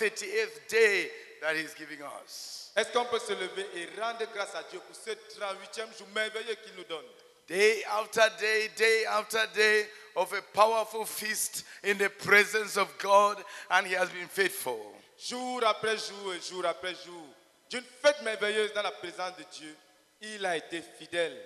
[0.00, 1.10] 38th day
[1.42, 2.72] that He's giving us.
[2.76, 6.54] Est-ce qu'on peut se lever et rendre grâce à Dieu pour ce 38e jour merveilleux
[6.64, 7.04] qu'il nous donne?
[7.46, 13.38] Day after day, day after day of a powerful feast in the presence of God,
[13.70, 14.94] and He has been faithful.
[15.18, 17.26] Jour après jour et jour après jour,
[17.68, 19.76] d'une fête merveilleuse dans la présence de Dieu,
[20.22, 21.36] il a été fidèle.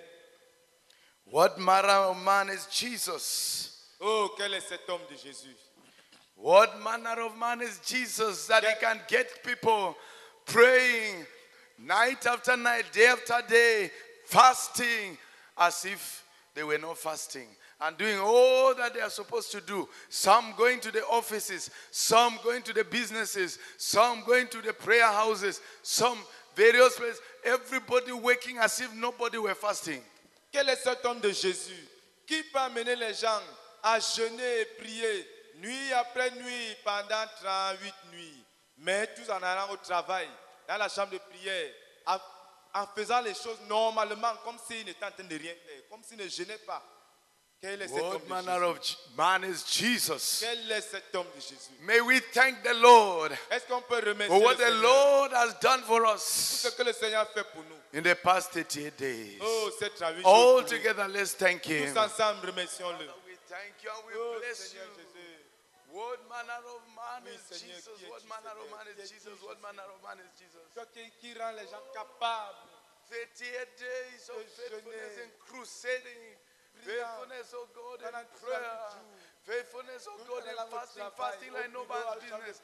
[1.25, 3.71] What manner of man is Jesus?
[3.99, 5.55] Oh, quel est cet homme de Jésus?
[6.35, 9.95] What manner of man is Jesus that he can get people
[10.45, 11.25] praying
[11.79, 13.91] night after night, day after day,
[14.25, 15.17] fasting
[15.57, 17.47] as if they were not fasting
[17.81, 19.87] and doing all that they are supposed to do.
[20.09, 25.05] Some going to the offices, some going to the businesses, some going to the prayer
[25.05, 26.17] houses, some
[26.55, 27.21] various places.
[27.43, 30.01] Everybody working as if nobody were fasting.
[30.51, 31.87] Quel est cet homme de Jésus
[32.25, 33.41] qui peut amener les gens
[33.83, 35.27] à jeûner et prier
[35.61, 38.43] nuit après nuit pendant 38 nuits,
[38.77, 40.27] mais tous en allant au travail,
[40.67, 41.71] dans la chambre de prière,
[42.07, 46.17] en, faisant les choses normalement, comme s'il n'était en train de rien faire, comme s'il
[46.17, 46.83] ne jeûnait pas.
[47.61, 48.95] Quel est cet homme What de manner Jésus?
[49.07, 50.39] Of man is Jesus?
[50.41, 51.71] Quel est cet homme de Jésus?
[51.81, 54.81] May we thank the Lord Est-ce qu'on peut remercier for what le the Seigneur?
[54.81, 58.13] Lord has done for pour us ce que le Seigneur fait pour nous in the
[58.13, 59.37] past 38 days.
[59.41, 60.67] Oh, c'est 38 All pour nous.
[60.67, 61.93] together, let's thank Him.
[61.93, 63.05] Tous ensemble, remercions-le.
[63.25, 65.01] We thank you and we Oh, bless Seigneur you.
[65.01, 65.14] Jésus.
[65.95, 68.03] What manner of man Oui, is Seigneur, Jesus?
[68.11, 69.39] What manner of man is Jesus?
[69.39, 70.67] What manner of man is Jesus?
[70.75, 72.67] Toi qui, qui rend les gens capables
[73.07, 76.35] 38 days of faithfulness and crusading.
[76.83, 78.83] Faithfulness, oh God, in prayer.
[79.47, 82.59] Faithfulness, oh Tout God, in fasting, fasting like no man's la chambre de business.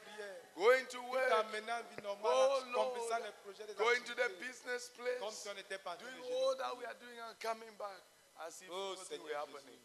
[0.52, 1.32] Going to work.
[1.32, 5.24] en menant une vie normale, Oh Lord, les projets des going to the business place.
[5.32, 7.72] si on n'était pas en train de Doing all that we are doing and coming
[7.80, 7.96] back
[8.44, 9.80] as if Oh, nothing were happening.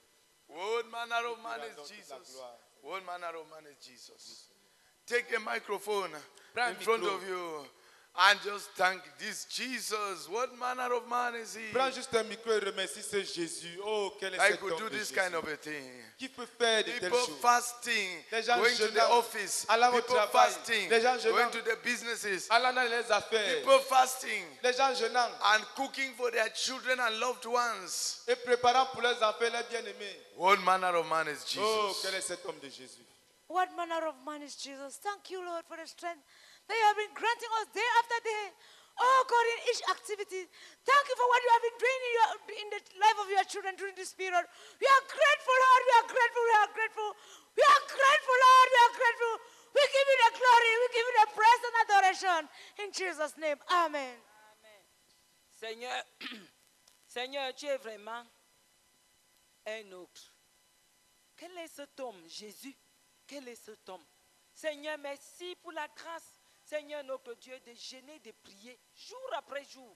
[0.52, 2.44] What manner of man is Jesus?
[2.88, 4.48] What manner of man is Jesus?
[5.06, 6.08] Take a microphone
[6.70, 7.66] in front of you
[8.20, 10.28] and just thank this Jesus.
[10.30, 11.72] What manner of man is he?
[11.72, 13.78] Prends juste un micro et remercie ce Jésus.
[13.84, 15.16] Oh, quel est I cet could homme do de this Jésus.
[15.22, 15.92] kind of a thing.
[16.18, 19.66] Qui peut faire de telles People choses fasting, Les gens going to the jeûnant, office.
[19.70, 20.32] allant au People travail.
[20.52, 21.52] fasting, Les gens going jeûnant.
[21.52, 22.48] to the businesses.
[22.50, 27.20] Allant dans les affaires, People fasting les gens jeûnant and cooking for their children and
[27.20, 28.24] loved ones.
[28.28, 30.20] et préparant pour leurs enfants, leurs bien-aimés.
[30.38, 32.02] What manner of man is Oh, Jesus?
[32.02, 33.04] quel est cet homme de Jésus.
[33.48, 34.98] What manner of man is Jesus?
[35.02, 36.22] Thank you, Lord, for the strength
[36.68, 38.46] that you have been granting us day after day.
[38.98, 40.42] Oh God, in each activity,
[40.82, 43.46] thank you for what you have been doing in, your, in the life of your
[43.46, 44.42] children during this period.
[44.82, 45.82] We are grateful, Lord.
[45.86, 46.44] We are grateful.
[46.44, 47.10] We are grateful.
[47.54, 48.68] We are grateful, Lord.
[48.74, 49.34] We are grateful.
[49.78, 50.72] We give you the glory.
[50.82, 52.42] We give you the praise and adoration.
[52.82, 54.18] In Jesus' name, Amen.
[55.58, 55.98] Seigneur,
[57.08, 58.26] Seigneur, tu es vraiment
[59.66, 60.34] un autre.
[61.36, 62.76] Quel est cet homme, Jésus
[63.28, 64.06] Quel est cet homme
[64.54, 66.37] Seigneur, merci pour la grâce,
[66.68, 67.72] Seigneur notre Dieu, de
[68.20, 69.96] de prier jour après jour.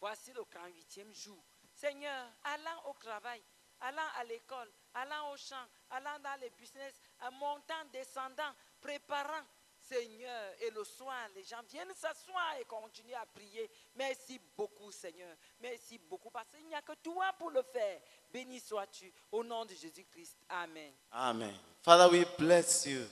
[0.00, 1.38] Voici le 48e jour.
[1.72, 3.40] Seigneur, allant au travail,
[3.80, 6.94] allant à l'école, allant au champ, allant dans les business,
[7.38, 9.44] montant, descendant, préparant.
[9.76, 13.70] Seigneur, et le soir, les gens viennent s'asseoir et continuent à prier.
[13.94, 15.36] Merci beaucoup, Seigneur.
[15.60, 18.00] Merci beaucoup, parce qu'il n'y a que toi pour le faire.
[18.32, 20.38] Béni sois-tu, au nom de Jésus-Christ.
[20.48, 20.90] Amen.
[21.12, 21.54] Amen.
[21.82, 23.06] Father, we bless you.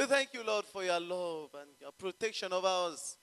[0.00, 3.18] We thank you, Lord, for your love and your protection of us.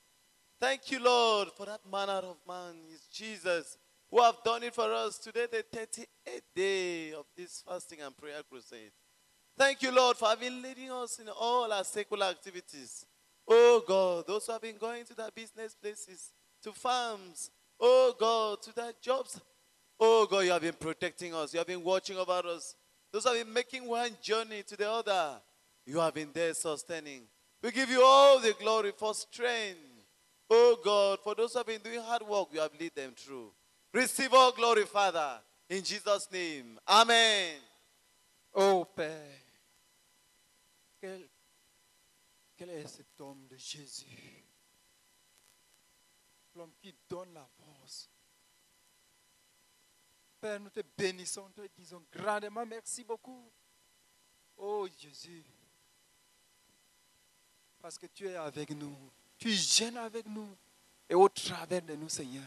[0.61, 3.79] Thank you, Lord, for that manner of man is Jesus,
[4.11, 8.43] who have done it for us today, the 38th day of this fasting and prayer
[8.47, 8.91] crusade.
[9.57, 13.07] Thank you, Lord, for having leading us in all our secular activities.
[13.47, 17.49] Oh God, those who have been going to their business places, to farms,
[17.79, 19.41] oh God, to their jobs.
[19.99, 21.55] Oh God, you have been protecting us.
[21.55, 22.75] You have been watching over us.
[23.11, 25.41] Those who have been making one journey to the other.
[25.87, 27.21] You have been there sustaining.
[27.63, 29.79] We give you all the glory for strength.
[30.49, 33.53] Oh God, for those who have been doing hard work, you have led them through.
[33.93, 35.39] Receive all glory, Father,
[35.69, 36.77] in Jesus' name.
[36.85, 37.55] Amen.
[38.53, 39.39] Oh Père,
[40.99, 41.21] quel,
[42.57, 44.43] quel est cet homme de Jésus
[46.53, 48.09] L'homme qui donne la force.
[50.41, 53.49] Père, nous te bénissons, te disons grandement merci beaucoup.
[54.57, 55.45] Oh Jésus,
[57.87, 58.93] parce que tu es avec nous,
[59.37, 60.49] tu gênes avec nous
[61.09, 62.43] et au travers de nous, Seigneur.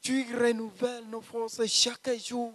[0.00, 2.52] Tu renouvelles nos forces chaque jour.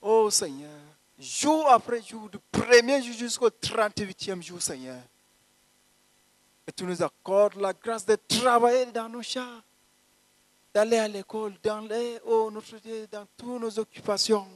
[0.00, 0.80] Oh Seigneur,
[1.18, 5.02] jour après jour, du premier jour jusqu'au 38e jour, Seigneur.
[6.68, 9.60] Et tu nous accordes la grâce de travailler dans nos champs,
[10.72, 14.46] d'aller à l'école, dans les, oh, notre Dieu, dans toutes nos occupations.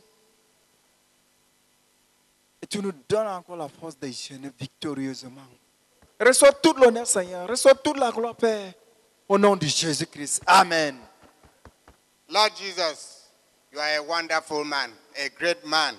[2.62, 5.49] Et tu nous donnes encore la force de jeûner victorieusement.
[6.20, 7.49] Reçois tout l'honneur, Seigneur.
[7.49, 8.73] Reçois toute la gloire, Père.
[9.29, 10.43] Au nom de Jésus-Christ.
[10.47, 10.99] Amen.
[12.29, 13.31] Lord Jesus,
[13.73, 15.94] you are a wonderful man, a great man.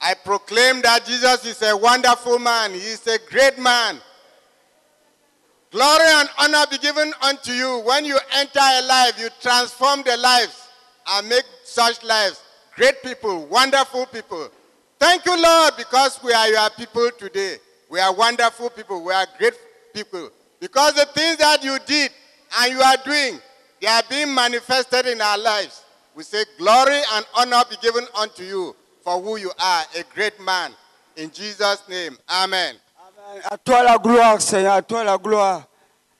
[0.00, 2.72] I proclaim that Jesus is a wonderful man.
[2.72, 4.00] He is a great man.
[5.70, 7.80] Glory and honor be given unto you.
[7.84, 10.68] When you enter a life, you transform the lives
[11.08, 12.40] and make such lives
[12.76, 14.48] great people, wonderful people.
[14.98, 17.56] Thank you, Lord, because we are your people today.
[17.94, 19.04] We are wonderful people.
[19.04, 19.52] We are great
[19.94, 20.28] people.
[20.58, 22.10] Because the things that you did
[22.58, 23.40] and you are doing,
[23.80, 25.80] they are being manifested in our lives.
[26.16, 28.74] We say, Glory and honor be given unto you
[29.04, 30.72] for who you are, a great man.
[31.16, 32.74] In Jesus' name, Amen.
[33.48, 35.62] À toi la gloire, Seigneur, à toi la gloire.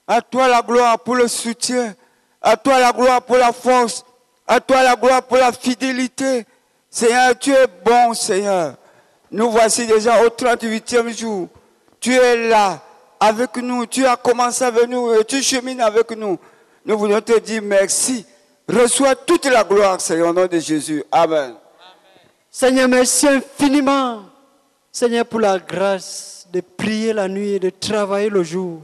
[0.07, 1.97] À toi la gloire pour le soutien.
[2.41, 4.05] À toi la gloire pour la force.
[4.47, 6.47] À toi la gloire pour la fidélité.
[6.89, 8.77] Seigneur, tu es bon, Seigneur.
[9.29, 11.49] Nous voici déjà au 38e jour.
[12.05, 12.83] Tu es là
[13.19, 13.87] avec nous.
[13.87, 16.39] Tu as commencé avec nous et tu chemines avec nous.
[16.85, 18.27] Nous voulons te dire merci.
[18.69, 21.03] Reçois toute la gloire, Seigneur, au nom de Jésus.
[21.11, 21.55] Amen.
[22.51, 24.21] Seigneur, merci infiniment,
[24.93, 28.83] Seigneur, pour la grâce de prier la nuit et de travailler le jour.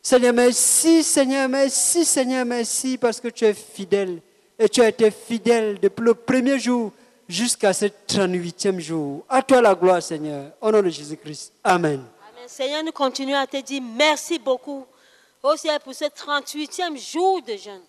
[0.00, 4.22] Seigneur, merci, Seigneur, merci, Seigneur, merci, parce que tu es fidèle.
[4.58, 6.90] Et tu as été fidèle depuis le premier jour
[7.28, 9.26] jusqu'à ce 38e jour.
[9.28, 11.52] À toi la gloire, Seigneur, au nom de Jésus-Christ.
[11.62, 12.02] Amen.
[12.52, 14.86] Seigneur, nous continuons à te dire merci beaucoup,
[15.42, 17.82] oh Seigneur, pour ce 38e jour de jeûne.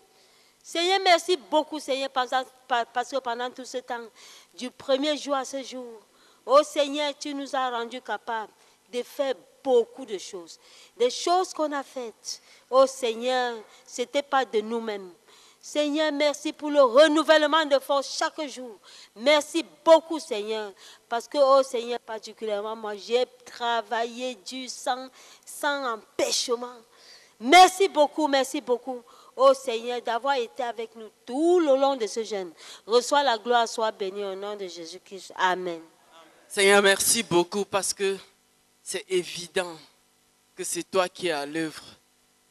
[0.64, 4.08] Seigneur, merci beaucoup, Seigneur, parce que pendant tout ce temps,
[4.54, 6.00] du premier jour à ce jour,
[6.46, 8.54] oh Seigneur, tu nous as rendus capables
[8.90, 10.58] de faire beaucoup de choses.
[10.96, 15.12] Des choses qu'on a faites, oh Seigneur, ce n'était pas de nous-mêmes.
[15.66, 18.78] Seigneur, merci pour le renouvellement de force chaque jour.
[19.16, 20.74] Merci beaucoup, Seigneur.
[21.08, 25.08] Parce que, oh Seigneur, particulièrement, moi, j'ai travaillé du sang,
[25.46, 26.76] sans empêchement.
[27.40, 29.02] Merci beaucoup, merci beaucoup.
[29.38, 32.52] Oh Seigneur, d'avoir été avec nous tout le long de ce jeûne.
[32.86, 35.32] Reçois la gloire, sois béni au nom de Jésus-Christ.
[35.38, 35.80] Amen.
[36.46, 38.18] Seigneur, merci beaucoup parce que
[38.82, 39.78] c'est évident
[40.58, 41.82] que c'est toi qui es à l'œuvre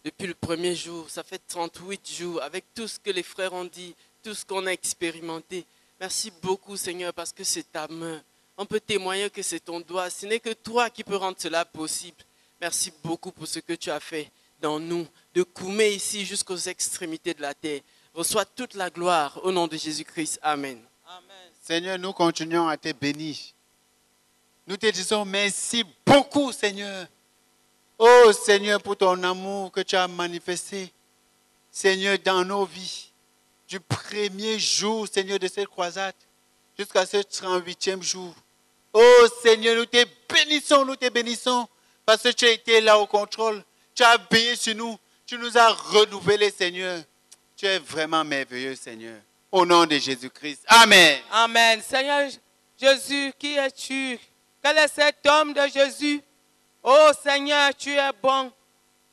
[0.04, 1.08] depuis le premier jour.
[1.08, 4.66] Ça fait 38 jours avec tout ce que les frères ont dit, tout ce qu'on
[4.66, 5.64] a expérimenté.
[6.00, 8.20] Merci beaucoup, Seigneur, parce que c'est ta main.
[8.56, 10.10] On peut témoigner que c'est ton doigt.
[10.10, 12.18] Ce n'est que toi qui peux rendre cela possible.
[12.60, 17.34] Merci beaucoup pour ce que tu as fait dans nous, de Koumé ici jusqu'aux extrémités
[17.34, 17.80] de la terre.
[18.14, 20.38] Reçois toute la gloire au nom de Jésus-Christ.
[20.42, 20.78] Amen.
[21.62, 23.36] Seigneur, nous continuons à te bénir.
[24.66, 27.06] Nous te disons merci beaucoup, Seigneur.
[28.04, 30.92] Oh Seigneur, pour ton amour que tu as manifesté,
[31.70, 33.12] Seigneur, dans nos vies,
[33.68, 36.16] du premier jour, Seigneur, de cette croisade,
[36.76, 38.34] jusqu'à ce 38e jour.
[38.92, 41.68] Oh Seigneur, nous te bénissons, nous te bénissons,
[42.04, 43.62] parce que tu as été là au contrôle.
[43.94, 44.98] Tu as veillé sur nous.
[45.24, 47.04] Tu nous as renouvelés, Seigneur.
[47.56, 49.20] Tu es vraiment merveilleux, Seigneur.
[49.52, 50.64] Au nom de Jésus-Christ.
[50.66, 51.20] Amen.
[51.30, 51.80] Amen.
[51.80, 52.28] Seigneur
[52.76, 54.18] Jésus, qui es-tu?
[54.60, 56.20] Quel est cet homme de Jésus?
[56.82, 58.52] Oh Seigneur, tu es bon.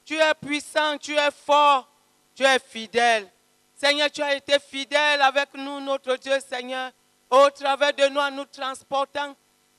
[0.10, 1.88] Tu es puissant, tu es fort,
[2.34, 3.30] tu es fidèle.
[3.76, 6.92] Seigneur, tu as été fidèle avec nous, notre Dieu, Seigneur,
[7.30, 9.36] au travers de nous en nous transportant,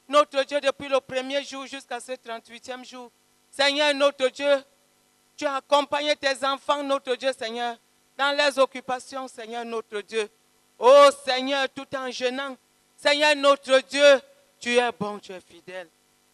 [0.08, 3.10] notre Dieu, depuis le premier jour jusqu'à ce 38e jour.
[3.50, 4.62] Seigneur, notre Dieu,
[5.36, 7.76] tu as accompagné tes enfants, notre Dieu, Seigneur,
[8.16, 10.28] dans les occupations, Seigneur, notre Dieu.
[10.78, 12.56] Oh Seigneur, tout en jeûnant,
[12.96, 14.20] Seigneur, notre Dieu,
[14.60, 15.88] tu es bon, tu es fidèle.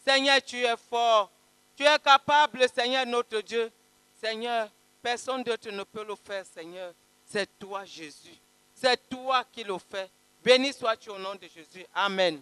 [0.07, 1.31] Seigneur, tu es fort.
[1.77, 3.71] Tu es capable, Seigneur, notre Dieu.
[4.21, 4.71] Seigneur,
[5.03, 6.93] personne d'autre ne peut le faire, Seigneur.
[7.27, 8.37] C'est toi, Jésus.
[8.75, 10.09] C'est toi qui le fais.
[10.43, 11.85] Béni sois-tu au nom de Jésus.
[11.95, 12.41] Amen.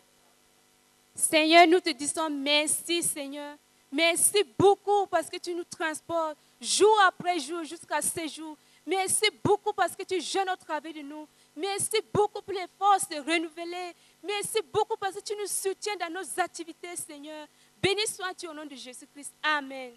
[1.15, 3.57] Seigneur, nous te disons merci, Seigneur.
[3.91, 8.57] Merci beaucoup parce que tu nous transportes jour après jour jusqu'à ce jour.
[8.87, 11.27] Merci beaucoup parce que tu jeûnes au travers de nous.
[11.57, 13.95] Merci beaucoup pour les forces de renouveler.
[14.23, 17.47] Merci beaucoup parce que tu nous soutiens dans nos activités, Seigneur.
[17.85, 19.35] Béni sois-tu au nom de Jésus-Christ.
[19.43, 19.93] Amen.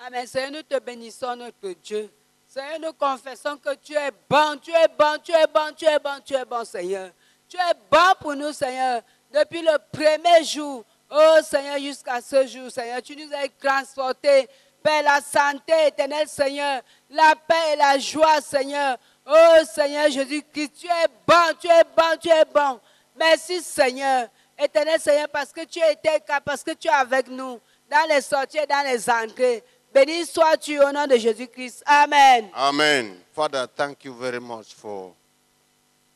[0.00, 0.26] Amen.
[0.26, 2.10] Seigneur, nous te bénissons, notre Dieu.
[2.48, 5.98] Seigneur, nous confessons que tu es bon, tu es bon, tu es bon, tu es
[5.98, 7.10] bon, tu es bon, Seigneur.
[7.46, 9.02] Tu es bon pour nous, Seigneur.
[9.30, 14.48] Depuis le premier jour, oh Seigneur, jusqu'à ce jour, Seigneur, tu nous as transportés
[14.82, 16.80] Père, la santé éternelle, Seigneur,
[17.10, 18.96] la paix et la joie, Seigneur.
[19.26, 22.80] Oh Seigneur Jésus-Christ, tu es bon, tu es bon, tu es bon.
[23.14, 24.28] Merci Seigneur,
[24.58, 27.60] éternel Seigneur, parce que tu étais parce que tu es avec nous
[27.90, 29.62] dans les sorties et dans les entrées.
[29.92, 31.82] Béni sois-tu au nom de Jésus-Christ.
[31.86, 32.50] Amen.
[32.54, 33.16] Amen.
[33.34, 35.14] Father, thank you very much for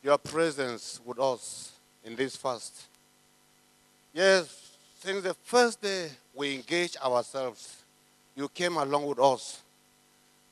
[0.03, 1.71] your presence with us
[2.05, 2.85] in this fast.
[4.13, 4.45] Yes,
[5.03, 7.83] since the first day we engaged ourselves
[8.35, 9.61] you came along with us,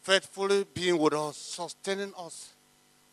[0.01, 2.49] faithfully being with us, sustaining us.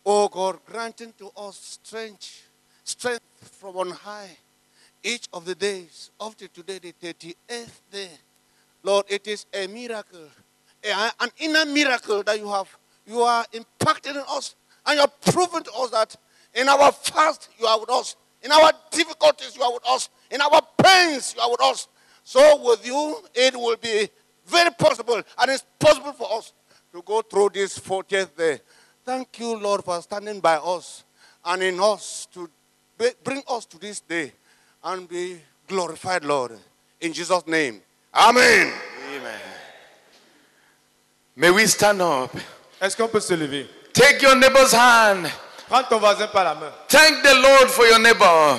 [0.05, 2.49] Oh God, granting to us strength,
[2.85, 3.23] strength
[3.61, 4.37] from on high.
[5.09, 8.11] Each of the days, up to today, the 38th day.
[8.83, 10.29] Lord, it is a miracle,
[10.85, 12.69] a- an inner miracle that you have,
[13.07, 16.15] you are impacting in us, and you have proven to us that
[16.53, 18.17] in our fast, you are with us.
[18.43, 20.11] In our difficulties, you are with us.
[20.31, 21.89] In our pains, you are with us.
[22.23, 24.11] So with you, it will be
[24.45, 26.53] very possible, and it's possible for us
[26.93, 28.61] to go through this 40th day.
[29.07, 31.05] Thank you, Lord, for standing by us
[31.47, 32.51] and in us to
[33.25, 34.35] bring us to this day
[34.85, 36.53] and be glorified, Lord.
[37.01, 37.81] In Jesus' name.
[38.15, 38.73] Amen.
[39.15, 39.41] Amen.
[41.37, 42.35] May we stand up.
[42.81, 45.31] Est-ce qu'on peut se lever Take your neighbor's hand.
[45.69, 46.73] Prends ton voisin par la main.
[46.89, 48.59] Thank the Lord for your neighbor.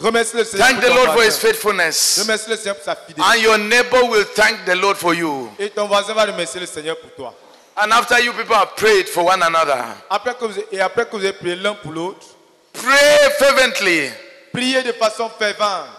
[0.00, 2.18] Remercie le Seigneur Thank the ton Lord for his faithfulness.
[2.18, 3.22] Remercie le Seigneur pour sa fidélité.
[3.22, 5.50] And your neighbor will thank the Lord for you.
[5.58, 7.34] Et ton voisin va remercier le Seigneur pour toi.
[7.76, 11.16] And after you people have prayed for one another, Après que vous, et après que
[11.16, 12.26] vous avez prié l'un pour l'autre,
[12.72, 14.10] pray fervently
[14.54, 15.90] priez de façon fervente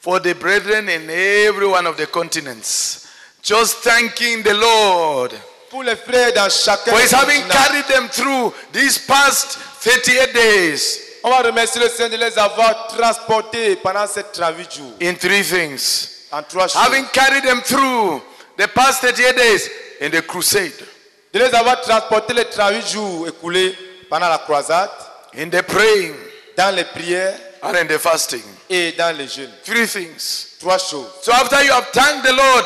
[0.00, 3.06] for the brethren in every one of the continents.
[3.42, 5.32] Just thanking the Lord
[5.70, 11.00] pour les frères dans chacun for his having carried them through these past 38 days
[11.22, 14.92] On va remercier le Seigneur de les avoir transportés pendant ces 38 jours.
[15.00, 16.26] in three things.
[16.30, 16.76] En trois choses.
[16.82, 18.20] Having carried them through
[18.58, 19.70] the past 38 days
[20.02, 20.72] in the crusade,
[21.32, 23.74] De les avoir transportés les 38 jours écoulés
[24.10, 24.90] pendant la croisade,
[25.36, 26.14] in the praying,
[26.56, 28.42] dans les prières and in the fasting.
[28.70, 29.50] et dans les jeûnes.
[29.64, 30.56] Three things.
[30.60, 31.06] Trois choses.
[31.22, 32.64] So after you have thanked the Lord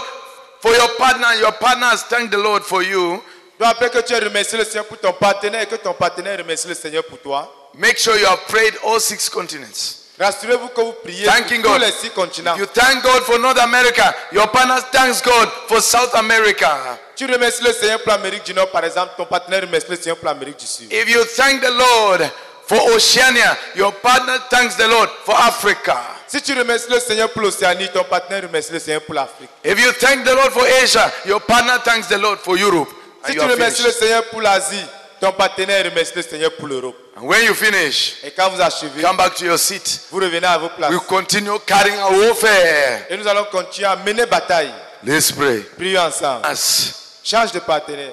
[0.61, 3.23] for your partner, your partner has thanked the Lord for you,
[3.59, 6.39] Donc après que tu as remercié le Seigneur pour ton partenaire et que ton partenaire
[6.39, 9.97] remercie le Seigneur pour toi, make sure you have prayed all six continents.
[10.19, 11.87] rassurez-vous que vous priez Thanking pour tous God.
[11.87, 12.57] les six continents.
[12.57, 14.15] You thank God for North America.
[14.33, 16.99] Your partner thanks God for South America.
[17.17, 20.17] Tu remercies le Seigneur pour l'Amérique du Nord, par exemple, ton partenaire remercie le Seigneur
[20.19, 20.93] pour l'Amérique du Sud.
[20.93, 22.31] If you thank the Lord
[22.69, 25.97] for Oceania, your partner thanks the Lord for Africa.
[26.27, 29.49] Si tu remercies le Seigneur pour l'Océanie, ton partenaire remercie le Seigneur pour l'Afrique.
[29.65, 32.89] If you thank the Lord for Asia, your partner thanks the Lord for Europe.
[33.27, 33.91] Si tu remercies le.
[33.93, 34.85] Seigneur pour l'Asie,
[35.21, 36.95] ton partenaire remercie le Seigneur pour l'Europe.
[37.17, 40.03] and when you finish, Et quand vous achevez, come back to your seat.
[40.11, 40.93] vous revenez à vos places.
[40.93, 43.07] We continue carrying our warfare.
[43.09, 44.73] Et nous allons continuer à mener bataille.
[45.03, 45.61] Let's pray.
[45.79, 46.45] Prions ensemble.
[46.45, 46.95] As
[47.25, 48.13] Change de partenaire.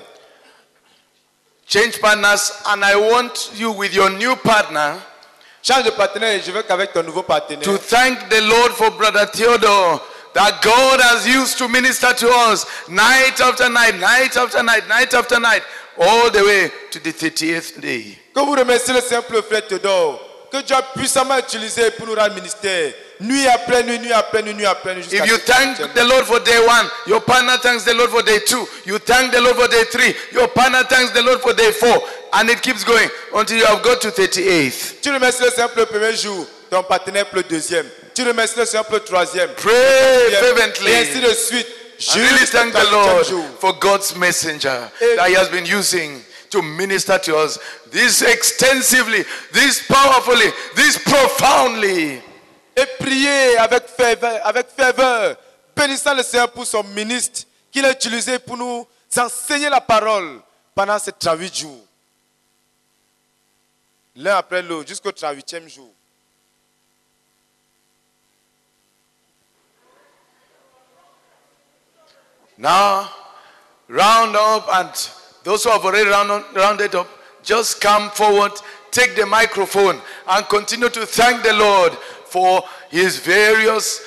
[1.68, 5.02] Change partners, and I want you with your new partner
[5.66, 8.92] Change de partenaire et je veux qu'avec ton nouveau partenaire, to thank the Lord for
[8.92, 10.00] Brother Theodore
[10.36, 15.14] that God has used to minister to us night after night, night after night, night
[15.16, 15.64] after night,
[15.98, 18.16] all the way to the 30th day.
[18.32, 20.20] que vous remerciez le pour frère Théodore,
[20.52, 24.54] que Dieu a puissamment utilisé pour nous rendre ministère, nuit après nuit, nuit après nuit,
[24.54, 27.94] nuit après nuit, If you thank the Lord for day one, your partner thanks the
[27.94, 28.66] Lord for day two.
[28.86, 32.02] You thank the Lord for day three, your partner thanks the Lord for day four.
[32.34, 35.02] And it keeps going until you have got to 38th.
[35.02, 37.86] Tu remercies le Seigneur pour le premier jour, ton partenaire pour le deuxième.
[38.14, 39.50] Tu remercies le Seigneur pour le troisième.
[39.56, 40.94] Pray Et fervently.
[40.94, 41.68] ainsi de suite.
[41.98, 43.26] I really thank the Lord
[43.62, 47.58] for God's messenger that He has been using to minister to us
[47.90, 52.22] this extensively, this powerfully, this profoundly.
[52.76, 53.88] Et priez avec
[54.68, 55.38] ferveur,
[55.76, 58.86] bénissant le Seigneur pour son ministre qu'il a utilisé pour nous
[59.18, 60.42] enseigner la parole
[60.74, 61.86] pendant ces 38 jours.
[64.18, 65.90] L'un après l'autre, jusqu'au 38e jour.
[72.58, 73.10] Now,
[73.90, 74.90] round up, and
[75.44, 77.08] those who have already round, rounded up,
[77.44, 78.54] just come forward,
[78.92, 81.92] take the microphone, and continue to thank the Lord
[82.36, 84.02] for His various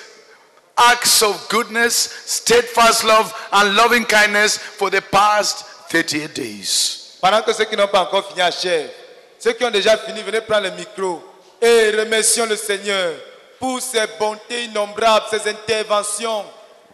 [0.76, 1.94] acts of goodness,
[2.26, 7.16] steadfast love, and loving kindness for the past 38 days.
[7.23, 8.90] Pendant que ceux qui n'ont pas encore fini achèvent,
[9.38, 11.23] ceux qui ont déjà fini, venez prendre le micro
[11.61, 13.14] et remercions le Seigneur
[13.58, 16.44] pour ses bontés innombrables, ses interventions.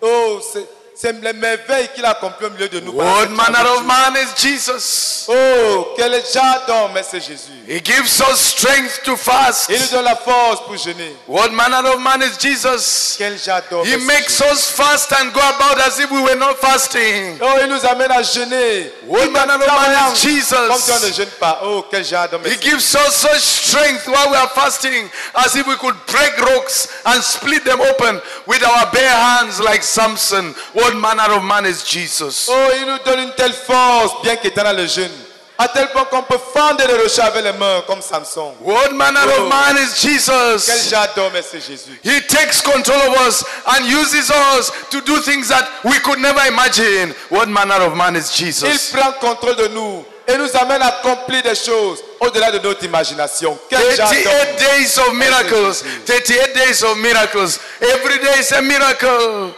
[0.00, 2.92] Oh, c'est c'est les merveilles qu'il a accomplies au milieu de nous.
[2.92, 5.26] What manner of man is Jesus?
[5.28, 7.50] Oh, quel genre d'homme est ce Jésus.
[7.66, 9.68] He gives us strength to fast.
[9.70, 11.16] Il nous donne la force pour jeûner.
[11.26, 13.16] What manner of man is Jesus?
[13.18, 16.58] Quel genre d'homme He makes us fast and go about as if we were not
[16.60, 17.38] fasting.
[17.42, 18.92] Oh, il nous amène à jeûner.
[19.06, 21.16] What manner of man is Comme si on ne Jesus?
[21.16, 21.60] jeûne pas.
[21.64, 25.08] Oh, quel genre d'homme He est ce gives us such strength while we are fasting
[25.34, 29.82] as if we could break rocks and split them open with our bare hands like
[29.82, 30.54] Samson.
[30.74, 32.48] What manner of man is Jesus?
[32.50, 35.10] Oh, il nous donne une telle force, bien qu'étant le jeûne.
[35.56, 38.54] À tel point qu'on peut fendre les rochers avec les mains comme Samson.
[38.60, 39.42] What manner Oh.
[39.42, 40.90] of man is Quel Jesus?
[40.90, 45.46] genre d'homme est Jésus He takes control of us and uses us to do things
[45.48, 47.14] that we could never imagine.
[47.30, 48.90] What manner of man is Il Jesus?
[48.92, 53.56] prend contrôle de nous et nous amène à accomplir des choses au-delà de notre imagination.
[53.70, 55.84] Quel genre 38 d'homme days of miracles.
[56.04, 57.60] 38 days of miracles.
[57.80, 59.54] Every day is a miracle.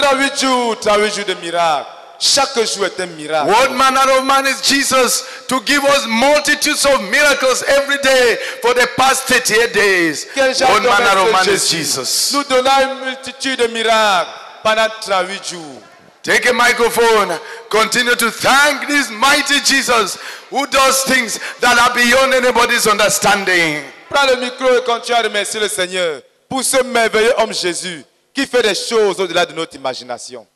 [0.00, 1.86] 38 jours, 38 jours de miracles.
[2.22, 3.48] Chaque jour est un miracle.
[3.50, 8.74] What manner of man is Jesus to give us multitudes of miracles every day for
[8.74, 10.26] the past 38 days?
[10.36, 12.34] What manner of man is Jesus?
[12.34, 14.28] Nous donnons une multitude de miracles
[14.62, 15.82] pendant 38 jours.
[16.22, 17.38] Take a microphone.
[17.70, 20.18] Continue to thank this mighty Jesus
[20.50, 23.82] who does things that are beyond anybody's understanding.
[24.10, 28.46] Prends le micro et continue à remercier le Seigneur pour ce merveilleux homme Jésus qui
[28.46, 30.46] fait des choses au-delà de notre imagination.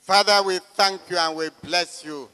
[0.00, 2.28] Father, we thank you and we bless you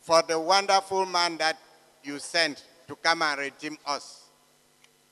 [0.00, 1.58] for the wonderful man that
[2.02, 4.22] you sent to come and redeem us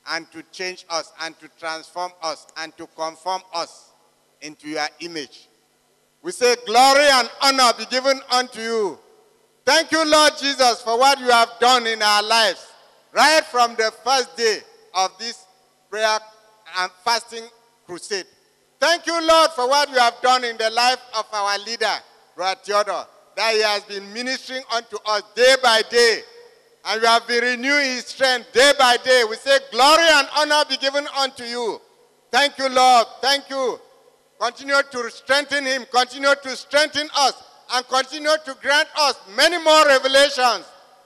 [0.09, 3.91] and to change us and to transform us and to conform us
[4.41, 5.49] into your image.
[6.23, 8.99] We say, Glory and honor be given unto you.
[9.65, 12.67] Thank you, Lord Jesus, for what you have done in our lives,
[13.13, 14.59] right from the first day
[14.95, 15.45] of this
[15.91, 16.19] prayer
[16.79, 17.45] and fasting
[17.87, 18.27] crusade.
[18.79, 21.95] Thank you, Lord, for what you have done in the life of our leader,
[22.35, 26.21] Brother Theodore, that he has been ministering unto us day by day.
[26.87, 29.25] And you have been renewing his strength day by day.
[29.29, 31.79] We say, Glory and honor be given unto you.
[32.31, 33.07] Thank you, Lord.
[33.21, 33.79] Thank you.
[34.41, 37.35] Continue to strengthen him, continue to strengthen us,
[37.75, 40.65] and continue to grant us many more revelations.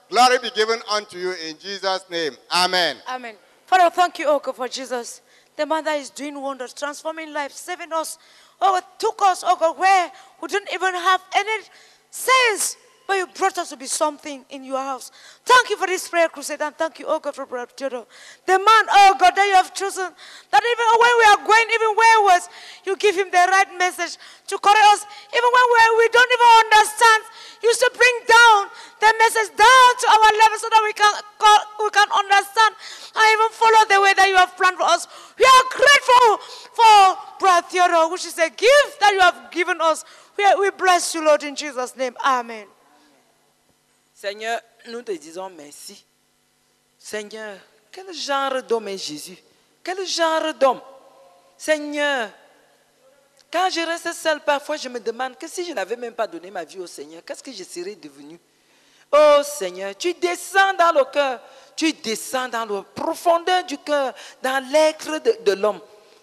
[0.09, 2.33] Glory be given unto you in Jesus' name.
[2.55, 2.95] Amen.
[3.09, 3.35] Amen.
[3.65, 5.21] Father, thank you, oh God, for Jesus.
[5.57, 8.17] The mother is doing wonders, transforming lives, saving us.
[8.61, 11.63] Oh took us, oh God, where we didn't even have any
[12.09, 15.11] sense, but you brought us to be something in your house.
[15.45, 18.07] Thank you for this prayer crusade, and thank you, oh God, for Brother Theodore.
[18.45, 21.91] The man, oh God, that you have chosen, that even when we are going, even
[21.93, 22.43] wayward,
[22.85, 25.05] you give him the right message to correct us.
[25.29, 27.21] Even when we, we don't even understand,
[27.61, 28.69] you still bring down
[29.01, 31.13] the message down to our level so that we can,
[31.81, 32.71] we can understand
[33.15, 35.07] and even follow the way that you have planned for us.
[35.37, 36.27] We are grateful
[36.73, 36.97] for
[37.39, 40.03] Brother Theodore, which is a gift that you have given us.
[40.37, 42.15] We, we bless you, Lord, in Jesus' name.
[42.23, 42.67] Amen.
[44.15, 46.05] Seigneur, nous te disons merci.
[46.97, 47.57] Seigneur,
[47.91, 49.37] quel genre d'homme est Jésus?
[49.83, 50.79] Quel genre d'homme?
[51.57, 52.29] Seigneur,
[53.51, 56.49] quand je reste seul, parfois je me demande que si je n'avais même pas donné
[56.49, 58.39] ma vie au Seigneur, qu'est-ce que je serais devenu?
[59.11, 61.41] Oh Seigneur, tu descends dans le cœur,
[61.75, 65.81] tu descends dans la profondeur du cœur, dans l'être de, de l'homme.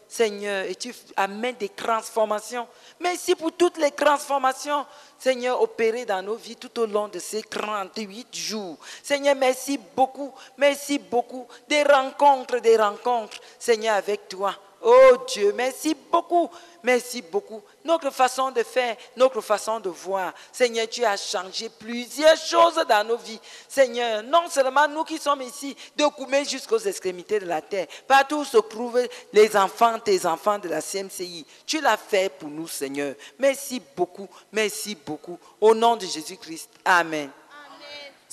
[0.08, 2.68] Seigneur, et tu amènes des transformations.
[3.02, 4.86] Merci pour toutes les transformations,
[5.18, 8.78] Seigneur, opérées dans nos vies tout au long de ces 38 jours.
[9.02, 11.48] Seigneur, merci beaucoup, merci beaucoup.
[11.68, 14.54] Des rencontres, des rencontres, Seigneur, avec toi.
[14.84, 16.50] Oh Dieu, merci beaucoup,
[16.82, 17.62] merci beaucoup.
[17.84, 20.32] Notre façon de faire, notre façon de voir.
[20.50, 23.38] Seigneur, tu as changé plusieurs choses dans nos vies.
[23.68, 28.38] Seigneur, non seulement nous qui sommes ici, de Koumé jusqu'aux extrémités de la terre, partout
[28.38, 31.46] où se trouvent les enfants, tes enfants de la CMCI.
[31.64, 33.14] Tu l'as fait pour nous, Seigneur.
[33.38, 35.38] Merci beaucoup, merci beaucoup.
[35.60, 36.70] Au nom de Jésus-Christ.
[36.84, 37.30] Amen.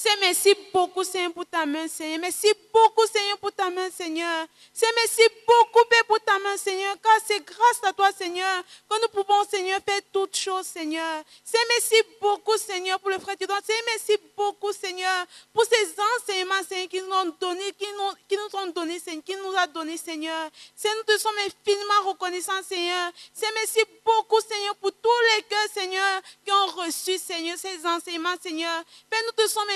[0.01, 2.19] C'est merci beaucoup, Seigneur, pour ta main, Seigneur.
[2.21, 4.47] Merci beaucoup, Seigneur, pour ta main, Seigneur.
[4.71, 9.01] C'est merci beaucoup, Père, pour ta main, Seigneur, car c'est grâce à toi, Seigneur, que
[9.01, 11.21] nous pouvons, Seigneur, faire toutes choses, Seigneur.
[11.43, 13.57] C'est merci beaucoup, Seigneur, pour le frère Tudor.
[13.61, 18.37] C'est merci beaucoup, Seigneur, pour ces enseignements, Seigneur, qui nous ont donné, qui nous, qui
[18.37, 20.49] nous ont donné, Seigneur, qui nous a donné, Seigneur.
[20.77, 23.11] C'est nous te sommes infiniment reconnaissants, Seigneur.
[23.33, 28.37] C'est merci beaucoup, Seigneur, pour tous les cœurs, Seigneur, qui ont reçu, Seigneur, ces enseignements,
[28.41, 28.81] Seigneur.
[29.25, 29.69] Nous te sommes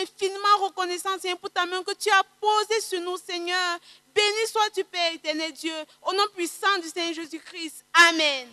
[0.63, 3.79] reconnaissants, Seigneur, pour ta main que tu as posée sur nous, Seigneur.
[4.13, 5.73] Béni sois-tu, Père éternel Dieu,
[6.03, 7.83] au nom puissant du Seigneur Jésus-Christ.
[8.09, 8.47] Amen.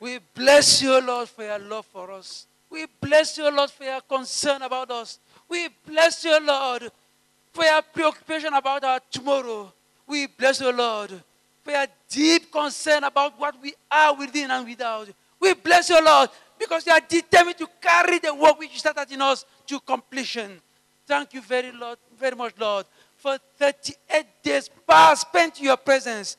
[0.00, 2.46] We bless you, Lord, for your love for us.
[2.70, 5.18] We bless you, Lord, for your concern about us.
[5.48, 6.90] We bless you, Lord,
[7.52, 9.72] for your preoccupation about our tomorrow.
[10.06, 11.10] We bless you, Lord,
[11.62, 15.08] for your deep concern about what we are within and without.
[15.40, 19.10] We bless you, Lord, because you are determined to carry the work which you started
[19.12, 20.60] in us to completion.
[21.06, 22.86] Thank you very, Lord, very much, Lord,
[23.16, 26.36] for 38 days past spent in your presence,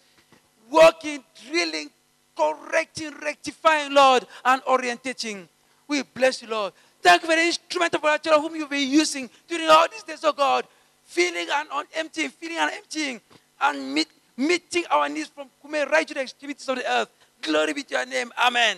[0.71, 1.89] working, drilling,
[2.36, 5.47] correcting, rectifying, Lord, and orientating.
[5.88, 6.73] We bless you, Lord.
[7.01, 10.04] Thank you for the instrument of our children whom you've been using during all these
[10.04, 10.65] days, oh God,
[11.04, 13.21] filling and emptying, filling and emptying,
[13.62, 17.10] and meet, meeting our needs from Kume right to the extremities of the earth.
[17.41, 18.32] Glory be to your name.
[18.38, 18.78] Amen.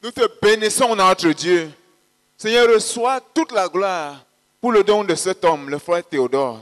[0.00, 1.72] Nous te bénissons, notre Dieu,
[2.36, 4.22] Seigneur, reçois toute la gloire
[4.64, 6.58] pour le don de cet homme, le frère Théodore.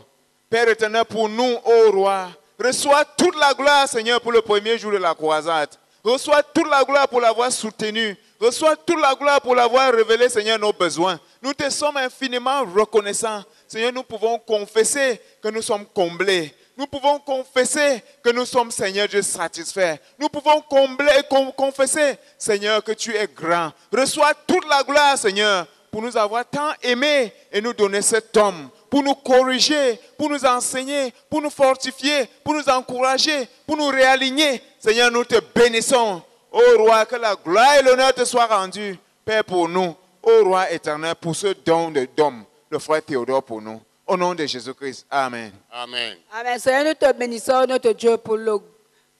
[0.51, 4.91] Père éternel, pour nous, ô roi, reçois toute la gloire, Seigneur, pour le premier jour
[4.91, 5.69] de la croisade.
[6.03, 8.17] Reçois toute la gloire pour l'avoir soutenu.
[8.41, 11.21] Reçois toute la gloire pour l'avoir révélé, Seigneur, nos besoins.
[11.41, 13.45] Nous te sommes infiniment reconnaissants.
[13.69, 16.53] Seigneur, nous pouvons confesser que nous sommes comblés.
[16.77, 19.99] Nous pouvons confesser que nous sommes, Seigneur Dieu, satisfaits.
[20.19, 23.71] Nous pouvons combler, con- confesser, Seigneur, que tu es grand.
[23.93, 28.70] Reçois toute la gloire, Seigneur, pour nous avoir tant aimés et nous donner cet homme,
[28.88, 34.62] pour nous corriger, pour nous enseigner, pour nous fortifier, pour nous encourager, pour nous réaligner.
[34.78, 36.22] Seigneur, nous te bénissons.
[36.50, 39.94] Ô roi, que la gloire et l'honneur te soient rendus, Père, pour nous.
[40.22, 43.81] Ô roi éternel, pour ce don de d'homme, le frère Théodore pour nous.
[44.07, 45.05] Au nom de Jésus-Christ.
[45.11, 45.52] Amen.
[45.70, 46.16] Amen.
[46.33, 46.59] Amen.
[46.59, 48.57] Seigneur, nous te bénissons, notre Dieu, pour, le,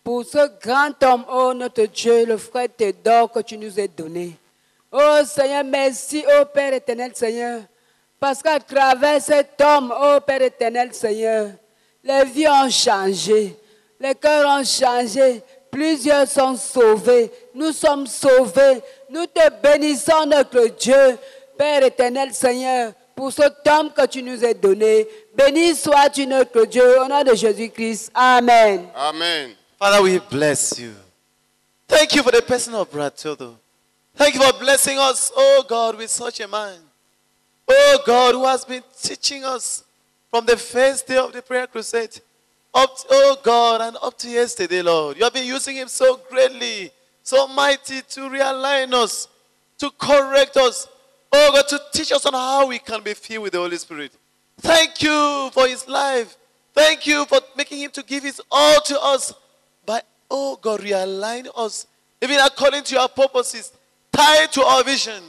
[0.02, 4.38] pour ce grand homme, oh notre Dieu, le frère Théodore que tu nous as donné.
[4.92, 7.62] Oh Seigneur, merci, oh Père éternel, Seigneur.
[8.20, 11.50] Parce qu'à travers cet homme, oh Père éternel, Seigneur,
[12.05, 13.57] les vies ont changé,
[13.98, 18.83] les cœurs ont changé, plusieurs sont sauvés, nous sommes sauvés.
[19.09, 21.18] Nous te bénissons, notre Dieu,
[21.57, 25.09] Père éternel, Seigneur, pour cet homme que tu nous as donné.
[25.35, 28.11] Béni sois-tu, notre Dieu, au nom de Jésus-Christ.
[28.14, 28.88] Amen.
[28.94, 29.55] Amen.
[29.78, 30.92] Father, we bless you.
[31.88, 33.62] Thank you for the person of Theodore.
[34.14, 36.79] Thank you for blessing us, oh God, with such a man.
[37.68, 39.85] Oh God, who has been teaching us
[40.31, 42.20] from the first day of the prayer crusade
[42.75, 45.16] up, to- oh God, and up to yesterday, Lord.
[45.16, 46.90] You have been using him so greatly,
[47.22, 49.29] so mighty to realign us,
[49.79, 50.87] to correct us,
[51.33, 54.12] oh God, to teach us on how we can be filled with the Holy Spirit.
[54.59, 56.37] Thank you for his life.
[56.75, 59.35] Thank you for making him to give his all to us
[59.85, 61.87] by, oh God, realign us,
[62.20, 63.72] even according to your purposes,
[64.12, 65.22] tied to our vision,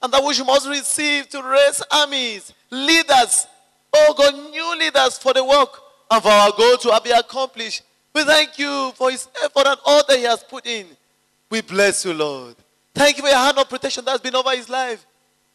[0.00, 3.46] and that which we must receive to raise armies, leaders,
[3.92, 7.82] oh God, new leaders for the work and for our goal to be accomplished.
[8.14, 10.86] We thank you for his effort and all that he has put in.
[11.50, 12.56] We bless you, Lord.
[12.94, 15.04] Thank you for your hand of protection that's been over his life.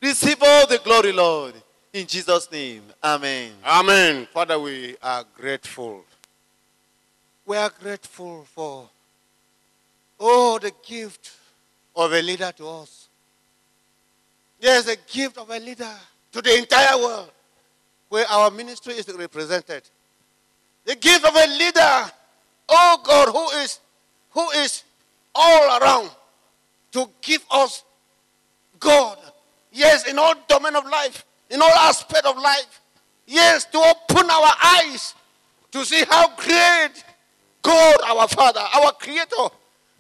[0.02, 1.54] Receive all the glory, Lord.
[1.92, 3.52] In Jesus' name, amen.
[3.66, 4.28] Amen.
[4.34, 6.04] Father, we are grateful.
[7.46, 8.90] We are grateful for,
[10.20, 11.32] oh, the gift
[11.96, 13.08] of a leader to us.
[14.60, 15.94] There's a gift of a leader
[16.32, 17.32] to the entire world
[18.10, 19.84] where our ministry is represented.
[20.86, 22.12] The gift of a leader,
[22.70, 23.80] oh God, who is,
[24.32, 24.84] who is
[25.34, 26.10] all around
[26.92, 27.84] to give us
[28.80, 29.18] God.
[29.72, 32.82] Yes, in all domain of life, in all aspect of life.
[33.26, 35.16] Yes, to open our eyes
[35.72, 37.04] to see how great
[37.62, 39.48] God, our Father, our Creator,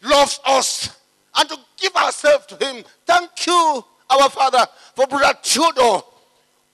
[0.03, 0.99] loves us
[1.35, 2.83] and to give ourselves to Him.
[3.05, 4.65] Thank you, our Father,
[4.95, 6.03] for Brother Theodore,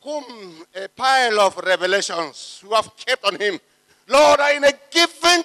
[0.02, 3.60] whom a pile of revelations you have kept on him.
[4.08, 5.43] Lord, in a given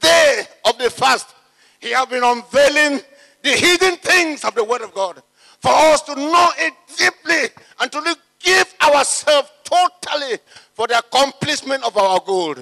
[0.00, 1.34] day of the fast,
[1.80, 3.00] He has been unveiling
[3.42, 5.22] the hidden things of the Word of God
[5.60, 10.38] for us to know it deeply and to give ourselves totally
[10.74, 12.56] for the accomplishment of our goal.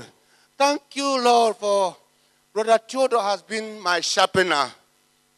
[0.58, 1.96] Thank you, Lord, for
[2.52, 4.70] Brother Theodore has been my sharpener.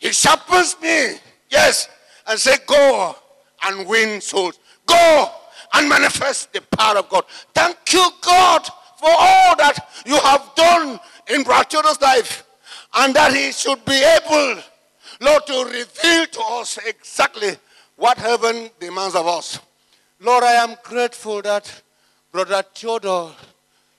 [0.03, 1.15] He sharpens me,
[1.49, 1.89] yes,
[2.27, 3.15] and say, Go
[3.65, 4.59] and win souls.
[4.85, 5.31] Go
[5.75, 7.25] and manifest the power of God.
[7.55, 8.67] Thank you, God,
[8.99, 12.45] for all that you have done in Brother life,
[12.95, 14.61] and that he should be able,
[15.21, 17.53] Lord, to reveal to us exactly
[17.95, 19.61] what heaven demands of us.
[20.19, 21.83] Lord, I am grateful that
[22.33, 23.31] Brother Theodore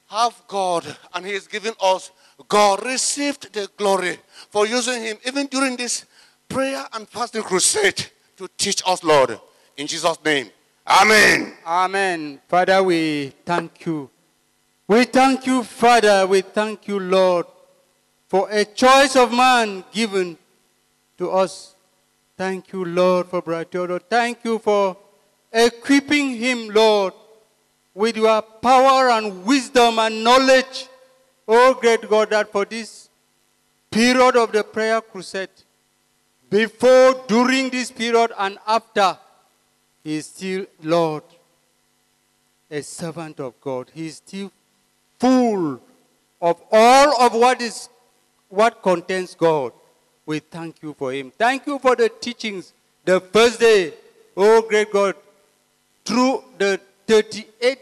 [0.10, 2.12] have God and he is giving us
[2.48, 4.18] God received the glory
[4.50, 6.06] for using him even during this
[6.48, 8.06] prayer and fasting crusade
[8.38, 9.40] to teach us, Lord.
[9.78, 10.50] In Jesus' name.
[10.86, 11.54] Amen.
[11.66, 12.42] Amen.
[12.48, 14.10] Father, we thank you.
[14.88, 16.28] We thank you, Father.
[16.28, 17.46] We thank you, Lord,
[18.28, 20.38] for a choice of man given
[21.18, 21.76] to us.
[22.38, 24.00] Thank you, Lord, for Brother.
[24.00, 24.98] Thank you for
[25.52, 27.14] equipping him, Lord,
[27.94, 30.88] with your power and wisdom and knowledge.
[31.48, 33.10] Oh, great God, that for this
[33.92, 35.50] period of the prayer crusade,
[36.50, 39.18] before, during this period, and after,
[40.04, 41.24] he is still, Lord,
[42.70, 43.90] a servant of God.
[43.94, 44.52] He is still
[45.20, 45.80] full
[46.42, 47.90] of all of what is
[48.50, 49.72] what contains God.
[50.26, 51.32] We thank you for him.
[51.38, 52.74] Thank you for the teachings.
[53.04, 53.94] The first day,
[54.38, 55.16] oh great God,
[56.06, 57.80] through the 38,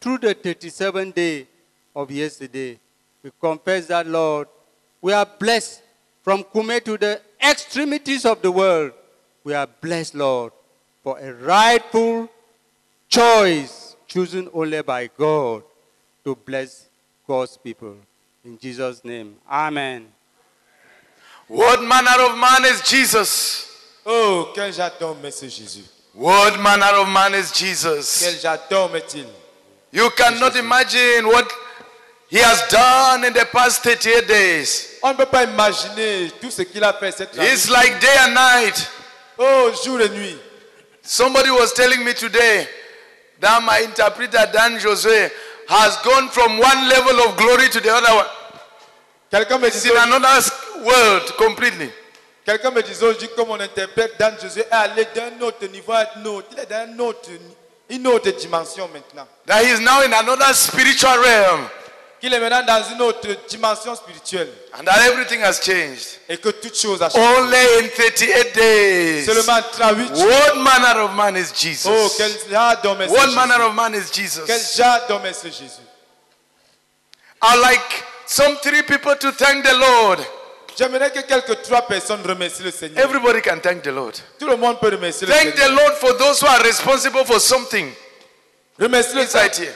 [0.00, 1.46] through the 37 day
[1.94, 2.78] of yesterday,
[3.22, 4.48] we confess that, Lord,
[5.00, 5.82] we are blessed
[6.22, 8.92] from Kume to the extremities of the world.
[9.44, 10.52] We are blessed, Lord.
[11.02, 12.28] for a rightful
[13.08, 15.62] choice chosen only by God
[16.24, 16.86] to bless
[17.26, 17.96] God's people.
[18.44, 20.06] In Jesus' name, Amen.
[21.48, 23.68] What manner of man is Jesus?
[24.06, 25.84] Oh, quel j'adore, mais c'est Jésus.
[26.14, 28.22] What manner of man is Jesus?
[28.22, 29.26] Quel j'adore, mais-il.
[29.90, 31.52] You cannot imagine what
[32.32, 34.98] he has done in the past 38 days.
[35.02, 38.34] On ne peut pas imaginer tout ce qu'il a fait cette It's like day and
[38.34, 38.88] night.
[39.38, 40.38] Oh, jour et nuit.
[41.02, 42.66] Somebody was telling me today
[43.38, 45.30] that my interpreter Dan Jose
[45.68, 48.26] has gone from one level of glory to the other one.
[49.30, 50.40] Quelqu'un me It's in another
[50.86, 51.90] world completely.
[52.46, 56.06] Quelqu'un me disait aujourd'hui que mon interprète Dan Jésus est allé d'un autre niveau à
[56.16, 56.48] un autre.
[56.52, 57.28] Il est dans une autre,
[57.90, 59.28] une autre dimension maintenant.
[59.44, 61.68] That he is now in another spiritual realm.
[62.22, 64.48] Qu'il est maintenant dans une autre dimension spirituelle.
[64.78, 66.20] And that everything has changed.
[66.28, 67.20] Et que toute chose a changé.
[67.20, 69.26] Only in 38 days.
[69.26, 70.28] Seulement 38 jours.
[70.28, 71.90] What manner of man is Jesus?
[71.90, 73.34] Oh, quel genre d'homme est ce What Jésus?
[73.34, 74.44] manner of man is Jesus?
[74.46, 75.82] Quel genre d'homme est Jésus?
[77.42, 80.20] I like some three people to thank the Lord.
[80.78, 83.04] J'aimerais que quelques trois personnes remercient le Seigneur.
[83.04, 84.14] Everybody can thank the Lord.
[84.38, 85.76] Tout le monde peut remercier le Thank the Seigneur.
[85.76, 87.92] Lord for those who are responsible for something.
[88.78, 89.74] Remercie le here.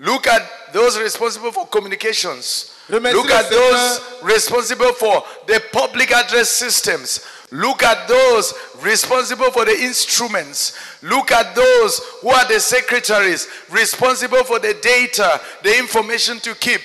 [0.00, 2.74] Look at those responsible for communications.
[2.88, 7.20] Look at those responsible for the public address systems.
[7.50, 10.78] Look at those responsible for the instruments.
[11.02, 16.82] Look at those who are the secretaries responsible for the data, the information to keep.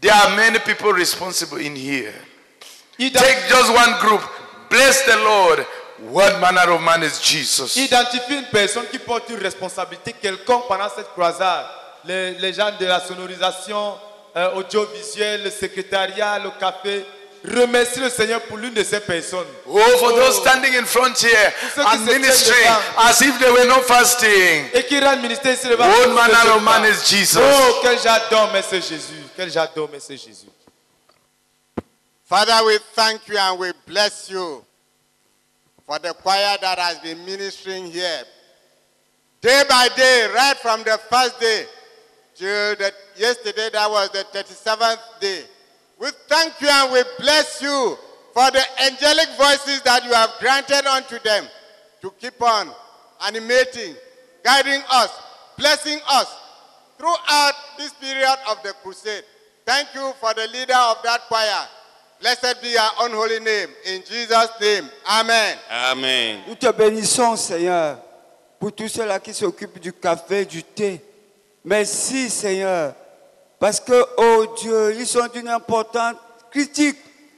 [0.00, 2.14] There are many people responsible in here.
[2.98, 4.22] Take just one group.
[4.68, 5.66] Bless the Lord.
[6.08, 7.76] What manner of man is Jesus?
[7.76, 11.66] Identifie une personne qui porte une responsabilité quelconque pendant cette croisade.
[12.04, 13.98] Les, les gens de la sonorisation
[14.36, 17.04] euh, audiovisuelle, le secrétariat, le café.
[17.42, 19.46] Remercie le Seigneur pour l'une de ces personnes.
[19.66, 23.08] Oh, for those standing in front here ceux qui and se tiennent ministering devant.
[23.08, 24.66] as if they were not fasting.
[24.74, 25.90] Et qui rendent ministère ici devant.
[25.90, 27.40] Comme manner ce of man is Jesus?
[27.42, 29.24] Oh, quel j'adore, mais c'est Jésus.
[29.34, 30.48] Quel j'adore, mais c'est Jésus.
[32.28, 34.62] Father, we thank you and we bless you
[35.86, 38.24] for the choir that has been ministering here.
[39.40, 41.64] Day by day, right from the first day
[42.40, 45.44] till the, yesterday, that was the 37th day.
[46.00, 47.98] We thank you and we bless you
[48.32, 51.44] for the angelic voices that you have granted unto them
[52.00, 52.70] to keep on
[53.26, 53.94] animating,
[54.42, 55.10] guiding us,
[55.58, 56.34] blessing us
[56.96, 59.24] throughout this period of the crusade.
[59.66, 61.68] Thank you for the leader of that choir.
[62.22, 63.68] Blessed be your unholy name.
[63.86, 65.58] In Jesus' name, Amen.
[65.70, 66.40] Amen.
[66.48, 67.98] Nous te bénissons, Seigneur,
[68.58, 71.02] pour tous ceux-là qui s'occupent du café, du thé.
[71.64, 72.94] Merci, Seigneur,
[73.58, 76.14] parce que, oh Dieu, ils sont d'une importance
[76.50, 76.96] critique,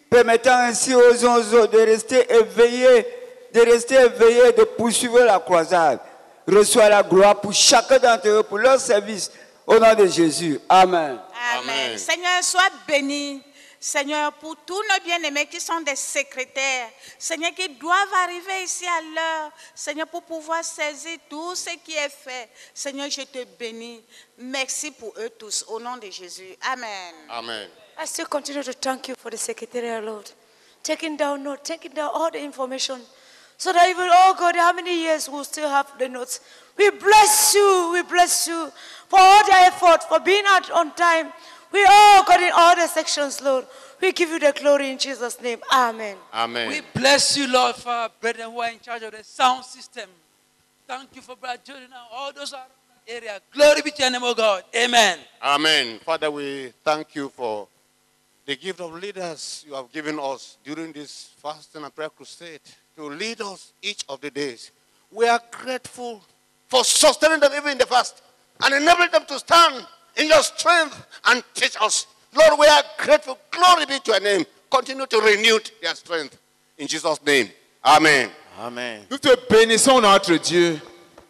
[0.08, 3.06] permettant ainsi aux uns de rester éveillés,
[3.52, 5.98] de rester éveillés, de poursuivre la croisade.
[6.46, 9.30] Reçois la gloire pour chacun d'entre eux, pour leur service,
[9.66, 10.58] au nom de Jésus.
[10.68, 11.18] Amen.
[11.58, 11.98] Amen.
[11.98, 13.42] Seigneur, sois béni.
[13.84, 19.00] Seigneur, pour tous nos bien-aimés qui sont des secrétaires, Seigneur, qui doivent arriver ici à
[19.00, 22.48] l'heure, Seigneur, pour pouvoir saisir tout ce qui est fait.
[22.72, 24.00] Seigneur, je te bénis.
[24.38, 26.56] Merci pour eux tous, au nom de Jésus.
[26.62, 27.14] Amen.
[27.28, 27.68] Amen.
[28.00, 30.30] I still continue to thank you for the secretariat, Lord.
[30.84, 33.00] Taking down notes, taking down all the information.
[33.58, 36.38] So that even, oh God, how many years we'll still have the notes.
[36.78, 38.70] We bless you, we bless you
[39.08, 41.32] for all their effort, for being out on time.
[41.72, 43.66] We all got in all the sections, Lord.
[44.00, 45.60] We give you the glory in Jesus' name.
[45.72, 46.16] Amen.
[46.34, 46.68] Amen.
[46.68, 50.08] We bless you, Lord, for our brethren who are in charge of the sound system.
[50.86, 52.64] Thank you for Brother Jordan and all those around
[53.06, 53.40] the area.
[53.52, 54.64] Glory be to your name, O God.
[54.76, 55.18] Amen.
[55.42, 55.98] Amen.
[56.00, 57.68] Father, we thank you for
[58.44, 62.60] the gift of leaders you have given us during this fasting and prayer crusade
[62.96, 64.72] to lead us each of the days.
[65.10, 66.22] We are grateful
[66.68, 68.20] for sustaining them even in the fast
[68.62, 72.06] and enabling them to stand in your strength and teach us.
[72.34, 73.38] Lord, we are grateful.
[73.50, 74.44] Glory be to your name.
[74.70, 76.38] Continue to renew their strength.
[76.78, 77.50] In Jesus' name.
[77.84, 78.30] Amen.
[78.58, 79.06] Amen.
[79.10, 80.80] Nous te bénissons, notre Dieu,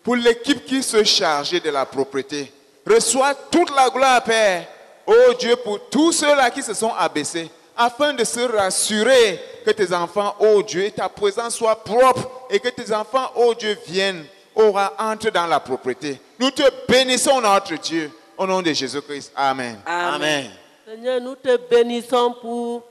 [0.02, 2.52] pour l'équipe qui se chargeait de la propreté.
[2.86, 4.66] Reçois toute la gloire, Père.
[5.06, 9.92] Oh Dieu, pour tous ceux-là qui se sont abaissés, afin de se rassurer que tes
[9.92, 14.92] enfants, oh Dieu, ta présence soit propre et que tes enfants, oh Dieu, viennent, aura
[14.98, 16.20] entre dans la propreté.
[16.38, 19.32] Nous te bénissons, notre Dieu, au nom de Jésus-Christ.
[19.36, 19.78] Amen.
[19.86, 20.50] Amen.
[20.86, 22.82] Seigneur, nous te bénissons pour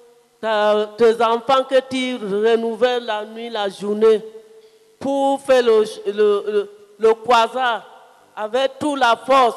[0.42, 4.22] ta- tes enfants que tu renouvelles la nuit, la journée,
[5.00, 6.12] pour faire le, le,
[6.48, 7.86] le, le croisard
[8.36, 9.56] avec toute la force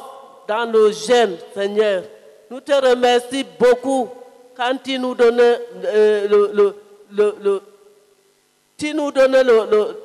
[0.48, 2.02] dans nos gènes, Seigneur.
[2.50, 4.08] Nous te remercions beaucoup
[4.56, 6.76] quand tu nous donnais euh, le, le,
[7.12, 7.62] le, le-
[8.76, 9.96] tu nous donnais le, le-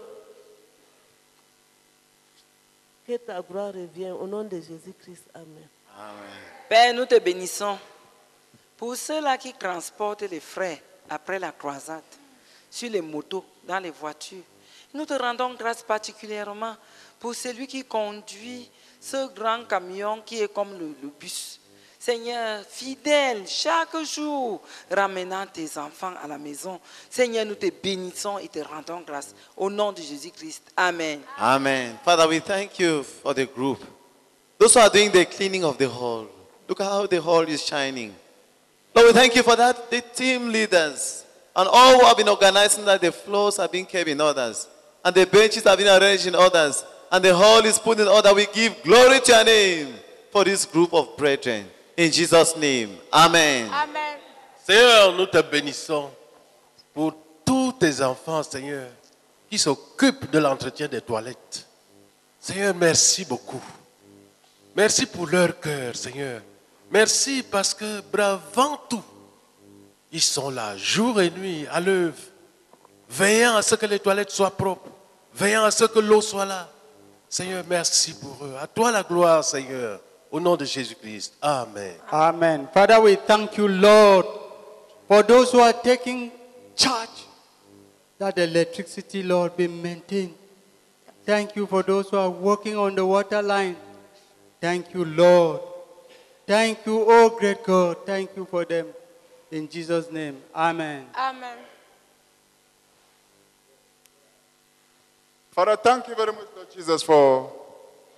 [3.09, 5.31] Que ta gloire revienne au nom de Jésus-Christ.
[5.33, 5.67] Amen.
[6.69, 7.75] Père, nous te bénissons
[8.77, 10.77] pour ceux-là qui transportent les frères
[11.09, 12.03] après la croisade,
[12.69, 14.43] sur les motos, dans les voitures.
[14.93, 16.75] Nous te rendons grâce particulièrement
[17.19, 18.69] pour celui qui conduit
[19.01, 21.58] ce grand camion qui est comme le, le bus.
[22.09, 26.79] Seigneur, fidèle, chaque jour, ramenant tes enfants à la maison.
[27.07, 29.35] Seigneur, nous te bénissons et te rendons grâce.
[29.55, 30.63] Au nom de Jésus-Christ.
[30.75, 31.19] Amen.
[31.37, 31.95] Amen.
[32.03, 33.77] Father, we thank you for the group.
[34.57, 36.25] Those who are doing the cleaning of the hall.
[36.67, 38.15] Look how the hall is shining.
[38.95, 39.91] Lord, we thank you for that.
[39.91, 41.23] The team leaders
[41.55, 44.67] and all who have been organizing that the floors have been kept in orders
[45.05, 48.33] and the benches have been arranged in orders and the hall is put in order.
[48.33, 49.93] We give glory to your name
[50.31, 51.67] for this group of brethren.
[51.99, 52.91] In Jesus' name.
[53.11, 53.69] Amen.
[53.73, 54.17] Amen.
[54.65, 56.09] Seigneur, nous te bénissons
[56.93, 58.87] pour tous tes enfants, Seigneur,
[59.49, 61.67] qui s'occupent de l'entretien des toilettes.
[62.39, 63.61] Seigneur, merci beaucoup.
[64.73, 66.41] Merci pour leur cœur, Seigneur.
[66.89, 69.03] Merci parce que, bravant tout,
[70.13, 72.15] ils sont là jour et nuit à l'œuvre,
[73.09, 74.89] veillant à ce que les toilettes soient propres,
[75.33, 76.69] veillant à ce que l'eau soit là.
[77.27, 78.55] Seigneur, merci pour eux.
[78.57, 79.99] À toi la gloire, Seigneur.
[80.31, 81.33] Au nom de Jésus-Christ.
[81.41, 81.95] Amen.
[82.11, 82.67] Amen.
[82.73, 84.25] Father, we thank you, Lord,
[85.07, 86.31] for those who are taking
[86.75, 87.25] charge
[88.19, 90.35] that the electricity, Lord, be maintained.
[91.25, 93.75] Thank you for those who are working on the water line.
[94.61, 95.61] Thank you, Lord.
[96.45, 97.97] Thank you, oh great God.
[98.05, 98.87] Thank you for them.
[99.51, 101.07] In Jesus' name, Amen.
[101.15, 101.57] Amen.
[105.51, 107.51] Father, thank you very much, Lord Jesus, for,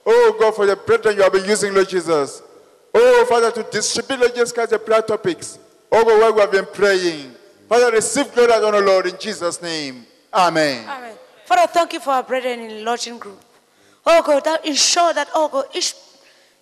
[0.06, 2.42] oh God, for the brethren you have been using, Lord Jesus.
[2.94, 5.60] Oh, Father, to distribute, Lord Jesus, Christ, the prayer topics.
[5.92, 7.32] Oh, God, where we have been praying.
[7.70, 10.06] Father, receive glory and honor, Lord, in Jesus' name.
[10.34, 10.86] Amen.
[10.88, 11.16] Amen.
[11.46, 13.40] Father, thank you for our brethren in the lodging group.
[14.06, 15.94] Oh God, that ensure that, oh God, each,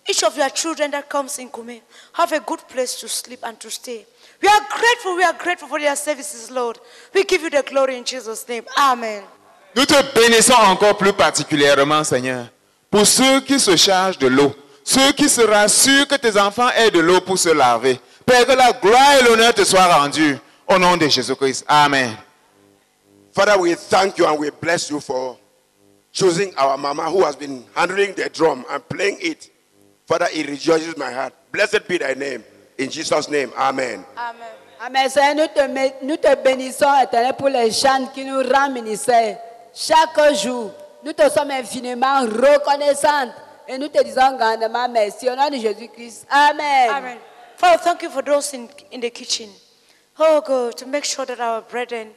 [0.08, 1.80] each of your children that comes in Koumé
[2.12, 4.04] have a good place to sleep and to stay.
[4.42, 6.78] We are grateful, we are grateful for their services, Lord.
[7.14, 8.64] We give you the glory in Jesus' name.
[8.76, 9.22] Amen.
[9.76, 12.50] Nous te bénissons encore plus particulièrement, Seigneur,
[12.90, 16.90] pour ceux qui se chargent de l'eau, ceux qui se rassurent que tes enfants aient
[16.90, 18.00] de l'eau pour se laver.
[18.26, 21.64] Père, que la gloire et l'honneur te soient rendus au nom de Jésus-Christ.
[21.68, 22.16] Amen.
[23.32, 25.36] Father, we thank you and we bless you for
[26.12, 29.48] choosing our mama who has been handling the drum and playing it.
[30.06, 31.32] Father, it rejoices my heart.
[31.52, 32.42] Blessed be thy name.
[32.78, 34.04] In Jesus' name, amen.
[34.16, 34.48] Amen.
[34.82, 35.08] Amen.
[35.10, 39.38] Seigneur, nous te, mé- nous te bénissons, éternel, pour les chants qui nous rendent ministère.
[39.74, 40.72] Chaque jour,
[41.04, 43.32] nous te sommes infiniment reconnaissants
[43.66, 46.26] et nous te disons grandement merci au nom de Jésus-Christ.
[46.30, 46.90] Amen.
[46.90, 47.18] Amen.
[47.56, 49.48] Father, thank you for those in, in the kitchen.
[50.18, 52.08] Oh God, to make sure that our brethren,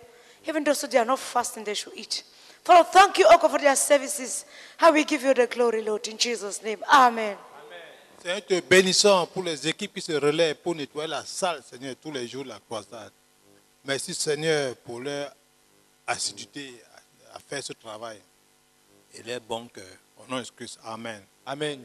[0.48, 2.24] even those who they are not fasting, they should eat.
[2.64, 4.46] Father, thank you, oh God, for their services.
[4.78, 6.80] How we give you the glory, Lord, in Jesus' name.
[6.92, 7.38] Amen.
[8.22, 12.12] Seigneur, te bénissons pour les équipes qui se relaient pour nettoyer la salle, Seigneur, tous
[12.12, 13.12] les jours de la croisade.
[13.84, 15.34] Merci, Seigneur, pour leur
[16.08, 16.82] assiduité
[17.34, 18.18] à faire ce travail
[19.14, 19.84] et leur bon cœur.
[20.18, 21.22] Au nom de Christ, Amen.
[21.46, 21.84] Amen.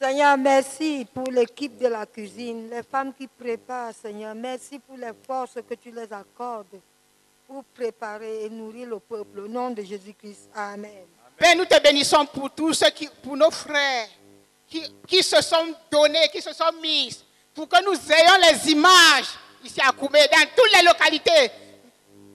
[0.00, 4.34] Seigneur, merci pour l'équipe de la cuisine, les femmes qui préparent, Seigneur.
[4.34, 6.80] Merci pour les forces que tu les accordes
[7.46, 9.40] pour préparer et nourrir le peuple.
[9.40, 10.48] Au nom de Jésus-Christ.
[10.54, 11.04] Amen.
[11.36, 14.08] Père, nous te bénissons pour tous ceux qui, pour nos frères
[14.66, 17.16] qui, qui se sont donnés, qui se sont mis,
[17.54, 21.50] pour que nous ayons les images ici à Koumé, dans toutes les localités,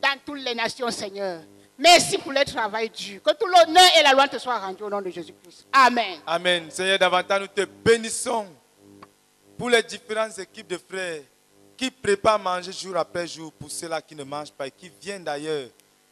[0.02, 1.41] dans toutes les nations, Seigneur.
[1.80, 3.22] Merci pour le travail dur.
[3.22, 5.68] Que tout l'honneur et la loi te soient rendus au nom de Jésus-Christ.
[5.72, 6.20] Amen.
[6.26, 6.72] Amen.
[6.72, 8.48] Seigneur, davantage nous te bénissons
[9.58, 11.22] pour les différentes équipes de frères
[11.78, 15.24] qui préparent manger jour après jour pour ceux-là qui ne mangent pas et qui viennent
[15.24, 15.70] d'ailleurs.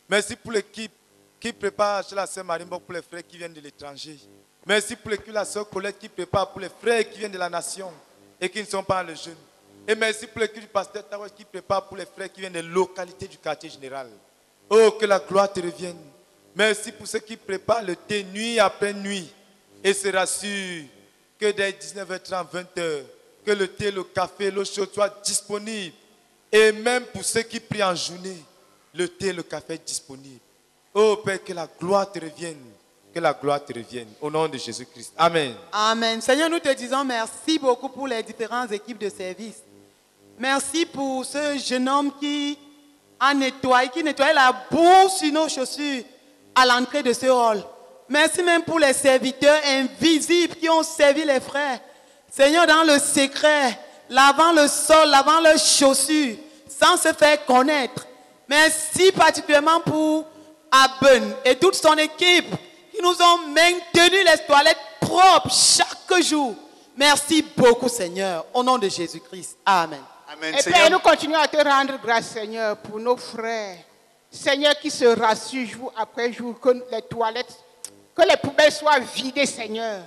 [0.08, 0.92] Merci pour l'équipe
[1.40, 4.20] qui prépare chez la sœur Marimbo pour les frères qui viennent de l'étranger.
[4.66, 7.38] Merci pour l'équipe de la sœur Colette qui prépare pour les frères qui viennent de
[7.40, 7.92] la nation
[8.40, 9.36] et qui ne sont pas le jeune.
[9.88, 12.62] Et merci pour l'équipe du pasteur Tawas qui prépare pour les frères qui viennent des
[12.62, 14.10] localités du quartier général.
[14.70, 15.98] Oh, que la gloire te revienne.
[16.56, 19.32] Merci pour ceux qui préparent le thé nuit après nuit
[19.84, 20.86] et se rassurent
[21.40, 23.04] que dès 19h30, 20h,
[23.46, 25.94] que le thé, le café, l'eau chaude soient disponibles.
[26.52, 28.44] Et même pour ceux qui prient en journée,
[28.94, 30.40] le thé, le café est disponible.
[30.94, 32.58] Oh Père, que la gloire te revienne.
[33.14, 34.08] Que la gloire te revienne.
[34.22, 35.14] Au nom de Jésus-Christ.
[35.18, 35.54] Amen.
[35.72, 36.22] Amen.
[36.22, 39.62] Seigneur, nous te disons merci beaucoup pour les différentes équipes de service.
[40.40, 42.58] Merci pour ce jeune homme qui
[43.20, 46.04] a nettoyé, qui nettoyait la boue sur nos chaussures
[46.54, 47.64] à l'entrée de ce hall.
[48.08, 51.80] Merci même pour les serviteurs invisibles qui ont servi les frères.
[52.30, 56.36] Seigneur, dans le secret, lavant le sol, lavant leurs chaussures,
[56.68, 58.06] sans se faire connaître.
[58.48, 60.26] Merci particulièrement pour
[60.72, 62.54] Aben et toute son équipe
[62.94, 66.56] qui nous ont maintenu les toilettes propre chaque jour.
[66.96, 68.46] Merci beaucoup, Seigneur.
[68.54, 69.58] Au nom de Jésus-Christ.
[69.66, 70.02] Amen.
[70.42, 73.78] Et Père, nous continuons à te rendre grâce, Seigneur, pour nos frères.
[74.30, 77.58] Seigneur, qui se rassurent jour après jour, que les toilettes,
[78.16, 80.02] que les poubelles soient vidées, Seigneur.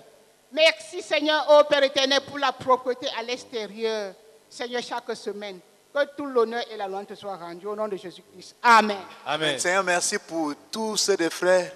[0.52, 4.12] Merci, Seigneur, ô Père éternel, pour la propreté à l'extérieur.
[4.48, 5.60] Seigneur, chaque semaine.
[5.94, 8.56] Que tout l'honneur et la louange te soient rendus au nom de Jésus-Christ.
[8.62, 8.98] Amen.
[9.24, 9.58] Amen.
[9.58, 11.72] Seigneur, merci pour tous ces des frères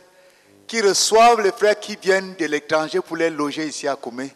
[0.67, 4.35] qui reçoivent les frères qui viennent de l'étranger pour les loger ici à Comé.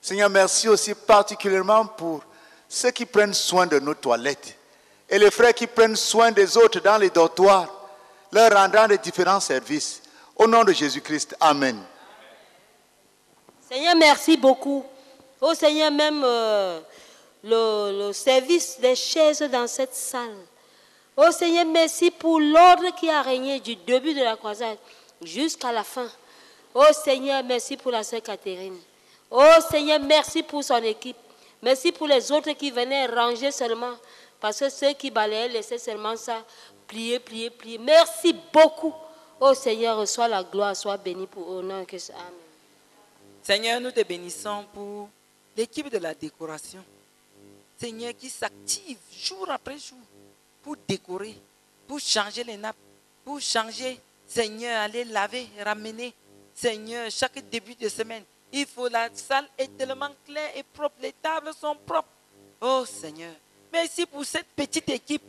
[0.00, 2.22] Seigneur, merci aussi particulièrement pour
[2.68, 4.56] ceux qui prennent soin de nos toilettes
[5.08, 7.68] et les frères qui prennent soin des autres dans les dortoirs,
[8.30, 10.02] leur rendant les différents services.
[10.36, 11.82] Au nom de Jésus-Christ, Amen.
[13.68, 14.84] Seigneur, merci beaucoup.
[15.40, 16.80] Oh Seigneur, même euh,
[17.42, 20.36] le, service des chaises dans cette salle.
[21.16, 24.78] Oh Seigneur, merci pour l'ordre qui a régné du début de la croisade
[25.22, 26.08] jusqu'à la fin.
[26.74, 28.78] Oh Seigneur, merci pour la sœur Catherine.
[29.30, 31.16] Oh Seigneur, merci pour son équipe.
[31.62, 33.94] Merci pour les autres qui venaient ranger seulement.
[34.40, 36.44] Parce que ceux qui balayaient laissaient seulement ça,
[36.86, 37.78] plier, plier, plier.
[37.78, 38.94] Merci beaucoup.
[39.40, 42.14] Oh Seigneur, reçois la gloire, sois béni pour honneur que ça.
[42.14, 42.32] Amen.
[43.42, 45.08] Seigneur, nous te bénissons pour
[45.56, 46.84] l'équipe de la décoration.
[47.80, 49.98] Seigneur, qui s'active jour après jour
[50.62, 51.36] pour décorer,
[51.86, 52.76] pour changer les nappes,
[53.24, 56.12] pour changer, Seigneur, aller laver, ramener.
[56.54, 61.12] Seigneur, chaque début de semaine, il faut la salle est tellement claire et propre, les
[61.12, 62.08] tables sont propres.
[62.60, 63.34] Oh Seigneur,
[63.72, 65.22] merci pour cette petite équipe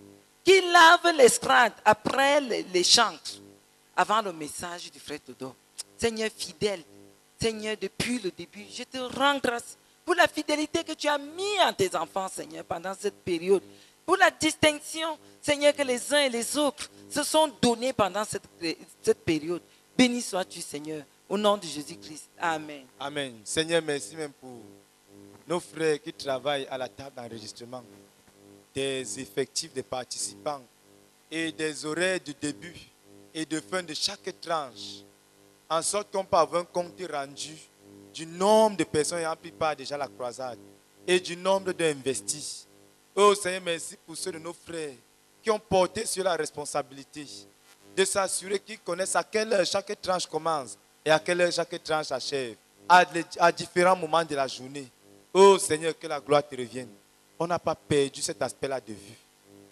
[0.43, 3.13] qui lave l'estrade après les, les chants,
[3.95, 5.55] avant le message du frère Todo.
[5.97, 6.81] Seigneur fidèle,
[7.39, 11.61] Seigneur, depuis le début, je te rends grâce pour la fidélité que tu as mis
[11.61, 13.61] en tes enfants, Seigneur, pendant cette période.
[14.05, 18.49] Pour la distinction, Seigneur, que les uns et les autres se sont donnés pendant cette,
[19.03, 19.61] cette période.
[19.95, 22.29] Béni sois-tu, Seigneur, au nom de Jésus-Christ.
[22.39, 22.85] Amen.
[22.99, 23.33] Amen.
[23.43, 24.61] Seigneur, merci même pour
[25.47, 27.83] nos frères qui travaillent à la table d'enregistrement,
[28.73, 30.61] des effectifs des participants
[31.29, 32.75] et des horaires de début
[33.33, 35.03] et de fin de chaque tranche,
[35.69, 37.55] en sorte qu'on peut avoir un compte rendu
[38.11, 40.57] du nombre de personnes ayant pris part déjà à la croisade
[41.05, 42.67] et du nombre d'investis.
[43.15, 44.95] Oh Seigneur, merci pour ceux de nos frères
[45.43, 47.25] qui ont porté sur la responsabilité
[47.95, 51.83] de s'assurer qu'ils connaissent à quelle heure chaque tranche commence et à quelle heure chaque
[51.83, 52.55] tranche achève,
[52.87, 54.87] à, différents moments de la journée.
[55.33, 56.89] Oh Seigneur, que la gloire te revienne.
[57.37, 59.17] On n'a pas perdu cet aspect-là de vue.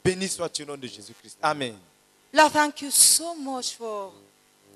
[0.03, 1.37] Béni soit-tu au nom de Jésus-Christ.
[1.41, 1.75] Amen.
[2.31, 4.13] Lord, thank you so much for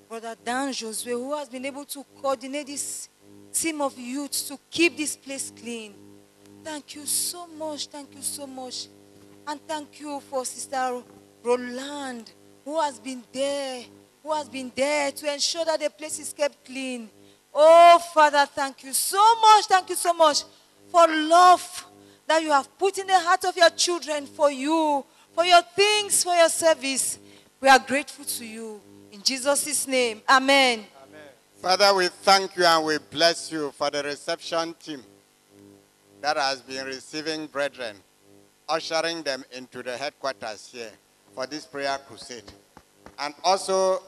[0.10, 3.08] Brother Dan Josue, who has been able to coordinate this
[3.54, 5.94] team of youth to keep this place clean.
[6.64, 7.88] Thank you so much.
[7.88, 8.88] Thank you so much.
[9.48, 11.02] And thank you for Sister
[11.44, 12.32] Roland,
[12.66, 13.84] who has been there,
[14.24, 17.10] who has been there to ensure that the place is kept clean.
[17.54, 19.66] Oh, Father, thank you so much.
[19.66, 20.44] Thank you so much
[20.90, 21.86] for love
[22.28, 25.04] that you have put in the heart of your children for you,
[25.34, 27.20] for your things, for your service.
[27.60, 28.82] We are grateful to you.
[29.12, 30.86] In Jesus' name, amen.
[31.62, 35.04] Father, we thank you and we bless you for the reception team
[36.22, 37.98] that has been receiving brethren,
[38.70, 40.92] ushering them into the headquarters here
[41.36, 42.52] for this prayer crusade.
[43.20, 44.02] And also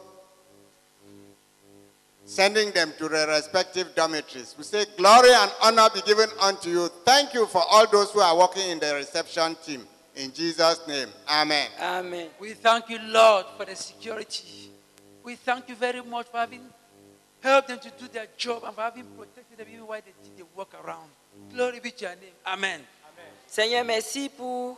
[2.26, 4.55] sending them to their respective dormitories.
[4.57, 6.88] We say, Glory and honor be given unto you.
[7.05, 9.86] Thank you for all those who are working in the reception team.
[10.15, 11.67] In Jesus' name, Amen.
[11.82, 12.30] Amen.
[12.39, 14.69] We thank you, Lord, for the security.
[15.24, 16.61] We thank you very much for having
[17.41, 20.38] helped them to do their job and for having protected them even while they did
[20.38, 21.09] the work around.
[21.53, 22.34] Glory be to your name.
[22.45, 22.82] Amen.
[23.47, 24.78] Seigneur, merci pour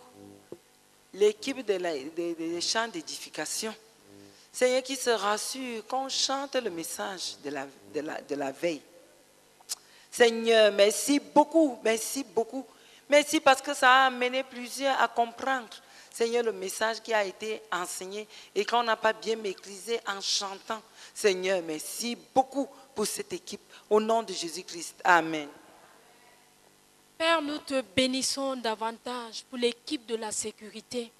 [1.14, 3.74] l'équipe de la- de- des chants d'édification.
[4.56, 8.53] Seigneur, qui se rassure quand on chante le message de la, de la, de la
[8.53, 8.82] veille.
[10.10, 12.66] Seigneur, merci beaucoup, merci beaucoup.
[13.10, 15.68] Merci parce que ça a amené plusieurs à comprendre,
[16.10, 18.26] Seigneur, le message qui a été enseigné
[18.56, 20.82] et qu'on n'a pas bien maîtrisé en chantant.
[21.14, 23.60] Seigneur, merci beaucoup pour cette équipe.
[23.89, 24.95] Au nom de Jésus-Christ.
[25.03, 25.49] Amen.
[27.18, 31.12] Père, nous te bénissons davantage pour l'équipe de la sécurité.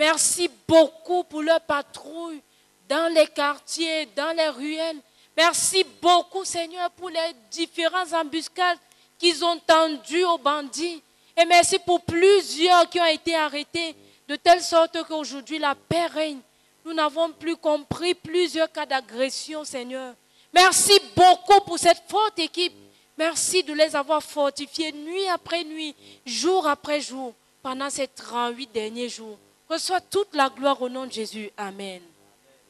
[0.00, 2.40] Merci beaucoup pour leur patrouille
[2.88, 4.96] dans les quartiers, dans les ruelles.
[5.36, 8.78] Merci beaucoup, Seigneur, pour les différentes embuscades
[9.18, 11.02] qu'ils ont tendues aux bandits.
[11.36, 13.94] Et merci pour plusieurs qui ont été arrêtés,
[14.26, 16.40] de telle sorte qu'aujourd'hui la paix règne.
[16.86, 20.14] Nous n'avons plus compris plusieurs cas d'agression, Seigneur.
[20.54, 22.72] Merci beaucoup pour cette forte équipe.
[23.18, 25.94] Merci de les avoir fortifiés nuit après nuit,
[26.24, 29.36] jour après jour, pendant ces 38 derniers jours.
[29.70, 31.48] Reçois toute la gloire au nom de Jésus.
[31.56, 32.02] Amen.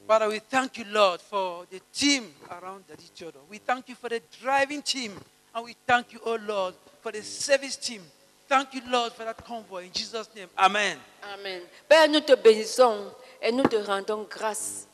[0.07, 3.41] Father, we thank you, Lord, for the team around Daddy Jordan.
[3.51, 5.13] We thank you for the driving team.
[5.55, 8.03] And we thank you, oh Lord, for the service team.
[8.47, 9.87] Thank you, Lord, for that convoy.
[9.87, 10.99] In Jesus' name, Amen.
[11.33, 11.63] Amen.
[11.89, 14.87] Père, nous te bénissons et nous te rendons grâce.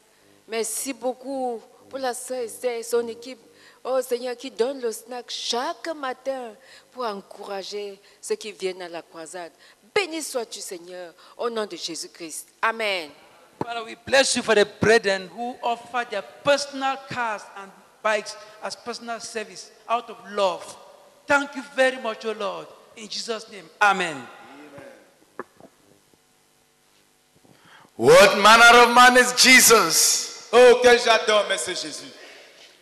[0.47, 3.41] Merci beaucoup pour la sœur et son équipe.
[3.89, 6.55] Oh Seigneur, qui donne le snack chaque matin
[6.91, 9.53] pour encourager ceux qui viennent à la croisade.
[9.97, 12.49] Béni sois-tu, Seigneur, au nom de Jésus-Christ.
[12.62, 13.11] Amen.
[13.64, 17.70] Father, we bless you for the brethren who offer their personal cars and
[18.03, 20.76] bikes as personal service out of love.
[21.26, 22.66] Thank you very much, O Lord.
[22.94, 24.22] In Jesus' name, Amen.
[27.97, 30.51] What manner of man is Jesus?
[30.53, 32.12] Oh, que j'adore, mais c'est Jésus.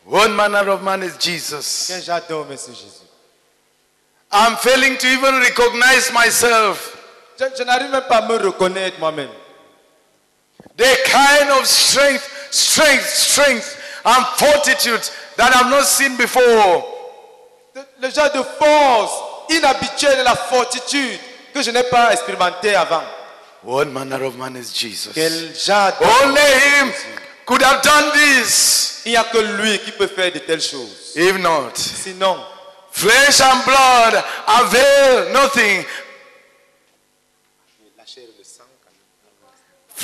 [0.05, 1.87] What manner of man is Jesus?
[1.87, 3.07] Que j'adore, mais c'est Jésus.
[4.33, 7.03] I'm failing to even recognize myself.
[7.39, 9.31] Je, je n'arrive même pas à me reconnaître moi-même.
[10.77, 15.03] The kind of strength, strength, strength, and fortitude
[15.37, 16.85] that I've not seen before.
[18.01, 19.13] Le, genre de force
[19.51, 21.19] inhabituelle et la fortitude
[21.53, 23.03] que je n'ai pas expérimenté avant.
[23.63, 25.13] What manner of man is Jesus?
[25.15, 26.93] Quel genre de- Only him
[27.47, 29.03] could have done this.
[29.07, 31.13] Il n'y a que lui qui peut faire de telles choses.
[31.17, 32.39] If not, Sinon,
[32.91, 35.85] flesh and blood avail nothing.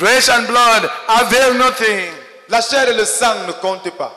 [0.01, 2.11] Flesh and blood avail nothing.
[2.49, 4.11] la chair et le sang ne comptent pas.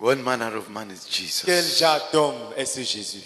[0.00, 1.44] What manner of man is Jesus?
[1.44, 3.22] Quel genre d'homme est ce Jésus?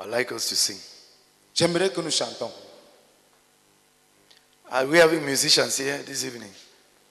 [0.00, 0.76] I'd like us to sing.
[1.54, 2.50] J'aimerais que nous chantons.
[4.72, 6.50] Are we having musicians here this evening?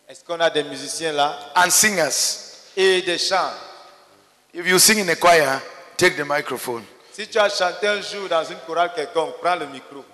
[0.10, 1.54] Est-ce qu'on a des musiciens là?
[1.56, 2.74] And singers.
[2.76, 3.54] et des chants
[4.54, 5.62] If you sing in a choir,
[5.96, 6.84] take the microphone.
[7.18, 10.06] Si tu as chanté un jour dans une chorale quelconque, prends le micro.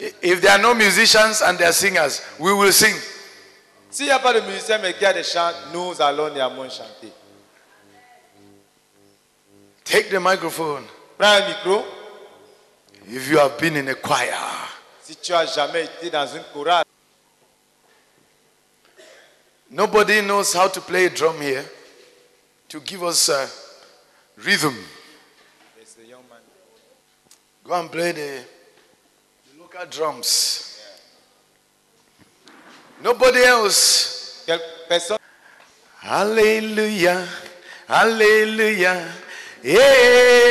[0.00, 2.94] If there are no musicians and there are singers, we will sing.
[3.90, 6.70] S'il n'y a pas de musiciens mais qu'il y a des chants, nous allons néanmoins
[6.70, 7.12] chanter.
[9.84, 10.84] Take the microphone.
[11.18, 11.84] Prends un micro.
[13.06, 14.32] If you have been in a choir,
[15.02, 16.84] Si tu as jamais été dans une chorale,
[19.70, 21.66] nobody knows how to play a drum here
[22.70, 23.46] to give us uh,
[24.38, 24.74] rhythm.
[27.66, 28.44] Go and play the,
[29.50, 30.80] the local drums.
[33.02, 34.46] Nobody else.
[34.88, 35.18] personne.
[35.98, 37.26] Hallelujah.
[37.88, 39.08] Hallelujah.
[39.64, 40.46] Amen.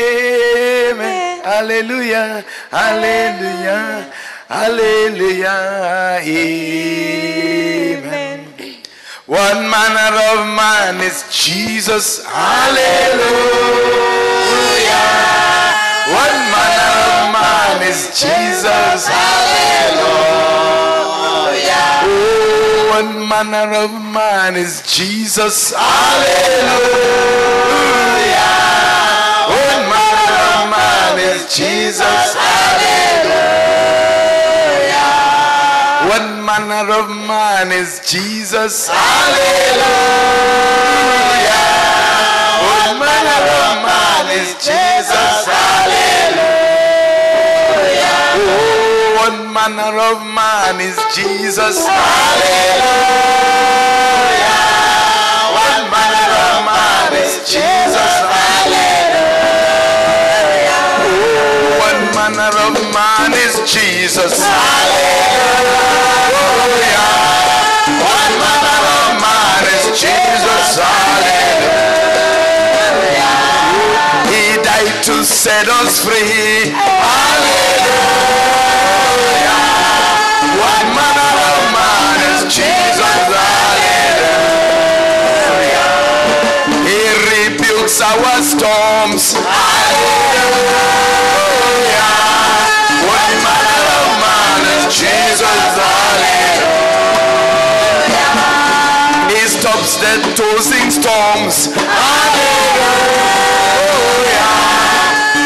[1.42, 2.44] Hallelujah.
[2.70, 4.12] Hallelujah.
[4.50, 6.20] Hallelujah.
[6.20, 7.66] Amen.
[9.26, 12.26] What manner of man is Jesus?
[12.26, 13.56] Hallelujah.
[16.08, 16.45] Of
[17.80, 19.08] man is Jesus?
[19.08, 20.06] Hallelujah.
[22.08, 25.74] Oh, what manner of man is Jesus?
[25.76, 26.56] Hallelujah.
[29.52, 32.36] What manner of man is Jesus?
[32.40, 33.36] Hallelujah.
[36.08, 38.88] What manner of man is Jesus?
[38.88, 39.36] Hallelujah.
[42.68, 45.46] What manner of man is Jesus?
[45.46, 46.55] Hallelujah.
[48.38, 51.88] Oh, what manner of man is Jesus?
[51.88, 53.16] Hallelujah.
[55.56, 58.12] What manner of man is Jesus?
[58.28, 58.76] Hallelujah.
[61.00, 64.44] Oh, what manner of man is Jesus?
[64.44, 65.16] Hallelujah.
[68.04, 70.76] What manner of man is Jesus?
[70.84, 71.56] Hallelujah.
[74.28, 76.76] He died to set us free.
[88.46, 89.34] Storms.
[89.34, 90.06] Hallelujah.
[93.10, 95.42] What manner of man is Jesus?
[95.42, 96.86] Hallelujah.
[99.34, 101.74] He stops the tossing storms.
[101.74, 102.46] Hallelujah.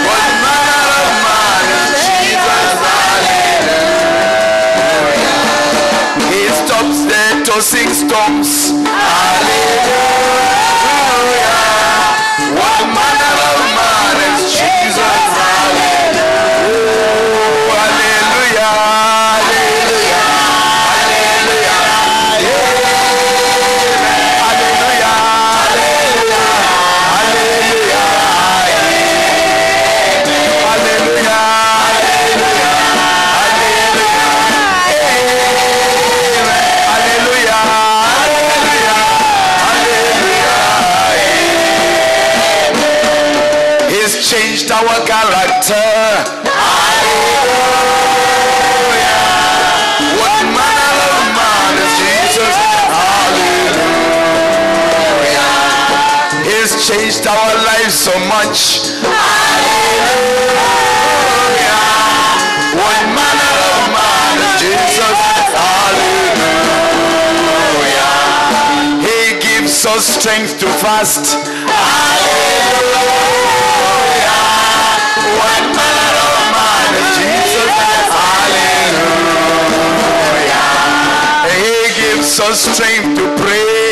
[0.03, 2.75] What man is Jesus?
[2.83, 3.79] Hallelujah.
[6.27, 8.68] He stops the tossing storms.
[70.99, 71.31] To.
[71.31, 72.59] Hallelujah.
[75.39, 77.71] What manner of man oh is Jesus?
[78.19, 78.75] Hallelujah.
[81.55, 83.88] He gives us strength to pray.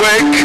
[0.00, 0.39] Go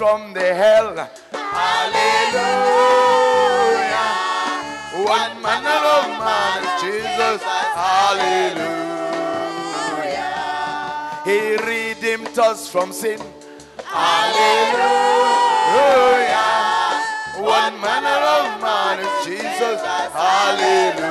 [0.00, 0.96] From the hell.
[1.30, 2.40] Hallelujah.
[5.04, 7.40] One manner of man is Jesus.
[7.76, 8.80] Hallelujah.
[11.28, 13.20] He redeemed us from sin.
[13.84, 14.80] Hallelujah.
[17.36, 19.78] One manner of man is Jesus.
[20.16, 21.10] Hallelujah.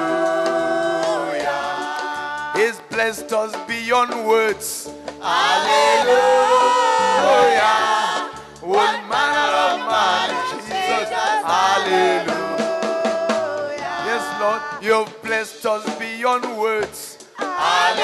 [2.58, 4.90] He's blessed us beyond words.
[5.22, 6.10] Hallelujah.
[8.80, 11.12] One manner of man Jesus.
[11.44, 12.30] Hallelujah.
[14.08, 17.18] Yes, Lord, you've blessed us beyond words.
[17.36, 18.00] Hallelujah.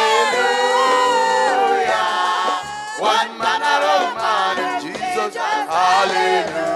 [2.99, 5.35] One manner of man Jesus.
[5.35, 6.75] Hallelujah.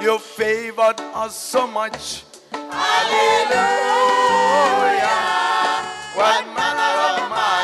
[0.00, 2.24] You favored us so much.
[2.50, 3.58] Hallelujah.
[6.16, 7.57] What manner of man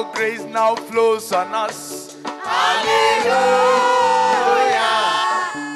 [0.00, 2.16] Your grace now flows on us.
[2.24, 3.36] Hallelujah.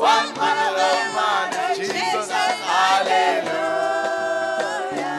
[0.02, 2.28] What manner of man Jesus?
[2.74, 3.68] Hallelujah.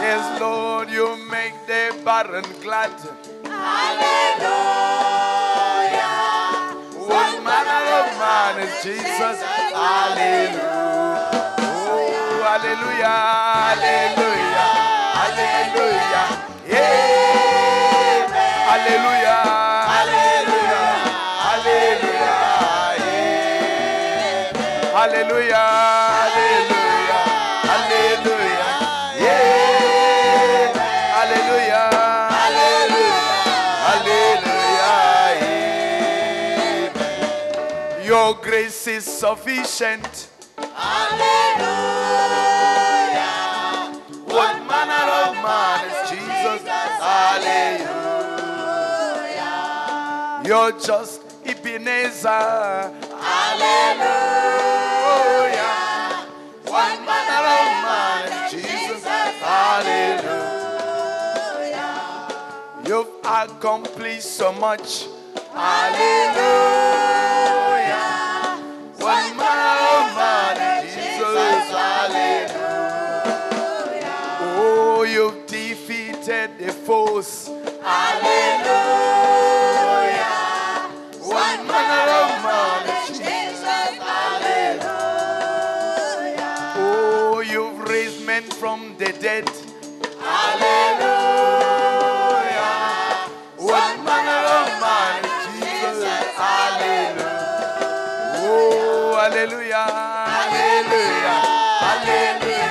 [0.04, 2.92] Yes, Lord, you make the barren glad.
[3.46, 5.29] Hallelujah.
[8.58, 9.42] Of is Jesus?
[9.42, 10.60] Hallelujah.
[11.62, 13.20] Oh, hallelujah,
[13.70, 14.70] hallelujah,
[15.20, 16.26] hallelujah.
[16.68, 18.26] Yeah.
[18.70, 19.42] Hallelujah,
[19.94, 20.86] hallelujah.
[21.46, 22.38] Hallelujah,
[24.94, 25.66] hallelujah,
[38.84, 40.30] grace is sufficient.
[40.58, 41.20] Hallelujah.
[44.26, 46.62] What manner of man is Jesus?
[46.68, 48.02] Hallelujah.
[50.46, 52.92] You're just Ebenezer.
[53.28, 54.16] Hallelujah.
[56.66, 59.04] What manner of man is Jesus?
[59.42, 60.40] Hallelujah.
[62.86, 65.08] You've accomplished so much.
[65.54, 67.10] Hallelujah.
[76.90, 77.46] Foes.
[77.86, 78.50] Hallelujah.
[82.20, 83.94] Of man Jesus?
[84.10, 84.90] Hallelujah.
[86.82, 89.48] Oh, you've raised men from the dead.
[90.18, 91.30] Hallelujah.
[93.70, 96.26] What manner of man Jesus?
[96.42, 97.30] Hallelujah.
[98.42, 99.86] Oh, hallelujah,
[100.34, 101.38] hallelujah,
[101.86, 102.69] hallelujah.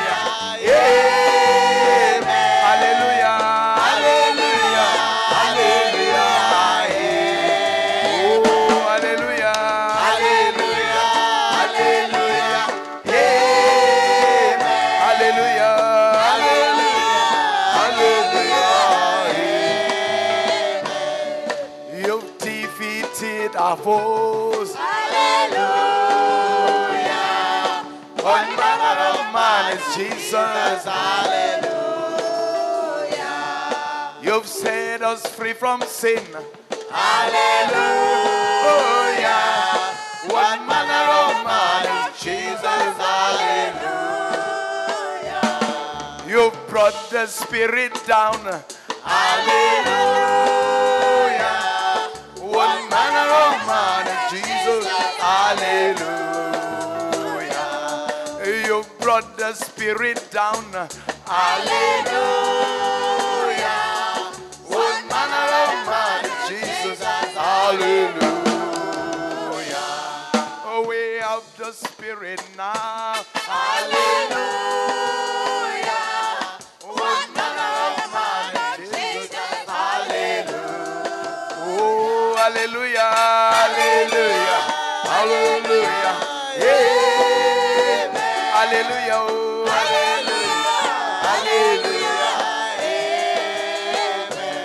[35.08, 36.22] Us free from sin.
[36.92, 37.72] Hallelujah.
[38.68, 39.16] Oh,
[40.28, 42.92] what manner of man is Jesus?
[43.00, 43.88] Hallelujah.
[46.28, 48.36] You've brought the Spirit down.
[49.02, 49.88] Hallelujah.
[52.52, 54.84] What manner of man is Jesus?
[55.24, 56.28] Hallelujah.
[58.66, 60.64] You've brought the Spirit down.
[61.24, 63.17] Hallelujah.
[65.58, 67.02] What man Jesus?
[67.34, 68.28] Hallelujah.
[70.64, 73.24] Oh, we have the Spirit now.
[73.34, 74.38] Hallelujah.
[76.84, 79.34] Oh, what of man Jesus?
[79.66, 80.68] Hallelujah.
[81.60, 83.10] Oh, hallelujah,
[83.58, 84.60] hallelujah,
[85.04, 86.14] hallelujah.
[86.58, 88.14] Hallelujah, oh,
[88.54, 89.20] hallelujah,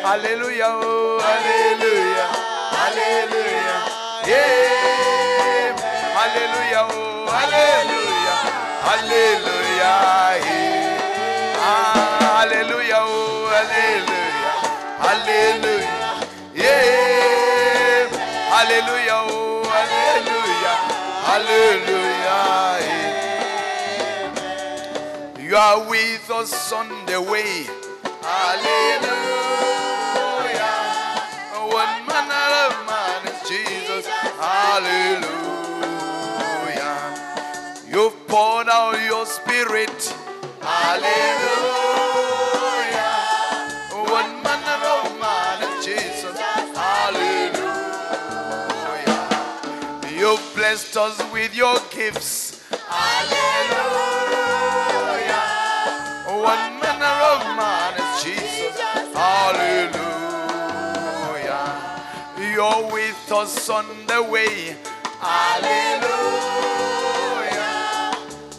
[0.04, 2.28] Hallelujah, oh, hallelujah,
[2.76, 3.80] hallelujah.
[4.28, 5.72] Yeah.
[6.18, 8.38] Hallelujah, oh, hallelujah,
[8.84, 10.44] Hallelujah.
[10.46, 11.58] yeah.
[11.58, 13.00] Ah, hallelujah.
[13.00, 14.52] Oh, hallelujah.
[15.00, 16.28] Hallelujah.
[16.54, 18.12] Yeah.
[18.54, 19.20] Hallelujah.
[19.32, 20.76] Oh, hallelujah.
[21.30, 22.44] Hallelujah.
[22.88, 24.36] yeah.
[25.40, 27.68] You are with us on the way.
[28.22, 29.83] Hallelujah.
[34.74, 35.30] Hallelujah.
[37.88, 40.16] You've poured out your spirit.
[40.62, 41.14] Hallelujah.
[44.10, 46.40] One manner of man Jesus.
[46.74, 47.70] Hallelujah.
[50.10, 52.60] You've blessed us with your gifts.
[52.90, 53.44] Hallelujah.
[56.26, 58.03] One manner of man
[62.74, 64.76] You're with us on the way.
[65.20, 66.10] Hallelujah.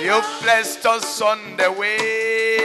[0.00, 2.58] You've blessed us on the way.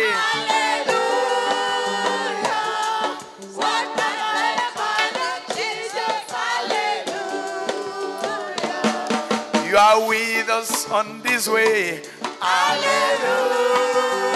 [9.68, 12.04] You are with us on this way.
[12.40, 14.33] Hallelujah.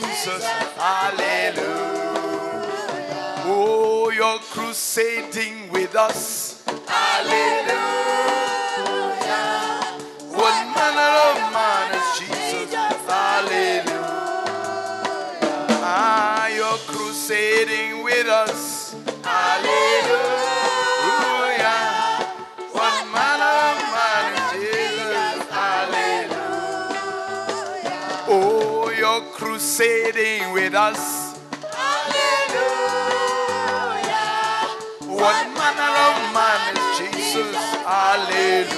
[0.00, 0.44] Jesus.
[0.44, 1.64] Hallelujah.
[3.50, 6.62] Oh, you're crusading with us.
[6.86, 7.78] Hallelujah.
[10.30, 12.74] One manner of man is Jesus.
[13.06, 13.88] Hallelujah.
[15.82, 18.94] Ah, you're crusading with us.
[19.24, 20.27] Hallelujah.
[30.12, 31.38] Crusading with us.
[31.72, 32.18] Hallelujah.
[35.06, 37.56] One manner of man is Jesus.
[37.84, 38.68] Hallelujah.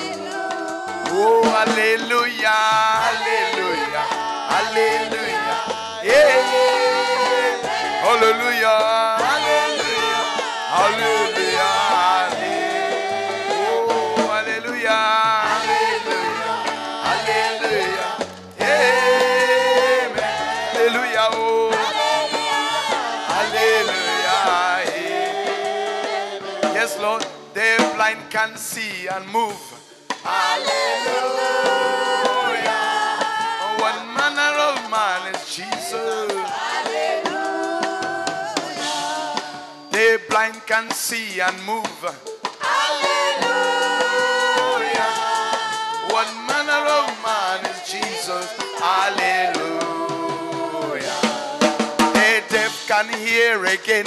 [1.12, 2.48] Oh, hallelujah.
[3.06, 4.04] Hallelujah.
[4.50, 5.58] Hallelujah.
[6.04, 6.40] Yeah.
[8.02, 8.78] Hallelujah.
[9.22, 9.98] Hallelujah.
[10.70, 11.19] Hallelujah.
[28.30, 29.58] Can see and move.
[30.22, 30.70] Hallelujah.
[33.82, 36.30] One manner of man is Jesus.
[36.30, 37.26] Hallelujah.
[39.90, 42.04] The blind can see and move.
[42.60, 43.50] Hallelujah.
[46.14, 48.46] One manner of man is Jesus.
[48.78, 49.60] Hallelujah.
[51.98, 54.06] The deaf can hear again.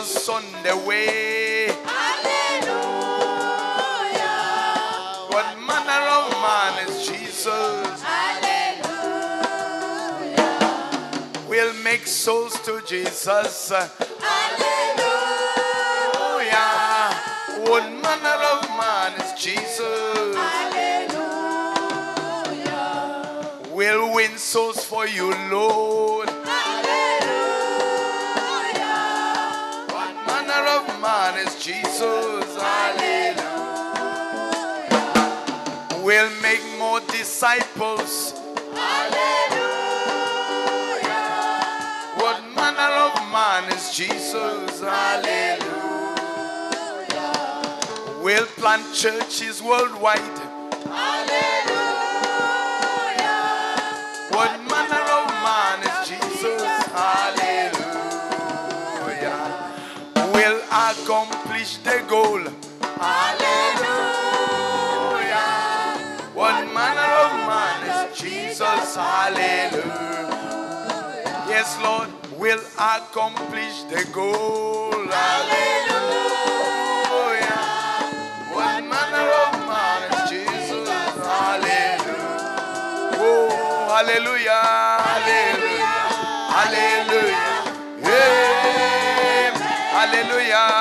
[0.00, 1.68] us on the way.
[5.28, 8.02] What manner of man is Jesus?
[8.02, 8.80] Hallelujah.
[11.48, 13.68] We'll make souls to Jesus.
[13.68, 14.70] Hallelujah.
[17.68, 20.34] What manner of man is Jesus?
[20.34, 21.10] Hallelujah.
[23.70, 26.19] We'll win souls for you, Lord.
[31.40, 32.56] Is Jesus?
[32.56, 33.40] Hallelujah.
[36.02, 38.32] We'll make more disciples.
[38.74, 39.20] Hallelujah.
[42.16, 44.80] What manner of man is Jesus?
[44.80, 45.60] Hallelujah.
[48.22, 50.39] We'll plant churches worldwide.
[61.10, 62.38] Accomplish the goal.
[63.02, 63.82] Hallelujah.
[66.34, 68.94] What manner of man is Jesus?
[68.94, 70.30] Hallelujah.
[71.50, 72.08] Yes, Lord,
[72.38, 74.92] will accomplish the goal.
[75.10, 75.90] Hallelujah.
[78.54, 80.88] What manner of man is Jesus?
[81.26, 82.54] Hallelujah.
[83.18, 83.50] Oh,
[83.90, 84.62] hallelujah.
[85.10, 85.90] Hallelujah.
[86.54, 87.50] Hallelujah.
[89.90, 90.79] Hallelujah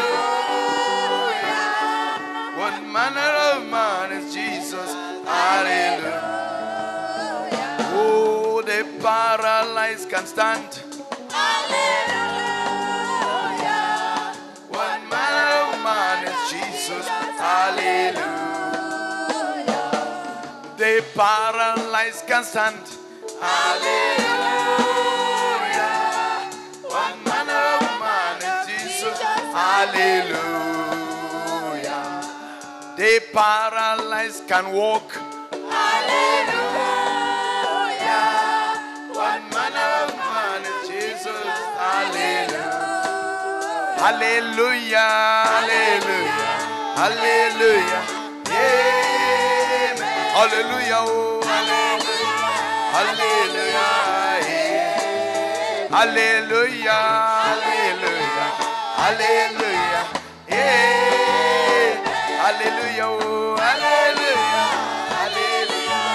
[2.58, 4.27] What manner of man is
[9.00, 10.80] paralyzed can stand.
[11.30, 12.18] Hallelujah.
[14.68, 17.06] What manner of man oh is Jesus?
[17.06, 18.26] Hallelujah.
[20.76, 22.84] The paralyzed can stand.
[23.40, 24.28] Hallelujah.
[26.82, 29.18] What manner of man oh is Jesus?
[29.54, 30.58] Hallelujah.
[32.96, 35.12] The paralyzed can walk.
[35.52, 36.67] Hallelujah.
[44.08, 45.04] Hallelujah.
[45.52, 46.56] Hallelujah.
[46.96, 48.00] Hallelujah.
[48.48, 50.00] Amen.
[50.32, 51.04] Hallelujah.
[51.04, 52.48] Oh, hallelujah.
[52.88, 53.84] Hallelujah.
[55.92, 57.04] Hallelujah.
[57.52, 58.48] Hallelujah.
[58.96, 60.08] Hallelujah.
[62.40, 63.12] Hallelujah.
[63.12, 64.64] Oh, hallelujah.
[65.20, 66.08] Hallelujah.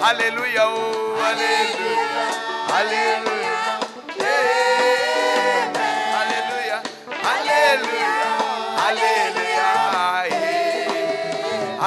[0.00, 0.64] Hallelujah.
[0.64, 2.24] Oh, hallelujah.
[2.72, 3.28] Hallelujah.
[3.28, 3.31] Oh,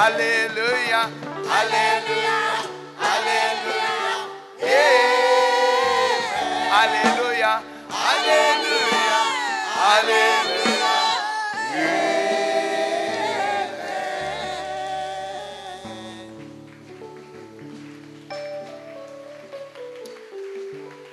[0.06, 1.10] Hallelujah.
[1.50, 2.62] Hallelujah.
[3.02, 3.56] Amen.
[6.70, 7.56] Hallelujah.
[7.90, 9.18] Hallelujah.
[9.82, 10.86] Hallelujah.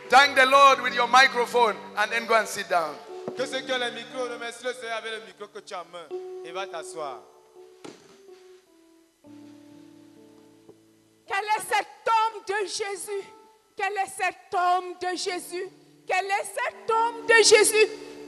[0.08, 2.94] Thank the Lord with your microphone and then go and sit down.
[3.36, 5.82] Que ceux qui ont le micro, remercie le Seigneur avec le micro que tu as
[5.82, 6.06] en main
[6.46, 7.33] et va t'asseoir.
[11.28, 13.24] Quel est cet homme de Jésus?
[13.78, 15.70] Quel est cet homme de Jésus?
[16.08, 17.88] Quel est cet homme de Jésus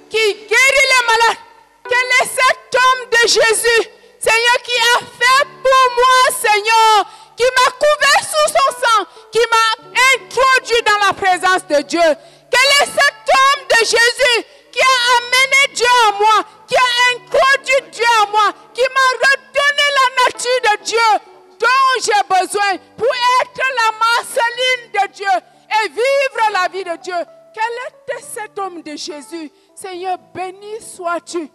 [0.10, 1.44] qui guérit les malades?
[1.88, 3.90] Quel est cet homme de Jésus
[4.20, 7.06] Seigneur, qui a fait pour moi, Seigneur,
[7.38, 9.68] qui m'a couvert sous son sang, qui m'a
[10.16, 12.02] introduit dans la présence de Dieu?
[12.50, 17.92] Quel est cet homme de Jésus qui a amené Dieu à moi, qui a introduit
[17.92, 21.35] Dieu à moi, qui m'a redonné la nature de Dieu?
[21.60, 27.16] Dont j'ai besoin pour être la Marceline de Dieu et vivre la vie de Dieu.
[27.54, 29.52] Quel était cet homme de Jésus?
[29.74, 31.50] Seigneur, béni sois-tu.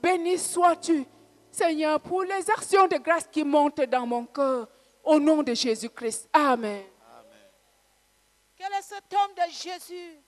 [0.00, 1.04] Béni sois-tu.
[1.50, 4.68] Seigneur, pour les actions de grâce qui montent dans mon cœur.
[5.04, 6.28] Au nom de Jésus-Christ.
[6.32, 6.82] Amen.
[8.56, 10.18] Quel est cet homme de Jésus?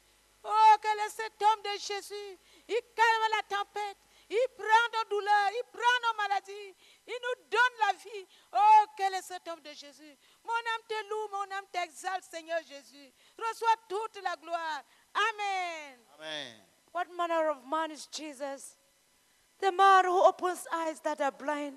[0.45, 2.39] Oh, quel est cet homme de Jésus?
[2.69, 3.97] Il calme la tempête.
[4.29, 5.51] Il prend nos douleurs.
[5.53, 6.75] Il prend nos maladies.
[7.09, 8.27] Il nous donne la vie.
[8.53, 12.59] Oh, quel est cet homme de Jésus Mon âme te loue, mon âme t'exalte, Seigneur
[12.69, 13.13] Jésus.
[13.39, 14.83] Reçois toute la gloire.
[15.15, 15.99] Amen.
[16.19, 16.55] Amen.
[16.93, 18.77] What manner of man is Jesus?
[19.61, 21.77] The man who opens eyes that are blind.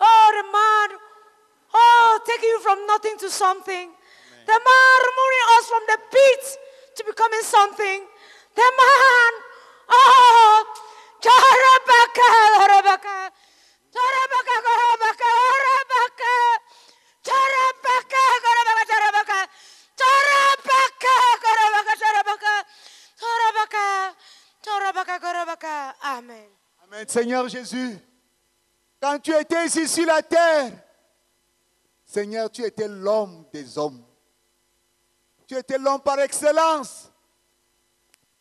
[0.00, 0.98] Oh, the man,
[1.74, 3.90] oh, taking you from nothing to something.
[4.46, 6.58] The man removing us from the pit
[6.96, 8.06] to becoming something.
[8.54, 9.32] The man,
[9.90, 10.64] oh,
[27.16, 27.98] Seigneur Jésus,
[29.00, 30.70] quand tu étais ici sur la terre,
[32.04, 34.04] Seigneur, tu étais l'homme des hommes.
[35.46, 37.10] Tu étais l'homme par excellence.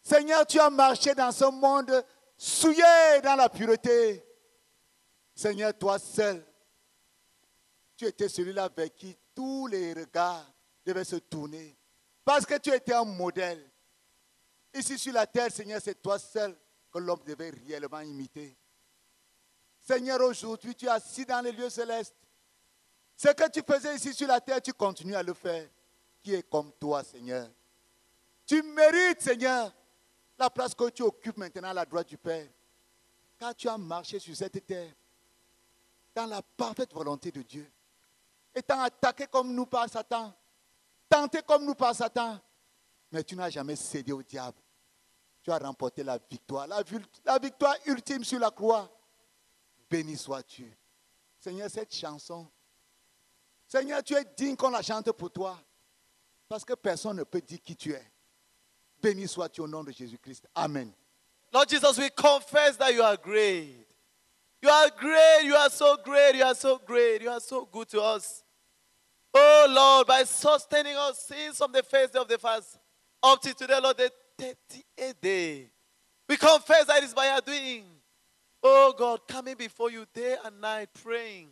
[0.03, 2.03] Seigneur, tu as marché dans ce monde
[2.35, 2.83] souillé
[3.23, 4.21] dans la pureté.
[5.33, 6.45] Seigneur, toi seul,
[7.95, 10.51] tu étais celui-là vers qui tous les regards
[10.85, 11.77] devaient se tourner.
[12.25, 13.71] Parce que tu étais un modèle.
[14.73, 16.53] Ici sur la terre, Seigneur, c'est toi seul
[16.91, 18.57] que l'homme devait réellement imiter.
[19.85, 22.15] Seigneur, aujourd'hui, tu es assis dans les lieux célestes.
[23.15, 25.69] Ce que tu faisais ici sur la terre, tu continues à le faire.
[26.23, 27.47] Qui est comme toi, Seigneur
[28.47, 29.71] Tu mérites, Seigneur,
[30.39, 32.47] la place que tu occupes maintenant à la droite du Père.
[33.37, 34.91] Car tu as marché sur cette terre
[36.15, 37.69] dans la parfaite volonté de Dieu.
[38.55, 40.33] Étant attaqué comme nous par Satan,
[41.09, 42.39] tenté comme nous par Satan,
[43.11, 44.57] mais tu n'as jamais cédé au diable.
[45.43, 46.81] Tu as remporté la victoire, la,
[47.39, 48.89] victoire ultime sur la croix.
[49.89, 50.71] Béni sois-tu.
[51.39, 52.47] Seigneur, cette chanson,
[53.67, 55.57] Seigneur, tu es digne qu'on la chante pour toi.
[56.47, 58.11] Parce que personne ne peut dire qui tu es.
[59.01, 60.47] Béni sois-tu au nom de Jésus-Christ.
[60.55, 60.91] Amen.
[61.51, 63.87] Lord Jesus, we confess that you are great.
[64.61, 65.43] You are great.
[65.43, 66.35] You are so great.
[66.35, 67.21] You are so great.
[67.21, 68.43] You are so good to us.
[69.33, 72.77] Oh Lord, by sustaining us since from the first day of the fast
[73.21, 75.71] up to today, Lord, the 38th day.
[76.27, 77.83] We confess that it is by your doing.
[78.67, 81.49] Oh God, coming before you day and night, praying,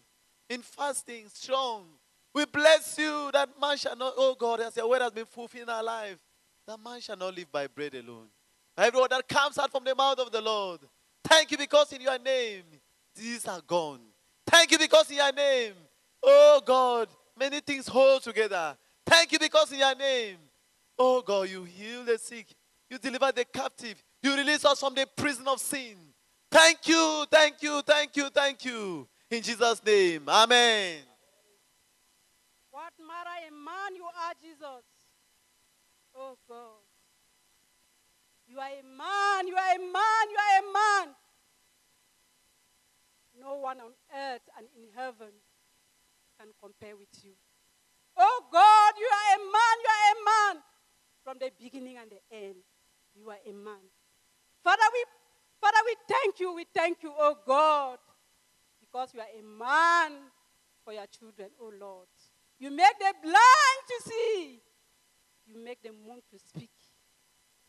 [0.49, 1.85] in fasting, strong.
[2.33, 5.69] We bless you that man shall not, oh God, as your word has been fulfilled
[5.69, 6.17] in our life,
[6.65, 8.29] that man shall not live by bread alone.
[8.75, 10.79] Every word that comes out from the mouth of the Lord.
[11.23, 12.63] Thank you because in your name,
[13.15, 13.99] these are gone.
[14.47, 15.73] Thank you because in your name,
[16.23, 18.75] oh God, many things hold together.
[19.05, 20.37] Thank you because in your name,
[20.97, 22.47] oh God, you heal the sick,
[22.89, 25.95] you deliver the captive, you release us from the prison of sin.
[26.53, 29.07] Thank you, thank you, thank you, thank you.
[29.31, 30.97] In Jesus' name, Amen.
[32.69, 34.85] What matter a man you are, Jesus?
[36.15, 36.85] Oh God.
[38.45, 41.15] You are a man, you are a man, you are a man.
[43.41, 45.33] No one on earth and in heaven
[46.37, 47.31] can compare with you.
[48.15, 50.17] Oh God, you are a man, you are a
[50.53, 50.63] man.
[51.23, 52.57] From the beginning and the end,
[53.15, 53.81] you are a man.
[54.63, 55.03] Father, we
[55.63, 57.97] Father, we thank you, we thank you, oh God,
[58.81, 60.11] because you are a man
[60.83, 62.07] for your children, oh Lord.
[62.59, 64.59] You make the blind to see.
[65.47, 66.69] You make the moon to speak.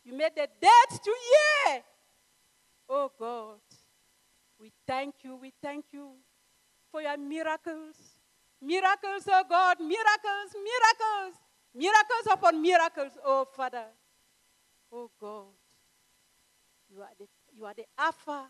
[0.03, 1.83] You make the dead to hear.
[2.89, 3.59] Oh God,
[4.59, 6.11] we thank you, we thank you
[6.91, 7.95] for your miracles.
[8.61, 11.39] Miracles, oh God, miracles, miracles,
[11.73, 13.85] miracles upon miracles, oh Father.
[14.91, 15.45] Oh God,
[16.93, 17.25] you are the,
[17.57, 18.45] you are the Alpha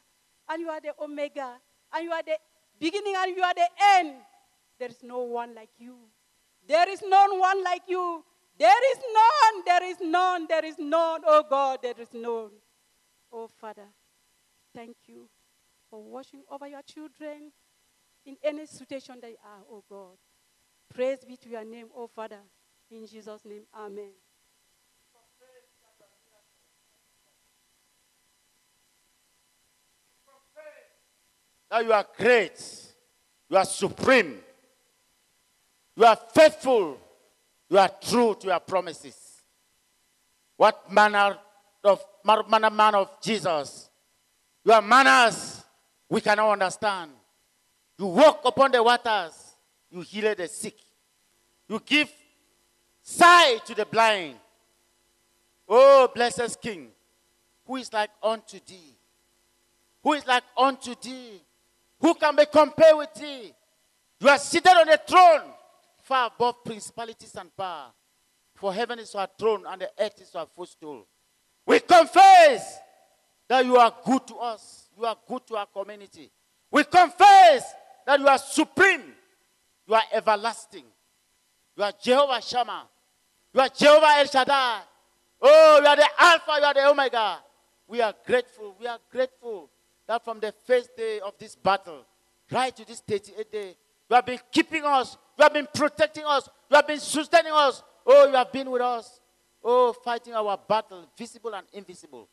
[0.49, 1.53] and you are the Omega
[1.93, 2.37] and you are the
[2.79, 4.15] beginning and you are the end.
[4.79, 5.95] There is no one like you.
[6.67, 8.23] There is none one like you.
[8.57, 11.21] There is none, there is none, there is none.
[11.25, 12.51] Oh God, there is none.
[13.31, 13.87] Oh Father,
[14.73, 15.29] thank you
[15.89, 17.51] for watching over your children
[18.25, 20.17] in any situation they are, oh God.
[20.93, 22.39] Praise be to your name, oh Father.
[22.89, 24.11] In Jesus' name, amen.
[31.75, 32.63] That you are great,
[33.49, 34.37] you are supreme,
[35.97, 36.97] you are faithful,
[37.69, 39.43] you are true to your promises.
[40.55, 41.37] What manner
[41.83, 43.89] of manner man of Jesus?
[44.63, 45.63] Your manners
[46.07, 47.11] we cannot understand.
[47.99, 49.33] You walk upon the waters,
[49.91, 50.75] you heal the sick,
[51.67, 52.09] you give
[53.01, 54.35] sight to the blind.
[55.67, 56.87] Oh, blessed King,
[57.67, 58.95] who is like unto thee?
[60.03, 61.41] Who is like unto thee?
[62.05, 63.51] Who can be compared with thee?
[64.19, 65.41] You are seated on a throne
[66.03, 67.87] far above principalities and power.
[68.53, 71.07] For heaven is our throne and the earth is our footstool.
[71.65, 72.77] We confess
[73.47, 74.87] that you are good to us.
[74.95, 76.29] You are good to our community.
[76.69, 77.73] We confess
[78.05, 79.01] that you are supreme.
[79.87, 80.85] You are everlasting.
[81.75, 82.83] You are Jehovah Shammah.
[83.51, 84.81] You are Jehovah El Shaddai.
[85.41, 87.39] Oh, you are the Alpha, you are the Omega.
[87.87, 88.75] We are grateful.
[88.79, 89.71] We are grateful
[90.07, 92.05] that from the first day of this battle,
[92.51, 93.75] right to this 38th day,
[94.09, 95.17] you have been keeping us.
[95.37, 96.47] You have been protecting us.
[96.69, 97.81] You have been sustaining us.
[98.05, 99.19] Oh, you have been with us.
[99.63, 102.29] Oh, fighting our battle, visible and invisible.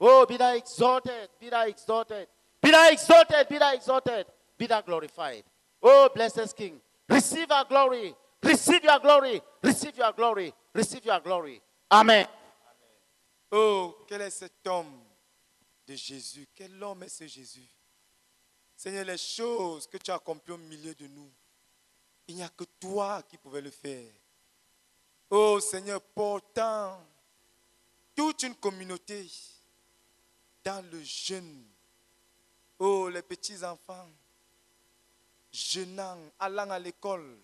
[0.00, 2.26] Oh, be thou exalted, be thou exalted,
[2.60, 4.26] be thou exalted, be thou exalted,
[4.58, 5.44] be thou glorified.
[5.80, 8.12] Oh, blessed King, receive our glory,
[8.42, 11.60] receive your glory, receive your glory, receive your glory.
[11.92, 12.26] Amen.
[13.52, 15.04] Oh, quel est cet homme
[15.96, 17.68] Jésus Quel homme est ce Jésus?
[18.76, 21.30] Seigneur, les choses que tu as accomplies au milieu de nous,
[22.28, 24.10] il n'y a que toi qui pouvais le faire.
[25.30, 27.00] Oh Seigneur, portant
[28.14, 29.30] toute une communauté
[30.64, 31.64] dans le jeûne.
[32.78, 34.08] Oh, les petits-enfants,
[35.52, 37.38] jeûnant, allant à l'école,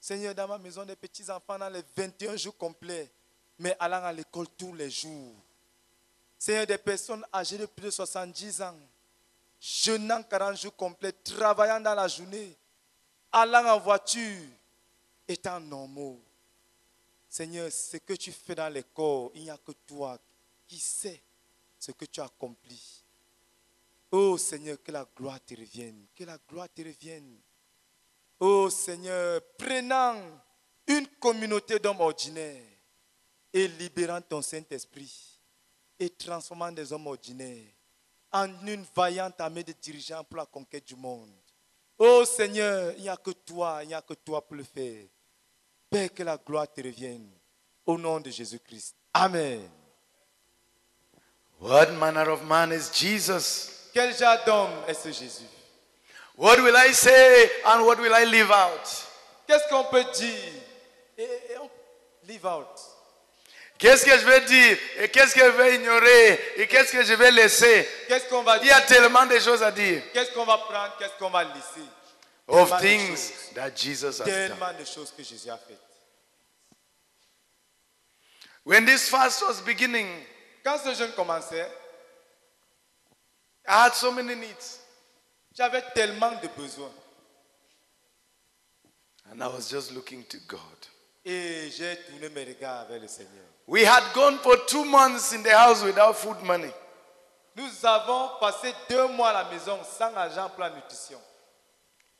[0.00, 3.10] Seigneur, dans ma maison, des petits-enfants dans les 21 jours complets,
[3.58, 5.34] mais allant à l'école tous les jours.
[6.38, 8.78] Seigneur, des personnes âgées de plus de 70 ans,
[9.60, 12.56] jeûnant 40 jours complets, travaillant dans la journée,
[13.32, 14.46] allant en voiture,
[15.26, 16.20] étant normaux.
[17.28, 20.16] Seigneur, ce que tu fais dans les corps, il n'y a que toi
[20.66, 21.20] qui sais
[21.78, 23.04] ce que tu as accompli.
[24.12, 27.36] Oh Seigneur, que la gloire te revienne, que la gloire te revienne.
[28.38, 30.14] Oh Seigneur, prenant
[30.86, 32.62] une communauté d'hommes ordinaires
[33.52, 35.37] et libérant ton Saint-Esprit
[35.98, 37.72] et transformant des hommes ordinaires
[38.32, 41.30] en une vaillante armée de dirigeants pour la conquête du monde.
[41.98, 45.04] Oh Seigneur, il n'y a que toi, il n'y a que toi pour le faire.
[45.90, 47.28] Père, que la gloire te revienne.
[47.86, 48.94] Au nom de Jésus-Christ.
[49.14, 49.68] Amen.
[51.58, 53.90] What manner of man is Jesus?
[53.92, 55.48] Quel genre d'homme est ce Jésus?
[56.36, 58.86] What will I say and what will I live out?
[59.46, 60.52] Qu'est-ce qu'on peut dire?
[61.16, 61.68] Et, et on
[62.28, 62.78] live out.
[63.78, 67.14] Qu'est-ce que je vais dire et qu'est-ce que je vais ignorer et qu'est-ce que je
[67.14, 68.70] vais laisser Qu'est-ce qu'on va Il dire?
[68.70, 70.02] y a tellement de choses à dire.
[70.12, 70.96] Qu'est-ce qu'on va prendre?
[70.98, 71.86] Qu'est-ce qu'on va laisser?
[72.48, 73.54] Of Tellement de things choses.
[73.54, 74.26] that Jesus has done.
[74.48, 75.78] Tellement de choses que Jésus a faites.
[78.64, 80.08] When this fast was beginning,
[80.64, 81.68] Quand ce jeûne commençait,
[83.66, 84.80] I had so many needs.
[85.56, 86.92] j'avais tellement de besoins.
[89.30, 90.60] And I was just looking to God.
[91.24, 93.44] Et j'ai tourné mes regards vers le Seigneur.
[93.68, 96.72] We had gone for two months in the house without food money.
[97.54, 101.18] Nous avons passé deux mois à la maison sans argent pour la nutrition.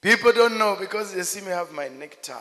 [0.02, 2.34] People don't know because they see me have my necktie.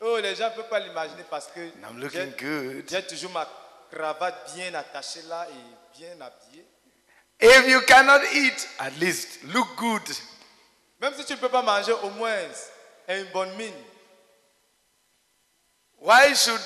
[0.00, 2.88] Oh, les gens ne peuvent pas l'imaginer parce que I'm looking good.
[2.88, 3.44] j'ai toujours ma
[3.90, 6.64] cravate bien attachée là et bien habillée.
[7.40, 10.08] If you cannot eat, at least look good.
[11.00, 12.30] Même si tu ne peux pas manger, au moins,
[13.08, 13.74] aie une bonne mine.
[16.00, 16.60] Why should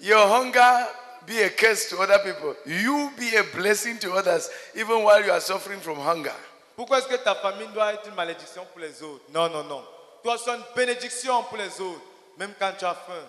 [0.00, 0.86] your hunger
[1.26, 2.54] be a curse to other people?
[2.66, 6.34] You be a blessing to others even while you are suffering from hunger.
[6.76, 9.84] Pourquoi est-ce que ta famille doit être une malédiction pour les autres Non, non, non.
[10.22, 12.00] Toi, sois une bénédiction pour les autres,
[12.38, 13.28] même quand tu as faim.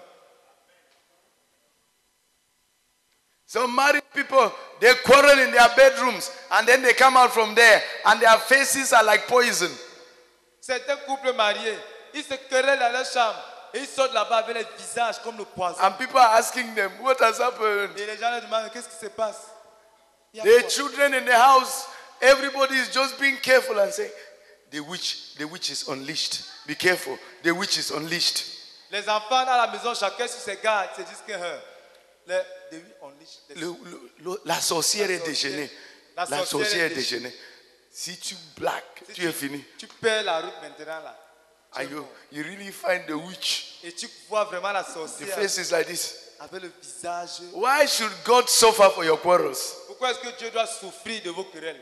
[3.46, 7.84] Some married people, they quarrel in their bedrooms and then they come out from there
[8.06, 9.70] and their faces are like poison.
[10.60, 11.78] Certains couples mariés,
[12.16, 15.46] ils se querellent dans leur chambre et ils sortent là-bas avec les visages comme le
[15.46, 15.78] poison.
[15.82, 17.98] And people are asking them, What has happened?
[17.98, 19.38] Et les gens leur demandent qu'est-ce qui se passe?
[20.34, 21.86] The children in the house,
[22.22, 24.12] everybody is just being careful and saying,
[24.72, 26.44] The witch, the witch is unleashed.
[26.66, 27.18] Be careful.
[27.44, 28.44] The witch is unleashed.
[28.92, 31.60] Les enfants dans la maison, chacun sur ses gardes, se disent que hein,
[32.28, 32.42] le,
[33.56, 33.76] Le-
[34.24, 35.70] le- la sorcière est déchaînée.
[36.16, 37.34] La sorcière est déchaînée.
[37.92, 38.84] Si tu black,
[39.14, 39.64] tu es fini.
[39.78, 41.18] Tu perds la route maintenant là.
[41.76, 43.80] And you, you really find the witch.
[43.84, 45.28] Et tu vois vraiment la sorcière.
[45.28, 46.16] The face is like this.
[46.40, 47.42] avec le visage.
[47.54, 49.76] Why should God suffer for your quarrels?
[49.88, 51.82] Pourquoi est-ce que Dieu doit souffrir de vos querelles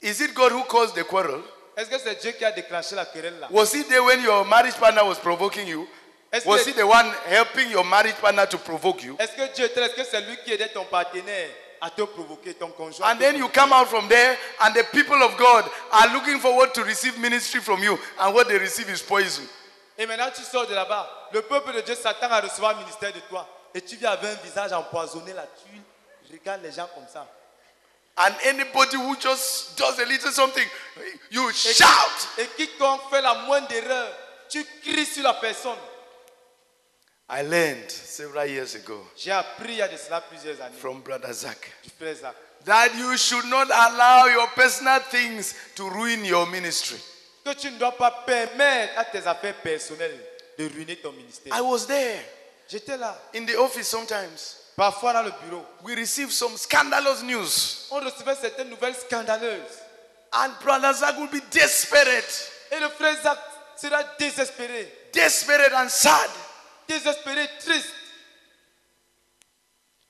[0.00, 1.42] Is it God who caused the quarrel?
[1.76, 4.44] Est-ce que c'est Dieu qui a déclenché la querelle là Was he there when your
[4.44, 5.88] marriage partner was provoking you?
[6.32, 9.16] Est-ce Was que- he the one helping your marriage partner to provoke you?
[9.18, 11.50] Est-ce que Dieu Est-ce que c'est lui qui aidait ton partenaire
[11.80, 14.84] à te provoquer, ton conjoint à And then you come out from there, and the
[14.92, 18.88] people of God are looking forward to receive ministry from you, and what they receive
[18.90, 19.42] is poison.
[19.96, 21.08] Et maintenant tu sors de là-bas.
[21.32, 23.46] Le peuple de Dieu s'attend à recevoir le ministère de toi.
[23.74, 25.44] Et tu viens avec un visage empoisonné là.
[25.64, 27.26] Tu regardes les gens comme ça.
[28.16, 30.66] And anybody who just does a little something,
[31.30, 32.28] you Et, shout.
[32.38, 34.08] et quiconque fait la moindre erreur,
[34.48, 35.76] tu cries sur la personne.
[37.30, 41.70] I learned several years ago J'ai appris il de cela plusieurs années from Brother Zach
[41.84, 42.34] du frère Zach.
[42.64, 46.98] that you should not allow your personal things to ruin your ministry.
[47.44, 50.18] Que tu ne dois pas permettre à tes affaires personnelles
[50.58, 51.54] de ruiner ton ministère.
[51.56, 52.20] I was there
[52.68, 53.16] J'étais là.
[53.34, 54.56] in the office sometimes.
[54.76, 59.82] Parfois dans le bureau, We received some scandalous news, on recevait certaines nouvelles scandaleuses.
[60.32, 63.38] and Brother Zach would be desperate, Et le frère Zach
[63.76, 64.88] sera désespéré.
[65.12, 66.30] desperate and sad.
[66.88, 67.92] Désespéré, triste.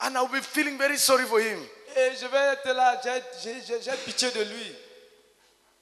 [0.00, 1.58] And I'll be feeling very sorry for him.
[1.96, 4.76] Et je vais être là, j'ai- pitié de lui.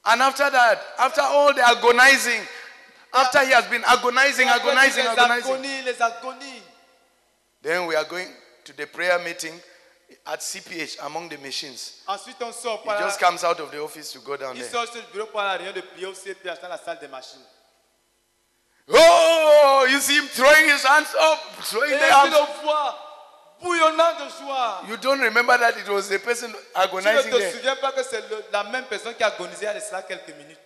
[0.04, 2.40] And after that, after all the agonizing,
[3.12, 6.62] after he has been agonizing, agonizing, les agonizing, agonies, les agonies.
[7.60, 8.28] then we are going
[8.64, 9.60] to the prayer meeting
[10.24, 12.02] at CPH among the machines.
[12.08, 14.70] Ensuite, on sort He just comes out of the office to go down Il there.
[14.70, 17.44] sort le bureau pour réunion de prière au CPH dans la salle des machines.
[18.88, 22.34] Oh, you see him throwing his hands up, throwing Et the arms.
[23.60, 24.82] bouillonnant de joie.
[24.88, 27.52] You don't remember that it was the person Tu ne agonizing te there.
[27.52, 29.80] souviens pas que c'est le- la même personne qui a agonisé il y a de
[29.80, 30.58] cela quelques minutes.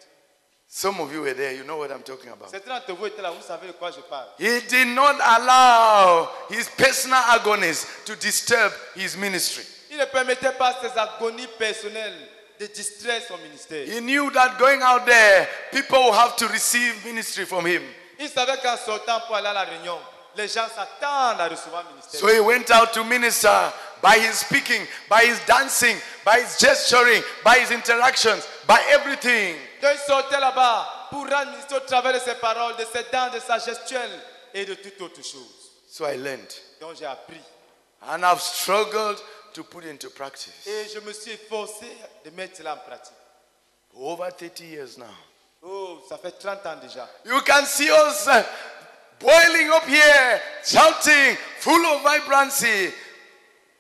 [0.69, 2.51] Some of you were there, you know what I'm talking about.
[2.51, 4.29] Certains d'entre vous étaient là, vous savez de quoi je parle.
[4.39, 9.65] He did not allow his personal agonies to disturb his ministry.
[9.91, 12.29] Il ne permettait pas à ses agonies personnelles
[12.61, 13.85] de distraire son ministère.
[13.89, 17.83] He knew that going out there, people will have to receive ministry from him.
[18.21, 19.99] Il savait qu'en sortant pour aller à la réunion,
[20.37, 22.21] les gens s'attendent à recevoir le ministère.
[22.21, 23.73] So he went out to minister
[24.03, 29.57] by his speaking, by his dancing, by his gesturing, by his interactions, by everything.
[29.81, 33.31] Donc il sortait là-bas pour rendre ministère au travers de ses paroles, de ses dents,
[33.31, 34.21] de sa gestuelle
[34.53, 35.71] et de toute autre chose.
[35.89, 36.53] So I learned.
[36.81, 37.41] Donc j'ai appris.
[38.03, 39.19] And I've struggled
[39.55, 40.67] to put into practice.
[40.67, 41.87] Et je me suis efforcé
[42.25, 43.15] de mettre cela en pratique.
[43.95, 45.07] Over 30 years now.
[45.62, 47.07] Oh, ça fait 30 ans déjà.
[47.24, 48.27] You can see us
[49.19, 52.93] boiling up here, shouting, full of vibrancy.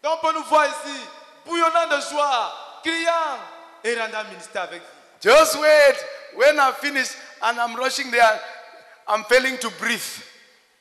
[0.02, 0.96] Donc on peut nous voir ici,
[1.46, 3.38] bouillonnant de joie, criant
[3.82, 5.30] et rendant ministère avec vous.
[5.30, 5.96] Just wait.
[6.36, 7.08] When I finish
[7.42, 8.40] and I'm rushing there,
[9.08, 10.22] I'm failing to breathe.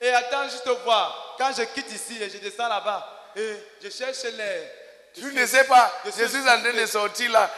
[0.02, 1.36] Et attends juste voir.
[1.38, 4.70] Quand je quitte ici et je descends là-bas, et je cherche l'air.
[5.14, 7.50] Tu ne sais pas, je suis en train de sortir là.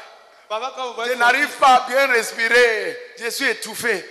[0.51, 2.99] Papa, quand vous Je n'arrive pas à bien respirer.
[3.17, 4.03] Je suis étouffé.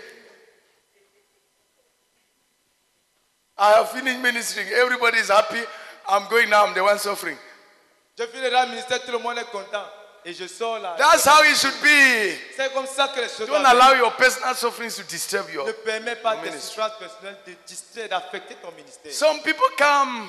[3.58, 4.68] I have finished ministering.
[4.68, 5.60] Everybody is happy.
[6.08, 6.64] I'm going now.
[6.64, 7.36] I'm the one suffering.
[8.18, 9.84] Je finis ministère, tout le monde est content.
[10.24, 10.96] Et je sors là.
[10.96, 12.34] That's how it should be.
[12.56, 15.66] C'est comme ça que les choses Don't allow your personal sufferings to disturb your.
[15.66, 19.12] Ne permets pas tes souffrances personnelles de distraire, d'affecter ton ministère.
[19.12, 20.26] Some people come.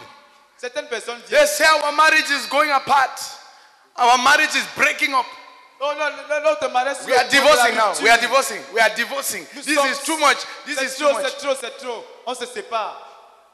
[0.57, 3.17] Certaines personnes disent They say our marriage is going apart.
[3.95, 5.25] Our marriage is breaking up.
[5.83, 5.95] Oh
[7.07, 7.93] We are divorcing now.
[8.03, 8.61] We are divorcing.
[8.71, 9.47] We are divorcing.
[9.55, 10.37] Nous This is too much.
[10.65, 11.31] This is trop, too much.
[11.31, 12.05] C'est trop, c'est trop.
[12.27, 13.07] On se sépare.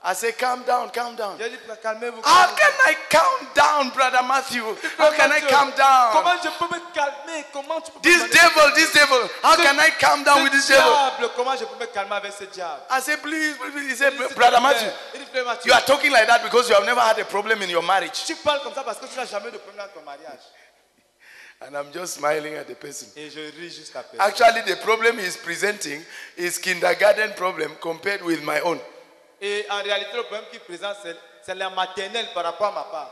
[0.04, 1.38] I say, calm down, calm down.
[1.38, 2.22] Calmez-vous.
[2.24, 4.62] How can I calm down, brother Matthew?
[4.98, 6.14] How can I calm down?
[6.14, 7.46] Comment je peux me calmer?
[7.52, 9.20] Comment tu peux This devil, this devil.
[9.42, 10.84] How can I calm down with this devil?
[10.84, 12.84] diable, Comment je peux me calmer avec ce diable?
[12.92, 13.90] I say, please, please.
[13.90, 14.92] He said, brother Matthew,
[15.66, 18.24] you are talking like that because you have never had a problem in your marriage.
[18.26, 20.44] Tu parles comme ça parce que tu n'as jamais de problème dans ton mariage.
[21.60, 23.08] And I'm just smiling at the person.
[23.16, 24.20] Et je ris juste à personne.
[24.22, 26.04] Actually, the problem he's presenting
[26.38, 28.80] is kindergarten problem compared with my own.
[29.42, 31.16] Et en réalité, le problème qu'il présente, c'est-
[31.46, 33.12] c'est la maternelle par rapport à ma part.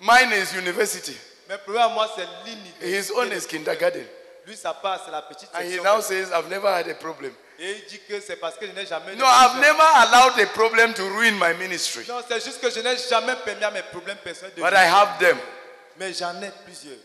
[0.00, 1.16] Mine is university.
[1.48, 2.86] Mais problème à moi, c'est l'unité.
[2.98, 4.04] His own is kindergarten.
[4.46, 5.84] Lui, sa part, c'est la petite And he section.
[5.84, 7.32] now says, I've never had a problem.
[7.58, 9.14] Et il dit que c'est parce que je n'ai jamais...
[9.14, 12.04] No, I've never allowed a problem to ruin my ministry.
[12.08, 14.86] Non, c'est juste que je n'ai jamais permis à mes problèmes personnels de But I
[14.88, 15.38] have them.
[15.98, 16.96] Mais j'en ai plusieurs.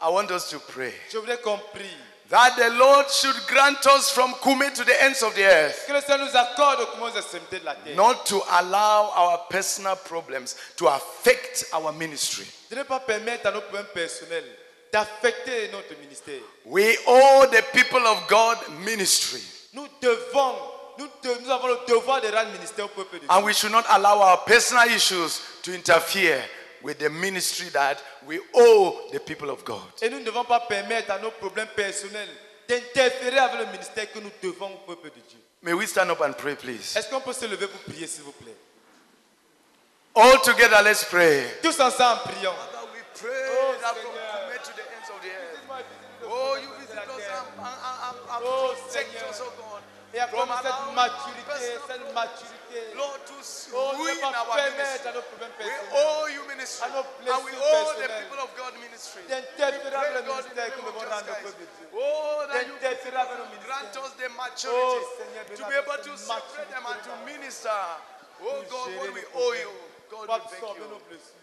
[0.00, 1.90] I want us to pray Je voudrais qu'on prie.
[2.28, 5.92] that the Lord should grant us from Koumé to the ends of the earth Que
[5.94, 7.96] le Seigneur nous accorde aux commences extrémités de la terre.
[7.96, 12.44] not to allow our personal problems to affect our ministry.
[12.70, 14.44] De ne pas permettre à nos problèmes personnels
[14.92, 16.40] d'affecter notre ministère.
[16.64, 19.40] We owe the people of God ministry.
[19.72, 20.54] Nous devons,
[20.98, 23.28] nous, de- nous avons le devoir de rendre ministère au peuple de Dieu.
[23.30, 26.42] And we should not allow our personal issues to interfere
[26.86, 29.82] with the ministry that we owe the people of God.
[30.00, 32.28] Et nous ne devons pas permettre à nos problèmes personnels
[32.68, 35.38] d'interférer avec le ministère que nous devons au peuple de Dieu.
[35.62, 36.94] May we stand up and pray, please.
[36.96, 38.54] Est-ce qu'on peut se lever pour prier, s'il vous plaît?
[40.14, 41.44] All together, let's pray.
[41.60, 42.54] Tous ensemble, prions.
[42.94, 45.84] We pray that from Kume to the ends of the earth.
[46.28, 49.28] Oh, you visit us and, and, and, and Oh, protect Seigneur.
[49.28, 49.65] us, oh God.
[50.14, 52.94] Et From cette maturité, cette maturité.
[52.94, 53.34] Lord, to
[53.74, 55.08] Oh, ruin our ministry.
[55.08, 56.84] à nos problèmes We owe you ministry.
[56.86, 59.22] À nos And we owe the people of God ministry.
[59.28, 61.34] D'interférer We pray, God, in the ministère que name nous of devons Jesus rendre au
[61.34, 61.42] Christ.
[61.42, 61.88] peuple de Dieu.
[61.92, 62.76] Oh, that you
[63.66, 67.80] grant us the Oh, maturity Seigneur, to be able to separate them and to minister.
[68.42, 69.72] Oh God, what we owe you.
[70.10, 70.86] God, we thank you.
[70.86, 71.34] nos blessures.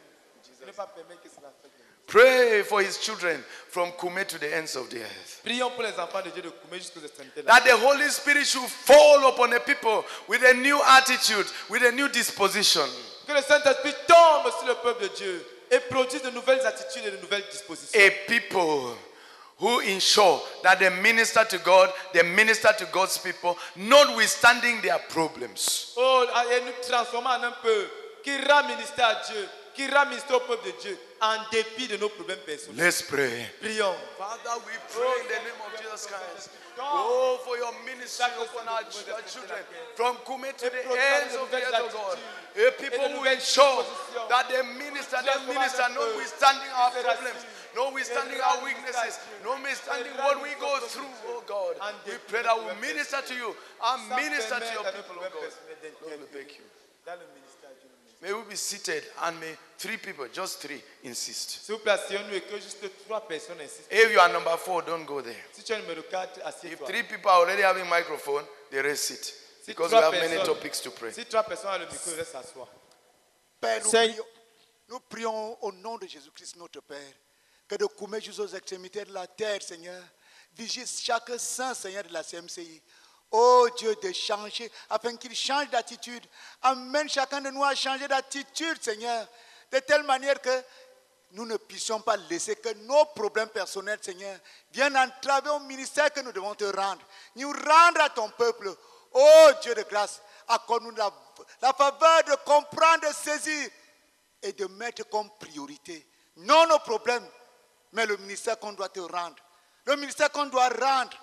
[0.65, 1.82] Ne pas permettre que cela affecte.
[2.07, 5.41] Pray for his children from Koumé to the ends of the earth.
[5.43, 7.41] Prions pour les enfants de Dieu de Koumé jusqu'aux extrémités.
[7.41, 11.45] de la That the Holy Spirit should fall upon the people with a new attitude,
[11.69, 12.85] with a new disposition.
[13.25, 17.11] Que le Saint-Esprit tombe sur le peuple de Dieu et produise de nouvelles attitudes et
[17.11, 17.97] de nouvelles dispositions.
[17.99, 18.95] A people
[19.59, 25.93] who ensure that they minister to God, they minister to God's people, notwithstanding their problems.
[25.95, 27.87] Oh, et nous transformons en un peu
[28.23, 31.97] qui rend ministère à Dieu, qui rend ministère au peuple de Dieu en dépit de
[31.97, 32.77] nos problèmes personnels.
[32.83, 33.47] Let's pray.
[33.61, 33.95] Prions.
[34.17, 36.49] Father, we pray in the name of Jesus Christ.
[36.79, 39.61] Oh, for your ministry upon our ch- our children
[39.95, 42.17] from Koumé to the ends of the earth, oh God.
[42.57, 43.85] A people who ensure
[44.27, 47.45] that they minister, they minister, notwithstanding our problems,
[47.75, 51.77] notwithstanding our weaknesses, notwithstanding what we go through, oh God.
[52.05, 53.55] We pray that we minister to you
[53.85, 55.53] and minister to your people, oh God.
[56.01, 56.65] Lord, we thank you.
[58.23, 61.59] May we be seated and may three people, just three, insist.
[61.65, 63.91] S'il vous plaît, asseyons-nous et que juste trois personnes insistent.
[63.91, 65.35] If you are number four, don't go there.
[65.51, 66.87] Si tu es numéro 4, If assieds-toi.
[66.87, 69.23] three people are already having microphone, they rest it.
[69.25, 69.33] Si
[69.67, 71.11] Because we trois have many personnes- topics to pray.
[71.11, 72.69] Si trois personnes ont le micro, reste s'asseoir.
[73.59, 74.25] Père, nous Seigneur- prions,
[74.87, 77.13] nous prions au nom de Jésus-Christ, notre Père,
[77.67, 80.01] que de Koumé jusqu'aux extrémités de la terre, Seigneur,
[80.55, 82.81] vigile chaque saint, Seigneur, de la CMCI.
[83.33, 86.23] Oh Dieu, de changer, afin qu'il change d'attitude.
[86.61, 89.27] Amène chacun de nous à changer d'attitude, Seigneur,
[89.71, 90.63] de telle manière que
[91.31, 94.37] nous ne puissions pas laisser que nos problèmes personnels, Seigneur,
[94.71, 97.01] viennent entraver au ministère que nous devons te rendre.
[97.35, 98.73] Nous rendre à ton peuple.
[99.11, 101.11] Oh Dieu de grâce, accorde-nous la,
[101.61, 103.69] la faveur de comprendre, de saisir
[104.43, 106.07] et de mettre comme priorité
[106.37, 107.27] non nos problèmes,
[107.91, 109.35] mais le ministère qu'on doit te rendre.
[109.85, 111.17] Le ministère qu'on doit rendre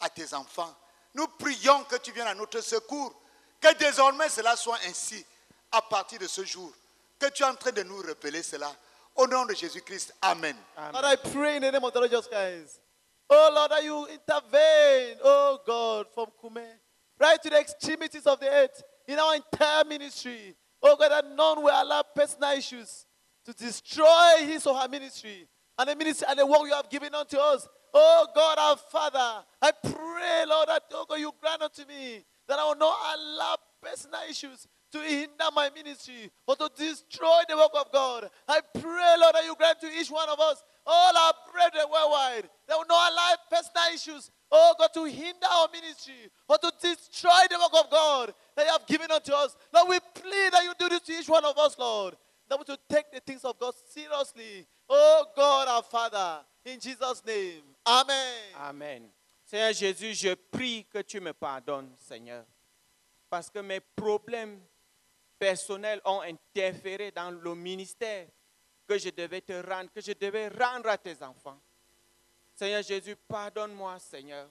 [0.00, 0.74] à tes enfants.
[1.18, 3.12] Nous prions que tu viennes à notre secours,
[3.60, 5.26] que désormais cela soit ainsi
[5.72, 6.70] à partir de ce jour,
[7.18, 8.70] que tu es en train de nous révéler cela.
[9.16, 10.54] Au nom de Jésus-Christ, Amen.
[10.92, 12.80] Lord, I pray in the name of the Lord Jesus Christ.
[13.28, 16.64] Oh Lord, that you intervene, oh God, from Kume,
[17.18, 20.54] right to the extremities of the earth in our entire ministry.
[20.80, 23.06] Oh God, that none will allow personal issues
[23.44, 27.12] to destroy his or her ministry and the ministry and the work you have given
[27.12, 27.66] unto us.
[27.94, 32.58] Oh God, our Father, I pray, Lord, that oh God, you grant unto me that
[32.58, 37.72] I will not allow personal issues to hinder my ministry or to destroy the work
[37.74, 38.30] of God.
[38.48, 42.48] I pray, Lord, that you grant to each one of us, all our brethren worldwide,
[42.66, 47.42] that will not allow personal issues, oh God, to hinder our ministry or to destroy
[47.50, 49.56] the work of God that you have given unto us.
[49.74, 52.16] Lord, we plead that you do this to each one of us, Lord.
[52.48, 54.66] That we to take the things of God seriously.
[54.88, 57.62] Oh God, our Father, in Jesus' name.
[57.86, 58.34] Amen.
[58.58, 59.02] Amen.
[59.44, 62.44] Seigneur Jésus, je prie que tu me pardonnes, Seigneur,
[63.30, 64.60] parce que mes problèmes
[65.38, 68.26] personnels ont interféré dans le ministère
[68.86, 71.58] que je devais te rendre, que je devais rendre à tes enfants.
[72.54, 74.48] Seigneur Jésus, pardonne-moi, Seigneur.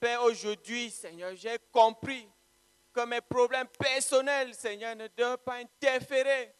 [0.00, 2.28] Père, aujourd'hui, Seigneur, j'ai compris
[2.92, 6.52] que mes problèmes personnels, Seigneur, ne doivent pas interférer,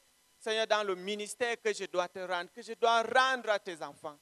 [0.42, 3.80] Seigneur, dans le ministère que je dois te rendre, que je dois rendre à tes
[3.80, 4.18] enfants.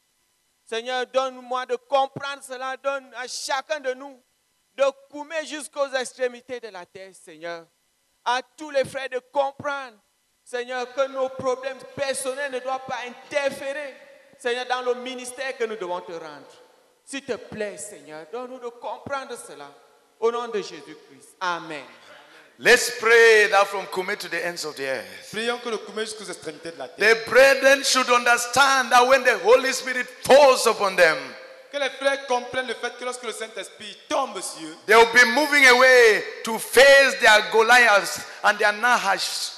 [0.63, 4.23] Seigneur, donne-moi de comprendre cela, donne à chacun de nous
[4.75, 7.67] de coumer jusqu'aux extrémités de la terre, Seigneur.
[8.23, 9.97] À tous les frères de comprendre,
[10.45, 13.97] Seigneur, que nos problèmes personnels ne doivent pas interférer,
[14.37, 16.47] Seigneur, dans le ministère que nous devons te rendre.
[17.03, 19.73] S'il te plaît, Seigneur, donne-nous de comprendre cela.
[20.21, 21.37] Au nom de Jésus-Christ.
[21.41, 21.87] Amen.
[22.63, 25.31] Let's pray that from Koumé to the ends of the earth.
[25.33, 27.15] Prions que le Koumé jusqu'aux extrémités de la terre.
[27.15, 31.17] The brethren should understand that when the Holy Spirit falls upon them,
[31.73, 35.11] Que les frères comprennent le fait que lorsque le Saint-Esprit tombe sur eux, they will
[35.15, 39.53] be moving away to face their Goliaths and their Nahash.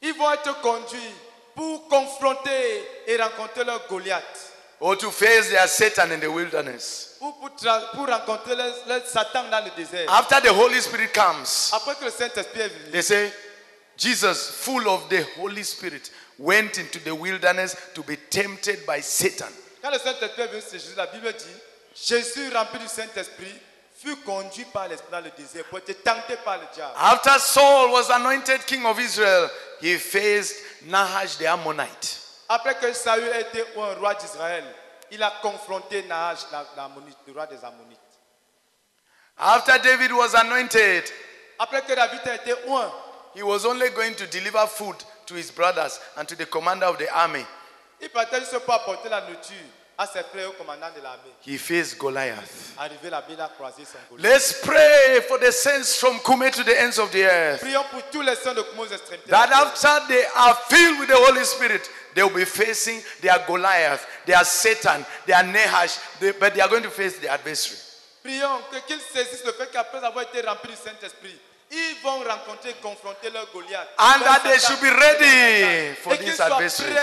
[0.00, 1.12] ils vont être conduits
[1.54, 4.43] pour confronter et rencontrer leur Goliath.
[4.84, 7.16] Or to face their Satan in the wilderness.
[7.22, 10.10] Ou pour, tra- pour rencontrer leur, leur Satan dans le désert.
[10.12, 13.32] After the Holy Spirit comes, Après que le Saint-Esprit est venu, they say,
[13.96, 19.48] Jesus, full of the Holy Spirit, went into the wilderness to be tempted by Satan.
[19.80, 21.44] quand le Saint-Esprit est venu, c'est Jésus, la Bible dit,
[21.96, 23.54] Jésus rempli du Saint-Esprit
[24.02, 26.92] fut conduit par l'Esprit dans le désert pour être tenté par le diable.
[26.98, 29.48] After Saul was anointed king of Israel,
[29.80, 30.56] he faced
[30.86, 32.20] Nahash the Ammonite.
[32.48, 34.64] Après que Saül a été un roi d'Israël,
[35.10, 38.00] il a confronté Nahash, le roi des Ammonites.
[39.38, 41.04] After David was anointed,
[41.58, 42.92] Après que David a été oint,
[43.34, 44.96] he was only going to deliver food
[45.26, 47.44] to his brothers and to the commander of the army.
[48.00, 49.56] il partait juste pour apporter la nourriture
[49.96, 51.30] à ses frères au commandant de l'armée.
[51.46, 52.74] He faced Goliath.
[52.78, 54.32] Arrivé là-bas, il a croisé son Goliath.
[54.32, 57.60] Let's pray for the saints from Koumé to the ends of the earth.
[57.60, 59.30] Prions pour tous les saints de Koumé aux extrémités.
[59.30, 64.06] That after they are filled with the Holy Spirit, they will be facing their Goliath,
[64.26, 67.78] their Satan, their Nahash, they- but they are going to face the adversary.
[68.24, 71.38] Prions que qu'ils saisissent le fait qu'après avoir été remplis du Saint-Esprit,
[71.70, 73.88] ils vont rencontrer confronter leur Goliath.
[73.98, 76.96] And that they should be ready for these adversaries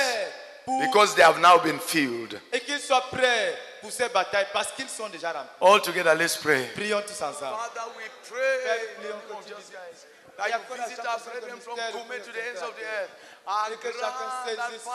[0.79, 2.39] because they have now been filled.
[2.53, 5.49] Et qu'ils soient prêts pour ces batailles parce qu'ils sont déjà remplis.
[5.59, 6.69] All together, let's pray.
[6.75, 7.57] Prions tous ensemble.
[7.57, 10.07] Father, we pray in the name of Jesus Christ
[10.37, 13.11] that you visit our brethren from Koumé to the ends of the earth.
[13.47, 14.85] And chacun saisisse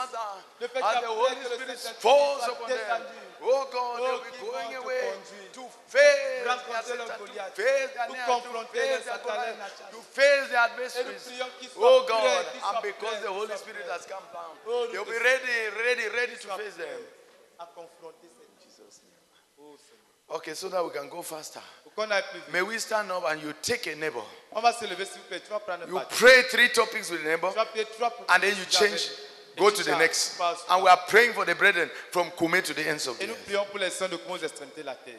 [0.61, 3.03] le fait the Holy que le Spirit falls upon them,
[3.43, 5.13] oh God, they'll be going away
[5.51, 5.99] to face
[6.43, 7.13] their rencontrer to
[7.51, 9.91] face their to face their Satan, leur Goliath, Nahash.
[9.91, 11.27] to face their adversaries.
[11.27, 14.55] prions qu'ils soient Oh God, and because the Holy Spirit has come down,
[14.91, 16.99] they'll be ready, ready, ready to face them.
[20.29, 21.61] Okay, so that we can go faster.
[21.97, 22.53] Pour qu'on aille plus vite.
[22.53, 24.21] May we stand up and you take a neighbor.
[24.51, 25.39] On va se lever, s'il vous plaît.
[25.39, 28.11] Tu vas prendre un You pray three topics with the neighbor, Tu vas prier trois
[28.11, 29.09] pour and then you change,
[29.57, 30.39] go to the next.
[30.69, 33.45] And we are praying for the brethren from Koumé to the ends of the earth.
[33.47, 35.15] prions pour les saints de comment aux extrémités de la terre.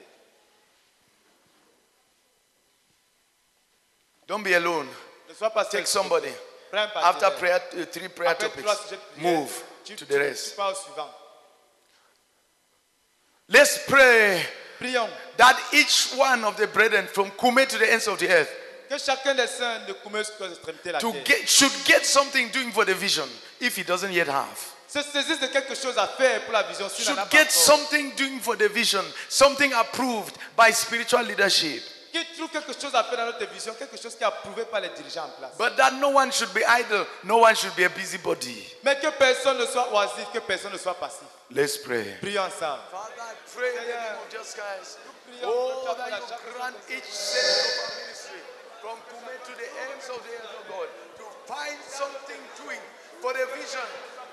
[4.28, 4.86] Don't be alone.
[5.28, 5.80] Ne sois pas seul.
[5.80, 6.30] Take somebody.
[6.72, 9.64] After prayer, uh, three prayer topics, trois sujets de prière, move
[9.96, 10.54] to the rest.
[10.54, 11.10] pars au suivant.
[13.48, 14.46] Let's pray
[14.78, 15.08] Prions
[15.38, 18.50] that each one of the brethren from Kume to the ends of the earth
[18.88, 22.70] que chacun des saints de extrémités de la to terre get, should get something doing
[22.72, 23.28] for the vision
[23.60, 24.58] if he doesn't yet have.
[24.88, 26.88] se saisisse de quelque chose à faire pour la vision.
[26.88, 27.50] s'il n'en Should pas get encore.
[27.52, 31.82] something doing for the vision, something approved by spiritual leadership.
[32.10, 34.80] Qui trouve quelque chose à faire dans notre vision, quelque chose qui est approuvé par
[34.80, 35.52] les dirigeants en place.
[35.58, 38.64] But that no one should be idle, no one should be a busybody.
[38.82, 41.28] Mais que personne ne soit oisif, que personne ne soit passif.
[41.50, 42.16] Let's pray.
[42.22, 42.80] Prions ensemble.
[42.90, 44.98] Father, I pray in the name of Jesus Christ.
[45.44, 48.42] Oh, that you grant each saint of our ministry
[48.82, 50.88] from Koumé to the ends of the earth, oh God,
[51.22, 52.82] to find something doing
[53.22, 53.88] for the vision.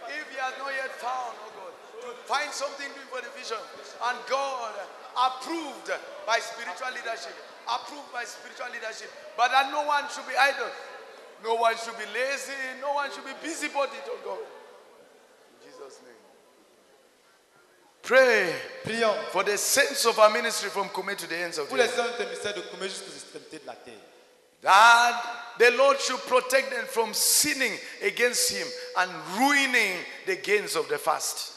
[0.10, 1.74] If you has not yet found, oh God,
[2.06, 3.62] to find something doing for the vision.
[4.02, 4.74] And God,
[5.18, 5.90] approved
[6.26, 7.34] by spiritual leadership,
[7.66, 9.10] approved by spiritual leadership.
[9.38, 10.70] But that no one should be idle,
[11.42, 14.44] no one should be lazy, no one should be busybody, oh God.
[18.06, 18.54] Pray
[18.84, 21.84] Prions for the saints of our ministry from Kume to the ends of pour the
[21.84, 21.96] les earth.
[21.96, 23.94] saints de ministère de Koumé jusqu'aux extrémités de la terre.
[24.62, 25.22] That
[25.60, 27.74] the Lord should protect them from sinning
[28.04, 28.68] against Him
[28.98, 29.10] and
[29.40, 31.54] ruining the gains of the fast.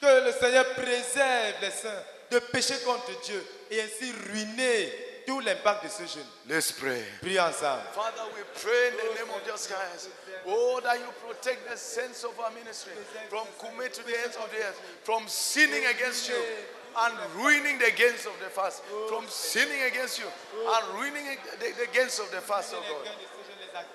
[0.00, 4.92] Que le Seigneur préserve les saints de pécher contre Dieu et ainsi ruiner
[5.26, 6.26] tout l'impact de ce jeûne.
[6.48, 7.02] Let's pray.
[7.22, 7.82] Prions ensemble.
[7.92, 10.10] Father, we pray in the name of Jesus Christ.
[10.46, 12.92] Oh, that you protect the sense of our ministry
[13.28, 16.36] from Koumé to the ends of the earth, from sinning against you
[16.96, 21.24] and ruining the gains of the fast, from sinning against you and ruining
[21.58, 23.10] the, the gains of the fast, oh God.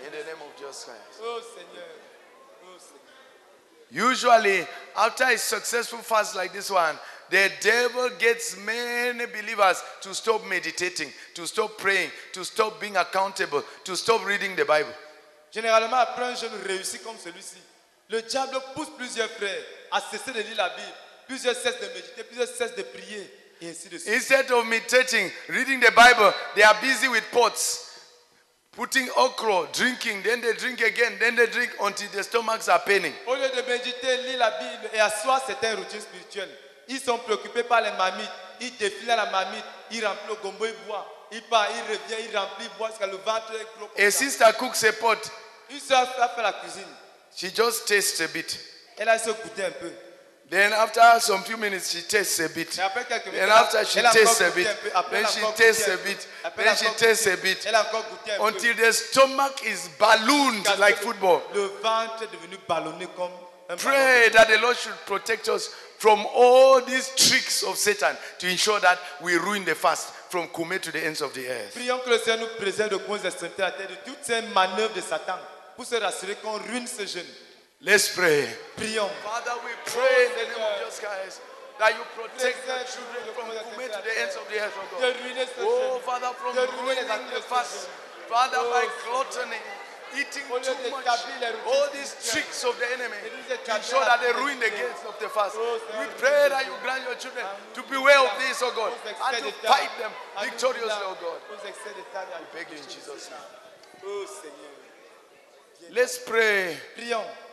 [0.06, 1.22] In the name of Jesus Christ.
[1.22, 1.86] Oh Seigneur.
[2.66, 4.10] Oh Seigneur.
[4.10, 6.98] Usually, after a successful fast like this one,
[7.30, 13.64] the devil gets many believers to stop meditating, to stop praying, to stop being accountable,
[13.84, 14.94] to stop reading the Bible.
[15.52, 17.58] Généralement, après un jeûne réussi comme celui-ci,
[18.10, 20.98] le diable pousse plusieurs frères à cesser de lire la Bible.
[21.28, 23.32] Plusieurs cessent de méditer, plusieurs cessent de prier,
[23.62, 24.14] et ainsi de suite.
[24.14, 27.86] Instead of meditating, reading the Bible, they are busy with pots,
[28.72, 33.14] putting okra, drinking, then they drink again, then they drink until their stomachs are paining.
[33.28, 36.56] Au lieu de méditer, lire la Bible et asseoir certaines routines spirituelles,
[36.90, 38.30] ils sont préoccupés par les marmites.
[38.62, 41.06] Ils défilent à la marmite, ils remplissent le gombo, ils boivent.
[41.32, 43.90] Il part, il revient, il remplit, il boit jusqu'à le ventre est gros.
[43.96, 44.12] ça.
[44.12, 45.32] sister cooks a pot,
[45.70, 46.84] Une soeur fait la cuisine.
[47.36, 48.60] she just tastes a bit.
[48.98, 49.92] Elle a se goûter un peu.
[50.50, 52.76] Then after some few minutes, she tastes a bit.
[52.76, 54.90] Et après quelques minutes, Then after she tastes a goûté bit, un peu.
[54.96, 56.04] Après, then she tastes goûté a un peu.
[56.10, 57.68] bit, then elle a she tastes a goûté- bit,
[58.10, 61.42] goûté until the stomach is ballooned like football.
[61.54, 63.32] Le ventre est devenu ballonné comme
[63.78, 65.70] Pray that the Lord should protect us
[66.00, 70.80] from all these tricks of Satan to ensure that we ruin the fast from Koumé
[70.80, 71.76] to the ends of the earth.
[71.76, 74.96] Prions que le Seigneur nous préserve de causes extrémités la terre, de toutes ces manœuvres
[74.96, 75.38] de Satan,
[75.76, 77.28] pour se rassurer qu'on ruine ce jeûne.
[77.82, 78.48] Let's pray.
[78.78, 79.10] Prions.
[79.24, 81.42] Father, we pray in the name of Jesus Christ
[81.80, 85.16] that you protect the children from Koumé to the ends of the earth, oh God.
[85.60, 87.90] Oh, Father, from ruining the fast.
[88.30, 89.58] Father, by oh, gluttony,
[90.16, 91.08] eating too much,
[91.66, 93.18] all these tricks of the enemy
[93.48, 95.56] to ensure that they ruin the gates of the fast.
[95.56, 98.94] We pray that you grant your children um, to beware of this, oh God,
[99.34, 100.12] and to fight them
[100.42, 101.40] victoriously, oh God.
[101.50, 101.62] We
[102.54, 103.60] beg you in Jesus' name.
[104.06, 104.26] Oh
[105.92, 106.78] Let's pray.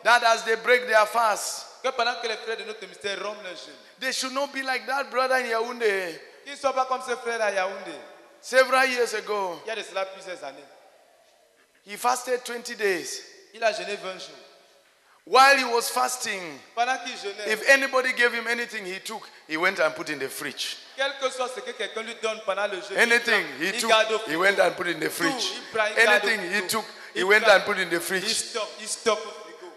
[0.04, 3.44] That as they break their fast, Que pendant que les frères de notre mystère rompent
[3.44, 6.18] leur jeûne, they should not be like that brother in Yaoundé.
[6.42, 7.94] Qu'ils ne soient pas comme ces frères à Yaoundé.
[8.40, 9.60] several years ago.
[9.64, 10.64] Il y a de cela plusieurs années.
[11.86, 13.22] He fasted 20 days.
[13.54, 14.36] Il a jeûné 20 jours.
[15.28, 16.40] While he was fasting,
[16.76, 20.18] Pendant qu'il jeûnait, if anybody gave him anything he took, he went and put in
[20.18, 20.76] the fridge.
[20.96, 23.88] quel que soit ce que quelqu'un lui donne pendant le jeûne, Anything he il took,
[23.90, 24.40] garde au he frigo.
[24.40, 25.50] went and put in the fridge.
[25.54, 26.68] il prend, il garde au Anything he frigo.
[26.68, 26.84] took,
[27.14, 28.34] he Il went prend, and put in the Il fridge.
[28.34, 29.72] stocke, il stocke au frigo.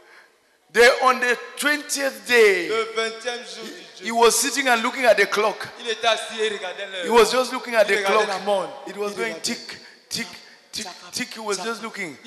[0.71, 3.23] Then on the 20th day, Le 20e
[3.55, 5.67] jour du he jeûne, was sitting and looking at the clock.
[5.79, 7.05] il était assis et regardait l'heure.
[7.05, 8.27] He was just looking at Il the regardait clock.
[8.27, 8.73] la montre.
[8.87, 9.41] It was Il going regardait.
[9.41, 9.77] tick,
[10.09, 10.27] tick,
[10.71, 11.35] tick.
[11.37, 12.17] Was just looking.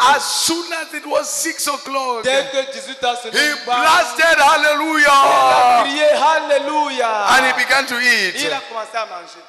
[0.00, 5.10] As soon as it was 6 o'clock, Dès que 18 heures sonné, he blasted hallelujah
[7.30, 8.34] and he began to eat.
[8.52, 9.42] a commencé à manger.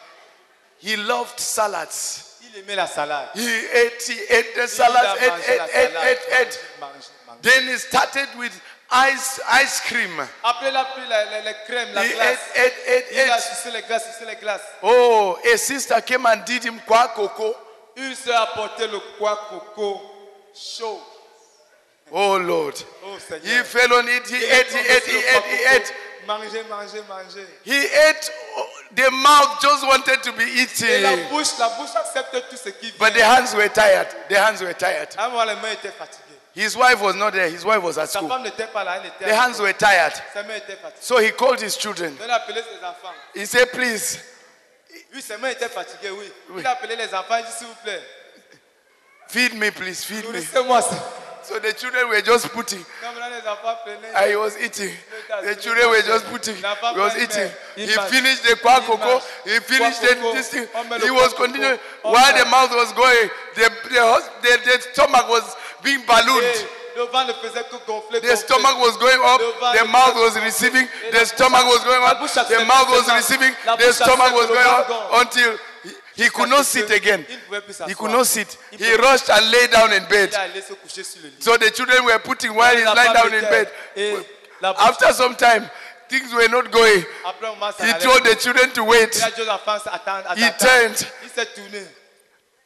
[0.79, 2.21] He loved salads.
[2.43, 3.29] Il aimait la salade.
[3.35, 6.59] He ate, he ate the salads, ate, ate, ate, ate, ate.
[7.41, 8.51] Then he started with
[8.91, 10.11] ice ice cream.
[10.43, 12.39] Après, la He glace.
[12.55, 13.41] ate, ate, ate, ate.
[13.41, 14.65] sucé les glaces, sucé les glaces.
[14.83, 17.55] Oh, a sister came and did him kwa coco.
[17.97, 20.01] A apporté le quoi coco
[20.53, 20.99] chaud.
[22.11, 22.75] Oh Lord.
[23.05, 23.63] Oh He Seigneur.
[23.65, 24.27] fell on it.
[24.27, 25.93] He ate, he ate, he le ate, he ate.
[26.27, 27.47] Manger, manger, manger.
[27.63, 28.31] He ate.
[28.95, 31.29] The mouth just wanted to be Et la eaten.
[31.29, 32.97] bouche, la bouche accepte tout ce qui vient.
[32.99, 34.07] But the hands were tired.
[34.29, 35.09] The hands were tired.
[35.17, 36.21] Ah, à un moment, les mains étaient fatiguées.
[36.55, 37.49] His wife was not there.
[37.49, 38.29] His wife was at Sa school.
[38.29, 40.13] femme n'était pas là, elle était The hands were tired.
[40.33, 41.01] Ses mains étaient fatiguées.
[41.01, 42.15] So he called his children.
[42.23, 43.13] Il a appelé ses enfants.
[43.33, 44.19] He said, Please,
[45.15, 46.31] Oui, étaient fatiguées, oui.
[46.57, 48.01] Il a appelé les enfants, il dit, s'il vous plaît,
[49.29, 50.41] feed me, please, feed me.
[51.45, 52.83] So the children were just putting.
[53.01, 54.15] Comme là, les enfants prenaient.
[54.15, 54.91] And he was eating.
[55.43, 56.55] The children were just putting.
[56.55, 57.51] He was eating.
[57.75, 59.21] He finished the kwa coco.
[59.43, 60.67] He finished the, this thing.
[61.03, 61.77] He was continuing.
[62.01, 66.67] While the mouth was going, the, the, the, the stomach was being ballooned.
[66.95, 69.41] Et le vent ne faisait que gonfler, The stomach was going up,
[69.75, 74.33] the mouth was receiving, the stomach was going up, the mouth was receiving, the stomach
[74.33, 74.89] was going up
[75.21, 75.57] until
[76.15, 77.25] he, could not sit again.
[77.87, 78.57] He could not sit.
[78.71, 80.29] He rushed and lay down in bed.
[80.31, 81.43] Il allait se coucher sur le lit.
[81.43, 83.69] So the children were putting while he's lying down in bed.
[84.63, 85.69] After some time,
[86.07, 87.03] things were not going.
[87.25, 89.15] Après, on commence à He told the children to wait.
[89.17, 91.07] Il a dit aux enfants, attends, attends, He turned.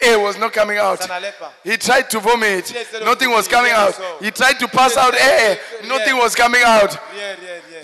[0.01, 0.13] Il s'est tourné.
[0.13, 1.01] Air was not coming out.
[1.01, 1.51] Ça n'allait pas.
[1.65, 2.69] He tried to vomit.
[2.69, 3.95] Il essaie de Nothing was coming out.
[4.21, 5.57] He tried to pass out air.
[5.88, 6.97] Nothing was coming out.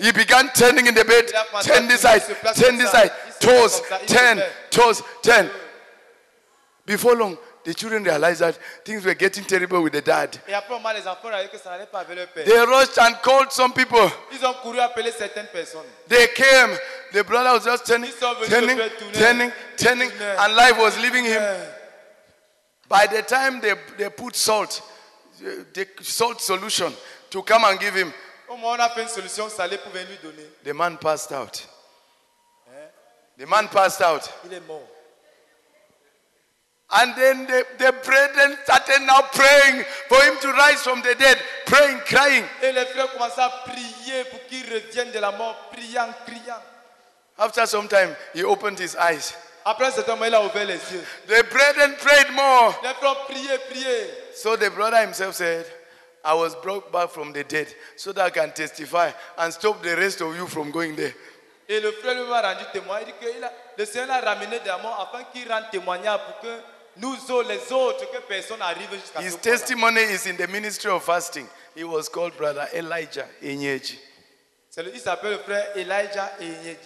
[0.00, 1.32] He began turning in the bed.
[1.62, 2.22] Turn this side.
[2.54, 3.10] Turn this side.
[3.40, 3.80] Toes.
[3.80, 4.42] place comme ça, il se Turn.
[4.70, 5.02] Toes.
[5.22, 5.50] Turn.
[6.86, 10.38] Before long, the children realized that things were getting terrible with the dad.
[10.48, 12.44] Et après, on m'a les enfants réalisé que ça n'allait pas avec leur père.
[12.44, 14.08] They rushed and called some people.
[14.32, 15.84] Ils ont couru appeler certaines personnes.
[16.08, 16.78] They came.
[17.12, 18.10] The brother was just turning,
[18.48, 19.18] turning, le faire tourner.
[19.18, 21.42] turning, turning, and life was leaving him.
[22.88, 24.82] By the time they, they put salt,
[25.40, 26.92] the salt solution
[27.30, 28.12] to come and give him,
[28.48, 30.46] Au moins, on a fait une solution salée pour venir lui donner.
[30.62, 31.66] the man passed out.
[33.38, 34.30] The man passed out.
[34.46, 34.86] Il est mort.
[36.88, 41.36] And then the, the brethren started now praying for him to rise from the dead,
[41.66, 42.44] praying, crying.
[42.62, 46.62] Et les frères commençaient à prier pour qu'il revienne de la mort, priant, criant.
[47.38, 49.34] After some time, he opened his eyes.
[49.68, 51.04] Après ce moment, il a ouvert les yeux.
[51.26, 52.72] The brethren prayed more.
[52.84, 54.10] Les frères prié, prié.
[54.32, 55.66] So the brother himself said,
[56.24, 57.66] I was brought back from the dead
[57.96, 61.12] so that I can testify and stop the rest of you from going there.
[61.68, 63.00] Et le frère lui a rendu témoin.
[63.00, 63.26] Il dit que
[63.76, 66.60] le Seigneur l'a ramené de la mort afin qu'il rende témoignage pour que
[66.98, 71.02] nous autres, les autres, que personne n'arrive jusqu'à His testimony is in the ministry of
[71.02, 71.46] fasting.
[71.74, 73.98] He was called brother Elijah Enyeji.
[74.78, 76.32] Il s'appelle le frère Elijah.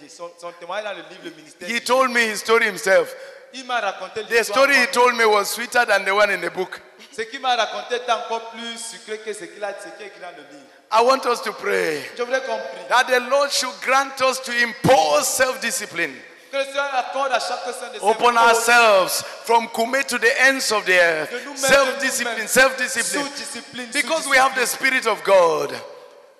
[0.09, 1.67] Son, son témoignage dans le livre Le ministère.
[1.69, 3.13] He told me his story himself.
[3.53, 6.49] Il m'a raconté The story he told me was sweeter than the one in the
[6.53, 6.79] book.
[7.11, 10.07] Ce qu'il m'a raconté est encore plus sucré que ce qu'il a, ce qui est
[10.07, 10.65] écrit dans le livre.
[10.93, 12.87] I want us to pray Je voudrais qu'on prie.
[12.89, 16.13] that the Lord should grant us to impose self-discipline
[16.51, 20.71] Que le Seigneur accorde à chaque personne de upon ourselves from Koumé to the ends
[20.71, 21.31] of the earth.
[21.31, 23.23] de nous mettre Self-discipline, self-discipline.
[23.25, 25.73] sous discipline, Because we have the Spirit of God.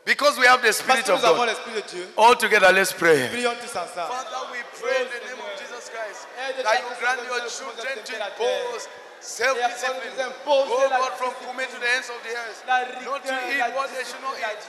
[0.04, 1.48] Because we have the Spirit of God.
[1.48, 2.06] l'Esprit de Dieu.
[2.18, 3.30] All together, let's pray.
[3.30, 4.10] Prions tous ensemble.
[4.10, 6.26] Father, we pray in the name of Jesus Christ
[6.58, 8.88] that you grant your children to accepter impose
[9.22, 10.18] self-discipline.
[10.18, 12.66] Et impose Oh God, from Koumé to the ends of the earth.
[13.06, 14.64] Not to eat what they should not eat.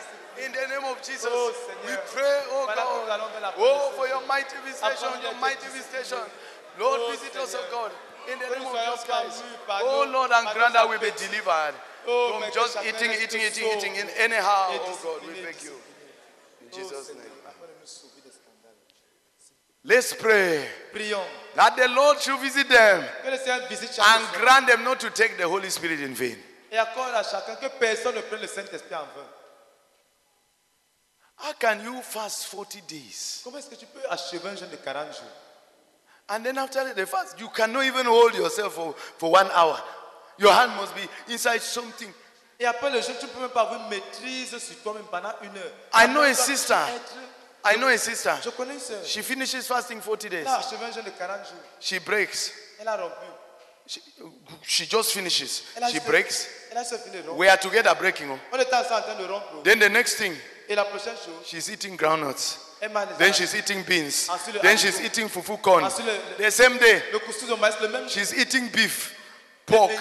[0.45, 1.53] In the name of Jesus, Oh,
[1.85, 5.69] we pray, oh Voilà pourquoi nous God, allons oh for your mighty visitation, your mighty
[5.69, 6.25] visitation.
[6.81, 7.93] Lord, Oh, visit us, oh God,
[8.33, 9.45] in the name of Jesus Christ.
[9.69, 11.75] parvenus Oh Lord, and grant that we be delivered
[12.07, 15.71] Oh, from just eating, eating, eating, eating in anyhow, oh God, we beg you.
[16.61, 17.23] In Oh, Jesus' name.
[17.47, 18.77] afin de nous sauver des scandales.
[19.85, 21.25] Let's pray Prions.
[21.55, 24.99] that the Lord should visit them Que le Seigneur visite chaque and grant them not
[25.01, 26.37] to take the Holy Spirit in vain.
[26.71, 29.29] et accorde à chacun que personne ne prenne le Saint-Esprit en vain.
[31.39, 33.41] How can you fast 40 days?
[33.45, 35.31] Comment est-ce que tu peux achever un jeûne de 40 jours
[36.29, 39.77] And then after the fast, you cannot even hold yourself for, for one hour.
[40.43, 42.13] Your hand must be inside something.
[42.59, 45.57] Et après le jeûne, tu peux même pas avoir une maîtrise sur toi-même pendant une
[45.57, 45.73] heure.
[45.95, 46.75] I know a Après, tu dois sister.
[47.65, 48.33] I know a sister.
[48.45, 49.05] Je connais une sœur.
[49.05, 50.47] She finishes fasting 40 days.
[50.47, 51.59] A achevé un jeûne de 40 jours.
[51.81, 52.53] She breaks.
[52.81, 53.15] Elle a rompu.
[53.87, 54.01] She
[54.63, 55.63] she just finishes.
[55.77, 56.47] Elle a She breaks.
[56.71, 57.19] Elle a fini.
[57.37, 58.31] We are together breaking.
[58.31, 58.39] oh.
[58.53, 59.63] On était ensemble en train de rompre.
[59.65, 60.35] Then the next thing,
[60.69, 62.59] Et la prochaine chose, she's eating groundnuts.
[63.19, 64.29] Then she's eating beans.
[64.61, 65.85] Then she's eating fufu corn.
[65.85, 69.15] Ensuite, le- le- The same day, le couscous de maïs, le même she's eating beef,
[69.67, 69.93] pork,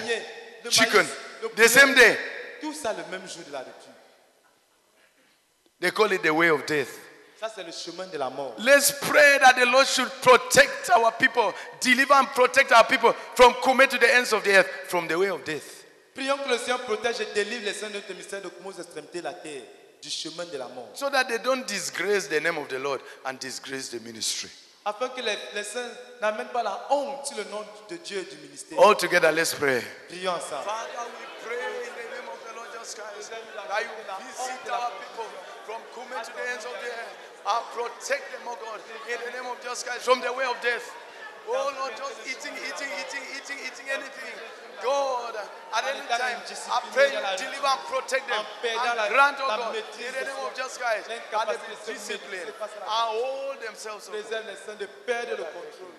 [0.63, 1.05] le chicken.
[1.43, 2.17] le The same day,
[2.61, 3.91] Tout ça le même jour de la rupture.
[5.79, 6.89] they call it the way of death.
[7.39, 8.53] Ça, c'est le chemin de la mort.
[8.59, 13.55] Let's pray that the Lord should protect our people, deliver and protect our people from
[13.63, 15.83] coming to the ends of the earth, from the way of death.
[16.13, 19.19] Prions que le Seigneur protège et délivre les saints de notre mystère de aux extrémités
[19.19, 19.63] de la terre.
[20.03, 20.89] du chemin de la mort.
[20.93, 24.49] so that they don't disgrace the name of the Lord and disgrace the ministry.
[24.83, 28.35] Afin que les, les saints n'amènent pas la honte sur le nom de Dieu et
[28.35, 28.79] du ministère.
[28.79, 29.81] All together, let's pray.
[30.09, 30.65] Prions ensemble.
[30.65, 33.93] Father, we pray in the name of the Lord Jesus Christ that you
[34.25, 35.29] visit our people
[35.69, 37.13] from Kume to the ends of the earth
[37.45, 40.57] and protect them, oh God, in the name of Jesus Christ from the way of
[40.65, 40.89] death.
[41.45, 44.33] Oh Lord, just eating, eating, eating, eating, eating anything.
[44.83, 45.35] God,
[45.73, 48.43] at any time, I pray you deliver and protect them.
[48.43, 52.81] And grant, oh God, in the name of Jesus Christ, that they be disciplined and
[52.85, 54.23] hold themselves oh up.
[54.23, 55.95] Préserve les saints de perdre le contrôle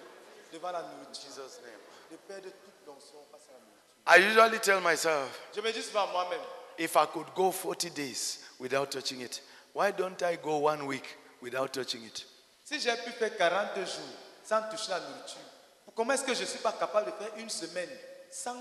[0.53, 1.31] devant la nourriture.
[1.31, 1.81] Jesus' name.
[2.11, 3.83] De perdre toute l'onction face à la nourriture.
[4.07, 6.41] I usually tell myself, Je me dis souvent moi-même,
[6.79, 9.41] if I could go 40 days without touching it,
[9.73, 12.27] why don't I go one week without touching it?
[12.65, 15.41] si j'ai pu faire 40 jours sans toucher la nourriture,
[15.95, 17.89] comment est-ce que je ne suis pas capable de faire une semaine
[18.33, 18.57] sans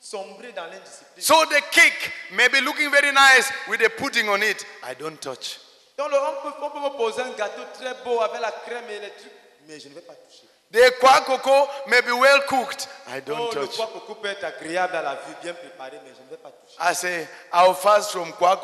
[0.00, 4.42] sombrer dans l'indiscipline So the cake may be looking very nice with the pudding on
[4.42, 4.64] it.
[4.82, 5.58] I don't touch.
[5.96, 8.84] Donc le- on, peut, on peut me poser un gâteau très beau avec la crème
[8.90, 9.32] et les trucs,
[9.66, 10.46] mais je ne vais pas toucher.
[10.72, 12.88] The kwa may be well cooked.
[13.06, 13.76] I don't oh, le touch.
[13.76, 16.50] pois coco peut être agréable à la vue, bien préparé, mais je ne vais pas
[16.50, 16.76] toucher.
[16.80, 18.56] I say, I'll fast from kwa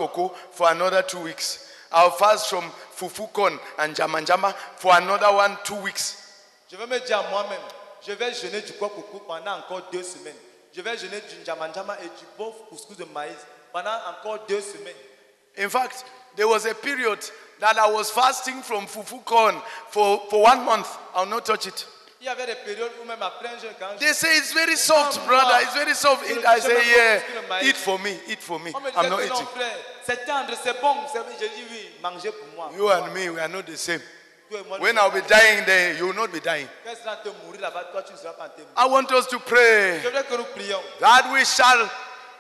[0.51, 1.71] for another two weeks.
[1.93, 6.17] I'll fast from fufu corn and njama-njama for another one, two weeks.
[6.71, 7.61] Je vais me dire à moi-même,
[8.07, 10.37] je vais jeûner du coco pendant encore deux semaines.
[10.75, 13.37] Je vais jeûner du njama-njama et du beau couscous de maïs
[13.73, 14.97] pendant encore deux semaines.
[15.59, 16.05] In fact,
[16.35, 17.19] there was a period
[17.61, 19.61] that I was fasting from fufu corn
[19.91, 20.89] for, for one month.
[21.15, 21.87] I'll not touch it.
[22.21, 24.77] Il y avait des périodes où même après un jeûne, quand They say it's very
[24.77, 25.61] soft, brother.
[25.61, 26.25] It's very soft.
[26.31, 26.39] Eat.
[26.47, 28.17] I say, yeah, eat for me.
[28.29, 28.73] Eat for me.
[28.97, 29.47] I'm not eating.
[30.05, 30.95] c'est tendre, c'est bon.
[31.13, 32.71] c'est- Je dis oui, mangez pour moi.
[32.77, 34.01] You and me, we are not the same.
[34.53, 36.69] Toi et moi, When I'll be dying there, you will not be dying.
[36.85, 38.71] Quand tu vas te mourir là-bas, toi tu ne seras pas en témoin.
[38.77, 40.81] I want us to pray Je voudrais que nous prions.
[41.01, 41.89] that we shall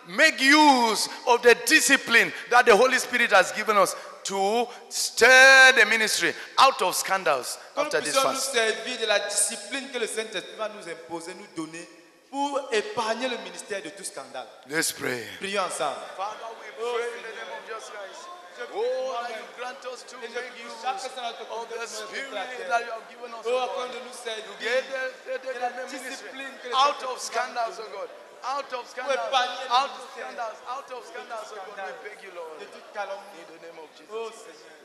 [0.09, 5.87] make use of the discipline that the Holy Spirit has given us to stir the
[5.87, 8.53] ministry out of scandals after this fast.
[8.53, 11.89] servir de la discipline que le Saint-Esprit va nous imposer, nous donner,
[12.31, 14.47] pour épargner le ministère de tout scandale.
[14.69, 15.25] Let's pray.
[15.41, 15.97] Prions ensemble.
[16.17, 18.29] Father, we pray in the name of Jesus Christ.
[18.71, 22.31] Oh, that you grant us to make use of the spirit
[22.69, 23.91] that you have given us, Oh, God.
[23.91, 24.19] de nous.
[24.23, 28.09] To get the, the, the, ministry out of scandals, oh God.
[28.45, 29.19] Out of scandals,
[29.71, 31.95] out of scandals, out of scandals, oh God.
[32.03, 32.59] We beg you, Lord.
[32.59, 33.43] De toute calomnie.
[33.43, 34.11] In the name of Jesus.
[34.11, 34.79] Oh Seigneur.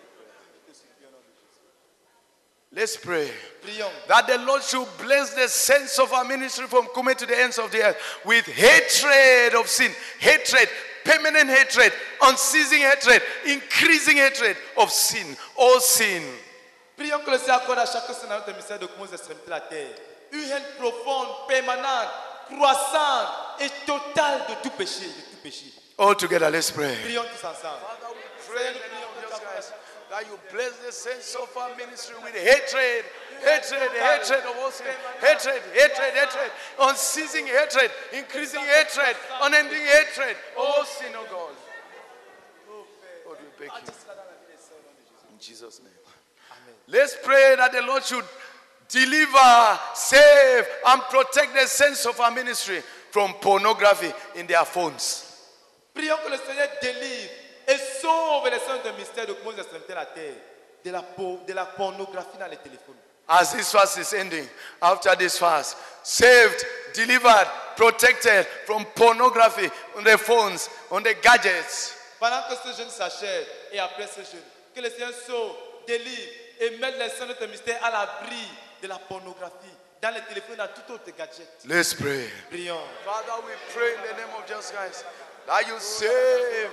[0.54, 1.66] je te supplie au nom de Jésus.
[2.72, 3.32] Let's pray.
[4.08, 7.58] That the Lord should bless the sense of our ministry from coming to the ends
[7.58, 10.70] of the earth with hatred of sin, hatred,
[11.07, 15.25] permanent hatred, unceasing hatred, increasing hatred of sin,
[15.57, 16.21] all sin.
[16.97, 19.61] Prions que le Seigneur accorde à chacun son notre ministère de commencer extrémités de la
[19.61, 19.95] terre.
[20.34, 22.09] Une haine profonde, permanente,
[22.49, 23.29] croissante
[23.61, 25.65] et totale de tout péché, de tout péché.
[25.97, 26.95] All together, let's pray.
[27.03, 27.79] Prions tous ensemble.
[27.81, 29.73] Father, we pray in the name of Jesus Christ
[30.09, 33.05] that you bless the sense of our ministry with hatred,
[33.43, 34.43] hatred, hatred
[35.22, 41.55] hatred, hatred, hatred, unceasing hatred, increasing hatred, unending hatred Oh, sin, oh God.
[43.26, 43.93] Lord, we beg you.
[45.34, 45.91] In Jesus' name.
[46.88, 48.23] Let's pray that the Lord should
[48.88, 52.81] deliver, save, and protect the sense of our ministry
[53.11, 55.23] from pornography in their phones.
[55.93, 57.30] Prions que le Seigneur délivre
[57.68, 60.34] et sauve les saints de mystère de extrémités de la terre.
[60.85, 61.03] De la,
[61.45, 62.95] de la pornographie dans les téléphones.
[63.30, 64.48] As this fast is ending,
[64.82, 66.64] after this fast, saved,
[66.94, 71.94] delivered, protected from pornography on the phones, on the gadgets.
[72.20, 74.41] Pendant que ce jeûne s'achève et après ce jeûne,
[74.74, 75.52] que le Seigneur sauve,
[75.86, 78.41] délivre et mette les saints de notre mystère à l'abri
[78.82, 81.48] de la pornographie dans les téléphones, dans tout autre gadget.
[81.66, 82.30] Let's pray.
[82.49, 82.80] Prions.
[83.04, 85.06] Father, we pray in the name of Jesus Christ
[85.48, 86.70] that you save,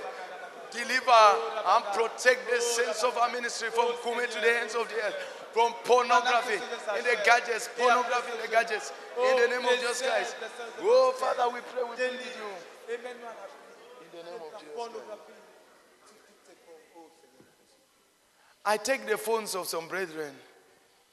[0.71, 1.25] deliver,
[1.67, 5.15] and protect the saints of our ministry from coming to the hands of the earth,
[5.55, 6.59] from pornography
[6.99, 10.35] in the gadgets, pornography in the gadgets, oh, in the name of Jesus Christ.
[10.81, 12.93] Oh, Father, we pray, we plead with you.
[12.93, 13.31] Et mets-nous à
[14.03, 15.39] In the name of Jesus la pornographie.
[16.03, 16.83] sous toutes ses formes.
[16.97, 17.47] Oh, Seigneur.
[18.65, 20.35] I take the phones of some brethren.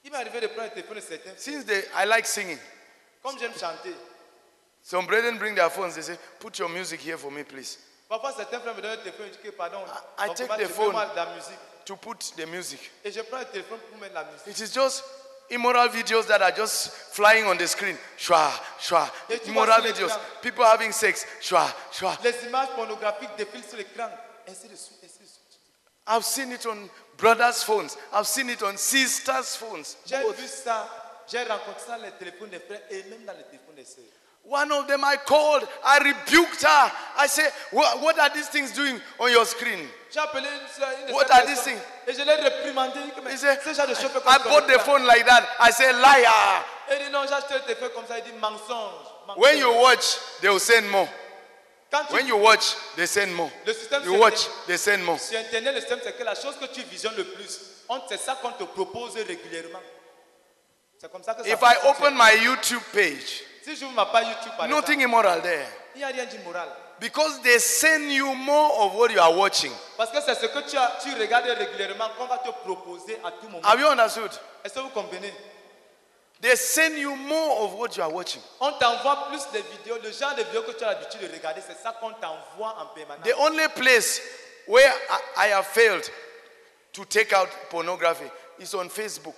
[0.03, 1.37] Il m'est arrivé de prendre le téléphone de certains.
[1.37, 2.59] Since they, I like singing.
[3.23, 3.95] Comme j'aime chanter,
[4.83, 5.95] Some brethren bring their phones.
[5.95, 7.79] They say, "Put your music here for me, please."
[8.09, 9.79] parfois certains frères me donnent le téléphone et disent que pardon,
[10.19, 10.97] I take the phone
[11.89, 12.47] mettre de la musique.
[12.47, 12.91] to put the music.
[13.05, 14.47] Et je prends le téléphone pour mettre la musique.
[14.47, 15.05] It is just
[15.51, 17.97] immoral videos that are just flying on the screen.
[18.19, 18.51] Shwa,
[18.81, 19.11] shwa.
[19.47, 20.13] Immoral videos.
[20.41, 21.27] People having sex.
[21.41, 22.17] Shwa, shwa.
[22.23, 24.09] Les images pornographiques défilent sur l'écran.
[24.49, 25.59] Ainsi de suite, ainsi de suite.
[26.07, 27.97] I've seen it on brothers' phones.
[28.13, 29.97] I've seen it on sisters' phones.
[30.07, 30.89] J'ai vu ça,
[31.31, 34.05] j'ai rencontré ça dans les téléphones des frères et même dans les téléphones des sœurs.
[34.45, 36.93] One of them I called, I rebuked her.
[37.17, 39.89] I said, What, what are these things doing on your screen?
[40.11, 41.81] J'ai appelé une sœur, une de What are these things?
[42.07, 42.99] Et je l'ai réprimandé.
[43.01, 44.79] il dit que, mais He said, ce genre de choses fait comme I bought the
[44.81, 45.45] phone like that.
[45.61, 46.65] I said, Liar.
[46.91, 48.19] Et il dit non, j'ai acheté le téléphone comme ça.
[48.19, 49.07] Il dit mensonge.
[49.27, 49.39] mensonge.
[49.39, 51.09] When you watch, they will send more.
[52.11, 53.51] When you watch, they send more.
[54.05, 55.19] You watch, they send more.
[55.19, 58.19] Sur Internet, le système, c'est que la chose que tu visionnes le plus, on- c'est
[58.19, 59.81] ça qu'on te propose régulièrement.
[60.99, 63.45] C'est comme ça que ça If I open my YouTube page,
[64.69, 65.67] Nothing immoral there.
[65.95, 66.69] il n'y a rien d'immoral.
[67.01, 69.73] Because they send you more of what you are watching.
[69.97, 73.33] Parce que c'est ce que tu, as, tu regardes régulièrement qu'on va te proposer à
[73.33, 73.65] tout moment.
[73.65, 74.31] Have you understood?
[74.65, 75.33] Est-ce que vous comprenez?
[76.41, 78.41] They send you more of what you are watching.
[78.61, 81.61] On t'envoie plus de vidéos, le genre de vidéos que tu as l'habitude de regarder,
[81.65, 83.25] c'est ça qu'on t'envoie en permanence.
[83.25, 84.21] The only place
[84.67, 84.93] where
[85.37, 86.09] I, I have failed
[86.95, 88.29] to take out pornography
[88.59, 89.37] is on Facebook.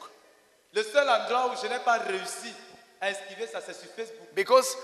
[0.72, 2.52] Le seul endroit où je n'ai pas réussi
[3.00, 4.28] à esquiver ça, c'est sur Facebook.
[4.34, 4.76] Because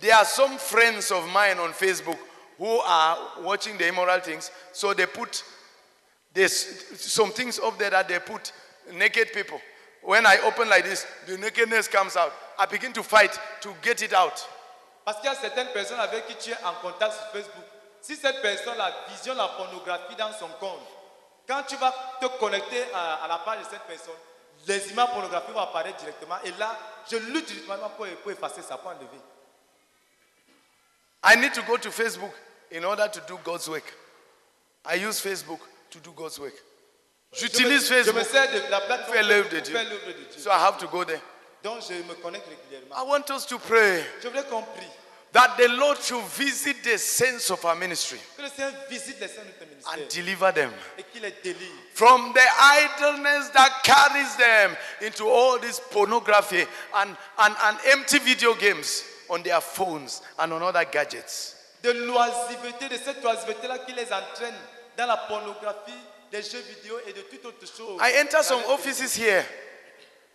[0.00, 2.18] there are some friends of mine on Facebook
[2.58, 4.50] who are watching the immoral things.
[4.72, 5.42] So they put
[6.32, 6.52] there's
[7.00, 8.52] some things up there that they put
[8.92, 9.60] naked people.
[10.02, 12.32] When I open like this, the nakedness comes out.
[12.58, 14.46] I begin to fight to get it out.
[15.04, 17.64] Parce qu'il y a certaines personnes avec qui tu es en contact sur Facebook.
[18.00, 20.80] Si cette personne-là visionne la pornographie dans son compte,
[21.46, 24.14] quand tu vas te connecter à, à la page de cette personne,
[24.66, 26.36] les images pornographiques vont apparaître directement.
[26.44, 26.78] Et là,
[27.10, 29.20] je lutte directement pour, pour effacer ça, pour enlever.
[31.24, 32.32] I need to go to Facebook
[32.70, 33.84] in order to do God's work.
[34.84, 35.60] I use Facebook
[35.90, 36.54] to do God's work.
[37.32, 39.74] J'utilise Facebook sers de la plateforme pour faire l'œuvre de Dieu.
[40.38, 41.20] So I have to go there.
[41.62, 42.94] Donc je me connecte régulièrement.
[42.94, 44.86] I want us to pray Je voulais qu'on prie.
[45.34, 49.28] That the Lord should visit the saints of our ministry Que le Seigneur visite les
[49.28, 52.46] saints de ton ministère and deliver them et qu'il les délivre from the
[52.78, 59.42] idleness that carries them into all this pornography and, and, and empty video games on
[59.42, 61.56] their phones and on other gadgets.
[61.82, 64.54] de l'oisiveté, de cette oisiveté-là qui les entraîne
[64.96, 65.92] dans la pornographie,
[66.30, 68.00] des jeux vidéo et de toute autre chose.
[68.00, 69.44] I enter some offices here.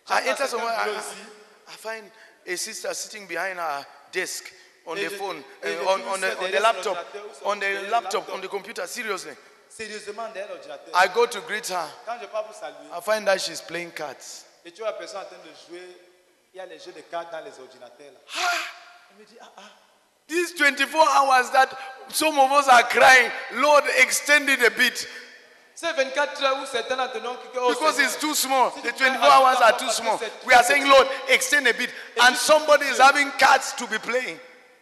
[0.08, 0.60] I enter some.
[0.60, 2.04] I, I- I find
[2.46, 4.44] a sister sitting behind her desk
[4.86, 6.96] on Et the je- phone, et je on, on, the, on laptop, son ordinateur
[7.30, 8.28] ou sur- on the laptop, laptop.
[8.34, 8.86] on the computer.
[8.86, 9.32] Seriously,
[9.68, 10.92] Sérieusement, derrière l'ordinateur.
[10.94, 11.86] I go to greet her.
[12.06, 14.44] Quand je pars pour saluer, I find that she's playing cards.
[14.64, 15.86] et tu vois la personne en train de jouer,
[16.52, 18.12] il y a les jeux de cartes dans les ordinateurs.
[18.12, 18.42] Là.
[19.10, 19.62] Elle me dit, ah, ah,
[20.28, 21.68] These 24 hours that
[22.08, 25.08] some of us are crying, Lord, extend it a bit
[25.80, 28.70] c'est 24 heures où certains d'entre nous oh, because it's too small.
[28.82, 30.20] The 24 hours are too small.
[30.46, 30.86] We are saying.
[30.86, 31.88] Lord, extend a bit,
[32.20, 34.38] and somebody is having cards to be playing.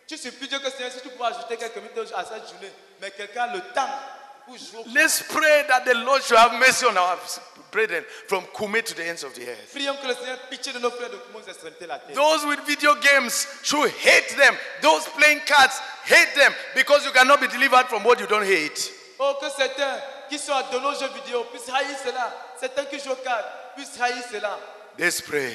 [0.08, 3.52] Tu supplies Dieu que Seigneur, si tu ajouter quelques minutes à cette journée, mais quelqu'un
[3.52, 3.90] le temps.
[4.94, 7.18] Let's pray that the Lord should have mercy on our
[7.70, 9.74] brethren from Koumé to the ends of the earth.
[9.74, 12.16] Prions que le Seigneur pitié de nos frères de Kumon extrémités de la terre.
[12.16, 14.56] Those with video games should hate them.
[14.80, 18.90] Those playing cards, hate them because you cannot be delivered from what you don't hate.
[19.18, 22.34] Oh, que certains qui sont adonnés aux jeux vidéo puissent haïr cela.
[22.58, 24.58] Certains qui jouent aux cartes puissent haïr cela.
[24.98, 25.54] Let's pray.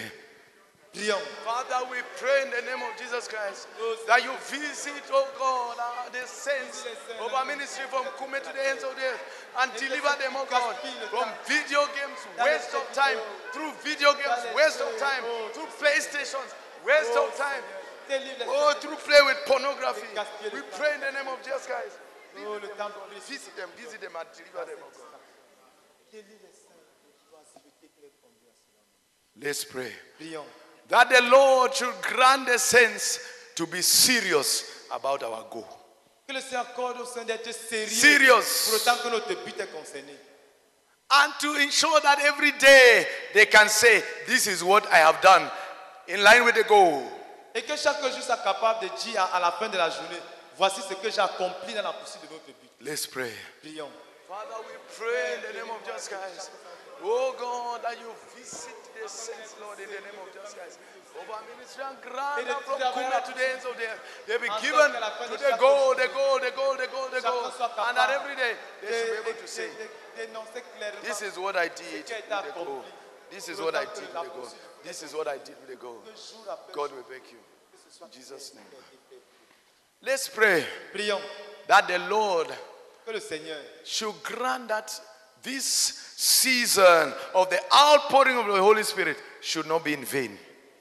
[0.93, 1.25] Prions.
[1.41, 3.65] Father, we pray in the name of Jesus Christ
[4.05, 6.85] that you visit, oh God, uh, the saints
[7.17, 9.25] of our ministry from Koumé to the ends of the earth
[9.57, 10.77] and deliver them, oh God,
[11.09, 13.17] from video games, waste of time,
[13.49, 15.25] through video games, waste of time,
[15.57, 16.53] through PlayStations,
[16.85, 17.65] waste of time.
[18.45, 20.05] Oh, through play with pornography.
[20.53, 21.97] We pray in the name of Jesus Christ.
[23.25, 25.17] Visit them, visit them and deliver them, oh God.
[29.41, 29.91] Let's pray.
[30.87, 30.89] Prions.
[30.89, 33.19] That the Lord should grant the sense
[33.55, 35.67] to be serious about our goal.
[36.27, 37.87] Que le Seigneur accorde au Seigneur d'être sérieux.
[37.87, 38.69] Serious.
[38.69, 40.17] Pour autant que notre but est concerné.
[41.11, 45.49] And to ensure that every day they can say, This is what I have done
[46.07, 47.03] in line with the goal.
[47.53, 50.19] Et que chaque jour soit capable de dire à la fin de la journée,
[50.57, 52.69] voici ce que j'ai accompli dans la poursuite de notre but.
[52.81, 53.31] Let's pray.
[53.61, 53.91] Prions.
[54.27, 56.49] Father, we pray in the name of Jesus Christ.
[57.03, 58.73] Oh God, that you visit
[59.03, 60.79] the saints, Lord, in the name of Jesus Christ.
[61.13, 64.01] Over ministry and grant them from Koumé to the ends of the earth.
[64.25, 67.51] They be given to the goal, the goal, the goal, the goal, the goal.
[67.85, 69.67] And that every day they should be able to say,
[71.03, 72.81] This is what I did with the goal.
[73.29, 74.49] This is what I did with the goal.
[74.83, 76.01] This is what I did with the goal.
[76.71, 77.37] God will beg you.
[78.01, 78.65] In Jesus' name.
[80.01, 81.21] Let's pray Prions.
[81.67, 82.47] that the Lord
[83.85, 84.99] should grant that
[85.43, 90.37] this season of the outpouring of the Holy Spirit should not be in vain.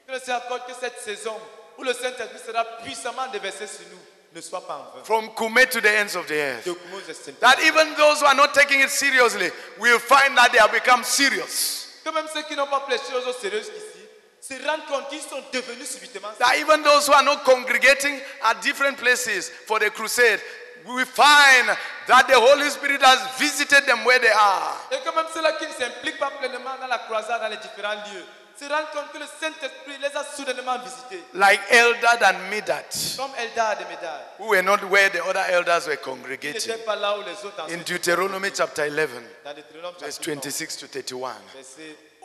[0.07, 1.35] Que le Seigneur accorde que cette saison
[1.77, 3.99] où le Saint-Esprit sera puissamment déversé sur nous
[4.35, 5.03] ne soit pas en vain.
[5.03, 6.65] From Koumé to the ends of the earth.
[6.65, 7.39] De Kumon extrémités.
[7.41, 9.49] That even those who are not taking it seriously
[9.79, 11.99] will find that they have become serious.
[12.03, 14.03] Que même ceux qui n'ont pas pris les choses au sérieux ici,
[14.41, 18.61] se rendent compte qu'ils sont devenus subitement That even those who are not congregating at
[18.61, 20.41] different places for the crusade,
[20.85, 21.67] we find
[22.07, 24.75] that the Holy Spirit has visited them where they are.
[24.91, 27.95] Et que même ceux-là qui ne s'impliquent pas pleinement dans la croisade, dans les différents
[28.11, 31.23] lieux, se rendent compte que le Saint-Esprit les a soudainement visités.
[31.33, 32.85] Like Eldad and Medad,
[33.17, 34.21] Comme Eldad et Médard.
[34.39, 36.77] who were not where the other elders were congregating.
[36.85, 37.83] pas là où les autres In.
[37.83, 39.09] Deuteronomy chapter 11,
[39.43, 41.33] Dans Deutéronome verse 26 to 31.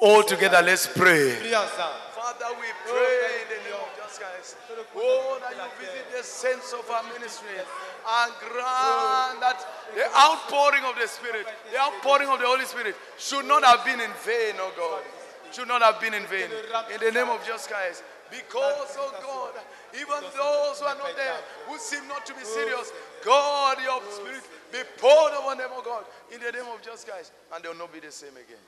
[0.00, 1.30] All together, let's pray.
[1.32, 3.87] Father, we oh, pray in the name
[4.18, 4.56] Christ.
[4.94, 9.64] Oh, that you visit the sense of our ministry and grant that
[9.94, 14.00] the outpouring of the Spirit, the outpouring of the Holy Spirit should not have been
[14.00, 15.02] in vain, oh God.
[15.50, 16.50] Should not have been in vain.
[16.92, 18.04] In the name of Jesus Christ.
[18.30, 19.62] Because, oh God,
[19.94, 22.92] even those who are not there, who seem not to be serious,
[23.24, 27.32] God, your Spirit be poured upon them, oh God, in the name of Jesus Christ.
[27.54, 28.60] And they will not be the same again.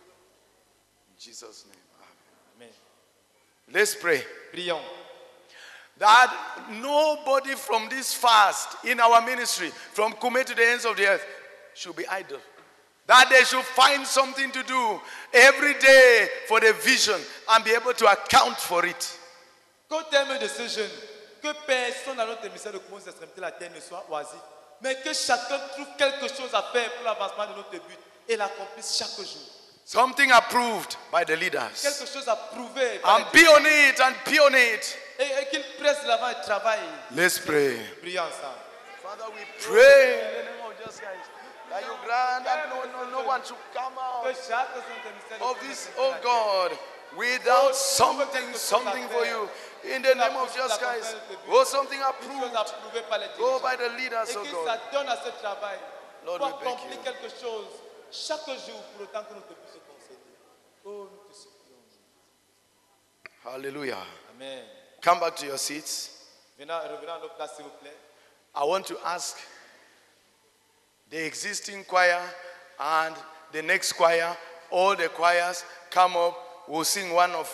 [1.11, 1.85] In Jesus' name.
[2.57, 2.75] Amen.
[3.73, 4.23] Let's pray.
[4.55, 4.81] Prions.
[6.01, 6.33] That
[6.71, 11.27] nobody from this fast in our ministry, from Koumé to the ends of the earth,
[11.75, 12.39] should be idle.
[13.07, 15.01] That they should find something to do
[15.35, 17.21] every day for the vision
[17.51, 19.19] and be able to account for it.
[19.91, 20.91] Qu'au terme de ce jeûne,
[21.43, 24.41] que personne dans notre émission de commence à extrémité de la terre ne soit oisif,
[24.81, 28.97] mais que chacun trouve quelque chose à faire pour l'avancement de notre but et l'accomplisse
[28.97, 29.43] chaque jour.
[29.85, 31.83] Something approved by the leaders.
[31.83, 32.39] Quelque chose par
[33.05, 34.97] And be on it and be on it.
[35.21, 36.81] Et, et qu'il presse l'avant et travaille.
[37.15, 37.77] Let's pray.
[38.01, 38.57] Prions ensemble.
[39.03, 41.29] Father, we pray in the name of Jesus Christ
[41.69, 46.73] that you grant that no, no, no one should come out of this, oh God,
[47.17, 49.49] without something, something for you.
[49.95, 51.17] In the name of Jesus Christ.
[51.49, 52.55] Oh, something approved.
[52.55, 53.63] approuvé par les Oh, dirigeants.
[53.63, 54.67] by the leaders, Et oh God.
[54.67, 55.79] s'adonne à ce travail
[56.25, 57.03] Lord, pour we thank accomplir you.
[57.03, 57.67] quelque chose
[58.13, 60.19] chaque jour pour autant que notre but se concède.
[60.85, 61.81] Oh, nous te supplions.
[63.45, 64.05] Hallelujah.
[64.37, 64.65] Amen.
[65.01, 66.11] Come back to your seats.
[66.59, 67.97] Venons, revenons à nos places, s'il vous plaît.
[68.55, 69.37] I want to ask
[71.09, 72.21] the existing choir
[72.79, 73.15] and
[73.53, 74.37] the next choir,
[74.71, 76.37] all the choirs come up.
[76.69, 77.49] We'll sing one of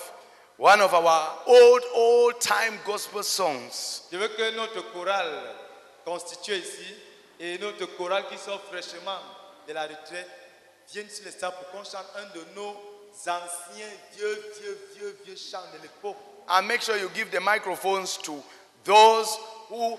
[0.59, 4.02] one of our old, old time gospel songs.
[4.10, 5.55] Je veux que notre chorale
[6.05, 6.94] constituée ici
[7.39, 9.18] et notre chorale qui sort fraîchement
[9.68, 10.28] de la retraite
[10.90, 12.77] viennent sur le stade pour qu'on chante un de nos
[13.23, 16.16] anciens, vieux, vieux, vieux, vieux chants de l'époque.
[16.48, 18.43] And make sure you give the microphones to
[18.85, 19.98] those who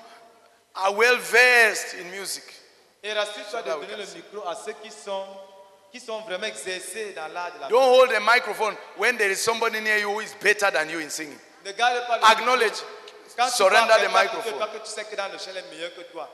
[0.75, 2.43] are well versed in music.
[3.03, 5.25] Et rassure-toi de donner le micro à ceux qui sont,
[5.91, 9.37] qui sont vraiment exercés dans l'art de la Don't hold the microphone when there is
[9.37, 11.37] somebody near you who is better than you in singing.
[11.65, 12.83] Ne garde pas le Acknowledge.
[13.35, 14.79] Quand Surrender the quelqu'un à côté de microphone.
[14.79, 16.29] que tu sais que dans le chant est meilleur que toi.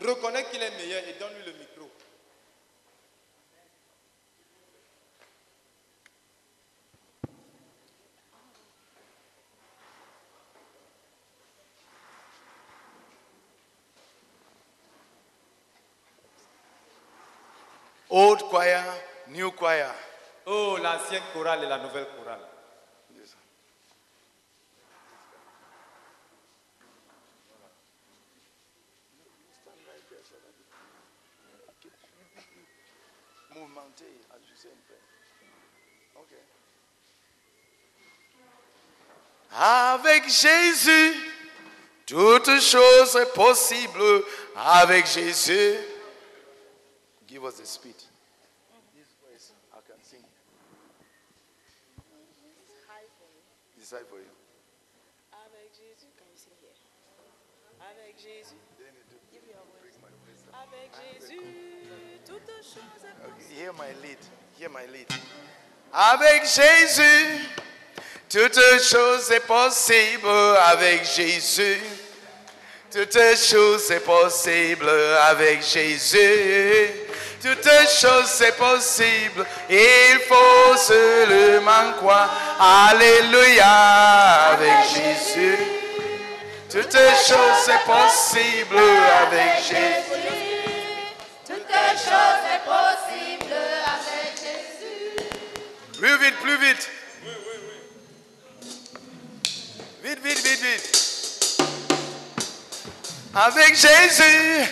[0.00, 1.73] Reconnais qu'il est meilleur et donne-lui le micro.
[18.16, 18.84] Old choir,
[19.26, 19.92] new choir.
[20.46, 22.38] Oh, l'ancienne chorale et la nouvelle chorale.
[33.50, 34.04] Mouvementé.
[39.50, 41.14] Avec Jésus,
[42.06, 44.22] toute chose est possible.
[44.54, 45.93] Avec Jésus.
[47.34, 47.98] Give us the speed.
[48.94, 50.22] This voice, I can sing.
[53.76, 54.30] This high for you.
[55.34, 56.70] Avec Jésus, can you sing here?
[57.90, 58.54] Avec Jésus,
[59.32, 59.98] give your voice.
[60.54, 61.42] Avec Jésus,
[62.24, 64.18] toutes choses est Okay, hear my lead.
[64.56, 65.08] Hear my lead.
[65.92, 67.48] Avec Jésus,
[68.28, 70.28] toute chose est possible.
[70.70, 71.80] Avec Jésus,
[72.92, 74.88] toute chose est possible.
[74.88, 77.03] Avec Jésus,
[77.44, 79.44] toute chose est possible.
[79.68, 82.30] Il faut seulement croire.
[82.58, 83.66] Alléluia.
[84.52, 85.58] Avec Jésus,
[86.70, 88.78] toute chose est possible.
[88.78, 90.24] Avec Jésus.
[91.46, 93.54] Toutes choses est possible
[93.92, 95.28] avec Jésus.
[95.98, 96.90] Plus vite, plus vite.
[100.02, 101.04] Vite, vite, vite, vite.
[103.34, 104.70] Avec Jésus,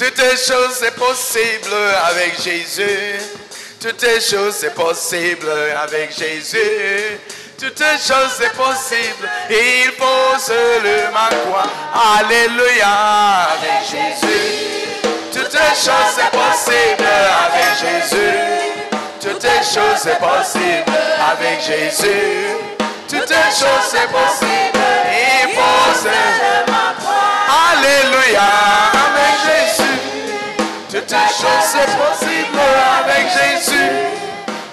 [0.00, 1.74] toutes choses est possible.
[2.08, 3.20] Avec Jésus,
[3.78, 5.48] toutes choses est possible.
[5.82, 7.18] Avec Jésus,
[7.58, 9.28] toutes choses est possible.
[9.50, 11.28] Il faut seulement.
[12.18, 13.48] Alléluia.
[13.52, 14.88] Avec Jésus,
[15.32, 17.08] toutes choses est possible.
[17.44, 18.60] Avec Jésus.
[19.20, 20.90] Toutes choses est possible
[21.30, 22.56] avec Jésus.
[23.06, 24.80] Toutes choses c'est possible.
[25.12, 26.94] Il faut seulement.
[27.70, 28.99] Alléluia.
[31.10, 32.60] Toutes choses c'est possible
[33.00, 33.90] avec Jésus.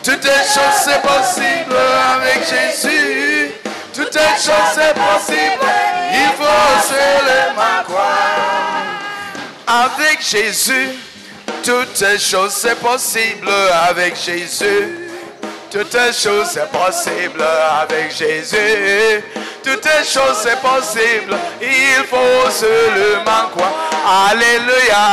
[0.04, 1.76] Toutes choses c'est possible
[2.16, 3.54] avec Jésus.
[3.92, 5.66] Toutes choses c'est possible.
[6.14, 8.86] Il faut seulement croire.
[9.66, 10.90] Avec Jésus,
[11.64, 13.50] toutes choses c'est possible
[13.90, 15.10] avec Jésus.
[15.72, 17.44] Toutes choses c'est possible
[17.82, 19.24] avec Jésus.
[19.64, 21.36] Toutes choses c'est possible.
[21.62, 23.74] Il faut seulement croire.
[24.30, 25.04] Alléluia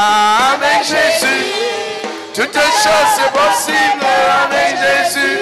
[0.55, 1.75] avec Jésus.
[2.35, 4.05] Toutes choses c'est possible
[4.45, 5.39] avec Jésus.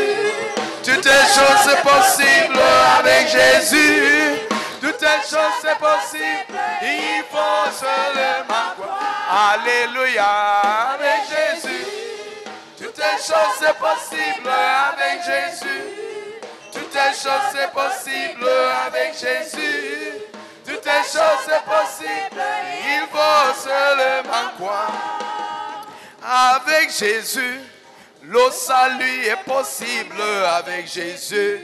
[0.85, 2.61] Toutes choses c'est possible
[2.99, 4.39] avec Jésus.
[4.81, 6.59] Toutes choses c'est possible.
[6.83, 9.55] Il faut seulement croire.
[9.55, 10.25] Alléluia
[10.95, 11.87] avec Jésus.
[12.79, 16.12] Toutes choses c'est possible avec Jésus.
[16.93, 18.47] Toutes les choses c'est possible
[18.87, 20.13] avec Jésus.
[20.67, 22.43] Toutes les choses c'est possible.
[22.85, 25.87] Il faut seulement croire.
[26.23, 27.61] Avec Jésus,
[28.23, 30.21] le salut est possible
[30.55, 31.61] avec Jésus.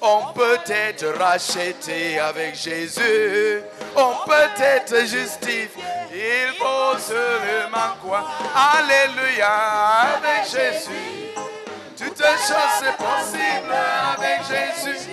[0.00, 3.60] On peut être racheté avec Jésus.
[3.94, 5.68] On peut être justifié.
[6.12, 8.32] Il faut seulement croire.
[8.52, 9.48] Alléluia
[10.16, 11.16] avec Jésus.
[11.96, 15.08] Toutes choses c'est possible avec Jésus.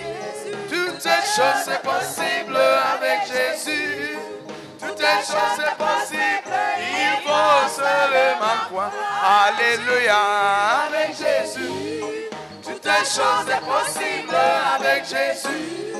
[0.68, 4.18] Toutes choses c'est possible avec Jésus.
[4.78, 6.52] Toutes choses c'est possible.
[6.78, 8.92] Il faut seulement croire.
[9.46, 10.20] Alléluia
[10.86, 12.30] avec Jésus.
[12.62, 14.36] Toutes choses c'est possible
[14.74, 15.94] avec Jésus.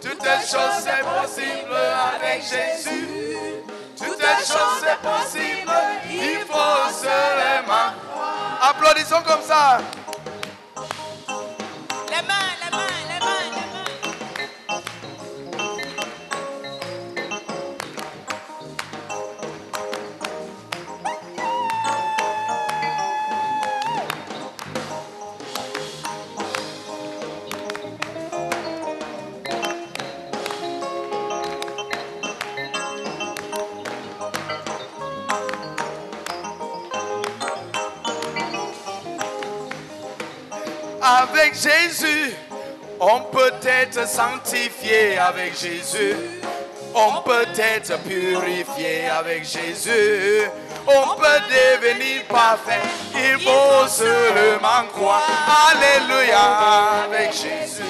[0.00, 1.76] Toutes choses c'est possible
[2.14, 3.49] avec Jésus.
[4.02, 5.70] Toutes les choses c'est possible.
[6.08, 7.92] Il faut seulement.
[8.62, 9.78] Applaudissons comme ça.
[41.22, 42.34] Avec Jésus,
[42.98, 46.16] on peut être sanctifié avec Jésus.
[46.94, 50.48] On peut être purifié avec Jésus.
[50.86, 52.80] On peut devenir parfait.
[53.14, 55.70] Il faut seulement croire.
[55.70, 57.82] Alléluia avec Jésus.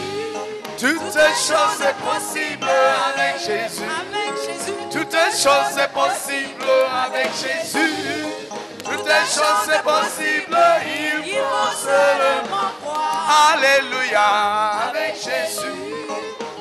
[0.76, 2.66] Toutes choses c'est possible
[3.14, 3.84] avec Jésus.
[4.90, 6.64] Toutes choses c'est possible
[7.06, 8.39] avec Jésus.
[9.10, 10.56] Toutes les choses c'est possible.
[10.86, 13.54] Il faut seulement croire.
[13.54, 16.06] Alléluia avec Jésus.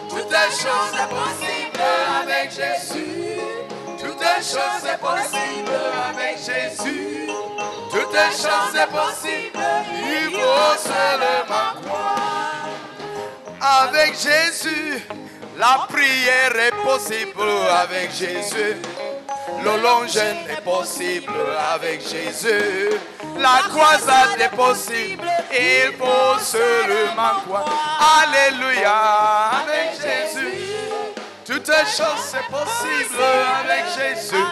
[0.09, 1.83] Toutes les choses c'est possible
[2.19, 3.39] avec Jésus.
[3.99, 5.77] Toutes les choses c'est possible
[6.09, 7.27] avec Jésus.
[7.91, 9.59] Toutes les choses c'est possible.
[9.93, 12.65] Il faut seulement croire.
[13.61, 15.05] Avec Jésus,
[15.55, 17.41] la prière est possible
[17.79, 18.77] avec Jésus.
[19.63, 21.33] Le long jeûne est possible
[21.73, 22.89] avec Jésus.
[23.37, 25.27] La croisade est possible.
[25.51, 28.21] Il faut seulement croire.
[28.21, 28.95] Alléluia
[29.61, 30.63] avec Jésus.
[31.45, 33.23] Toutes les choses c'est possible
[33.59, 34.43] avec Jésus.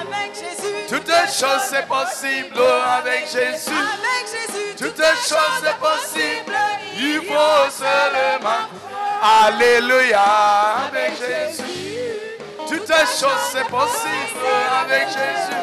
[0.90, 2.60] Toutes les choses c'est possible
[2.98, 3.72] avec Jésus.
[4.78, 6.54] Toutes les choses c'est possible.
[6.96, 9.46] Il faut seulement croire.
[9.48, 10.26] Alléluia
[10.88, 12.07] avec Jésus.
[12.70, 14.46] Toutes choses c'est possible
[14.82, 15.58] avec Jésus.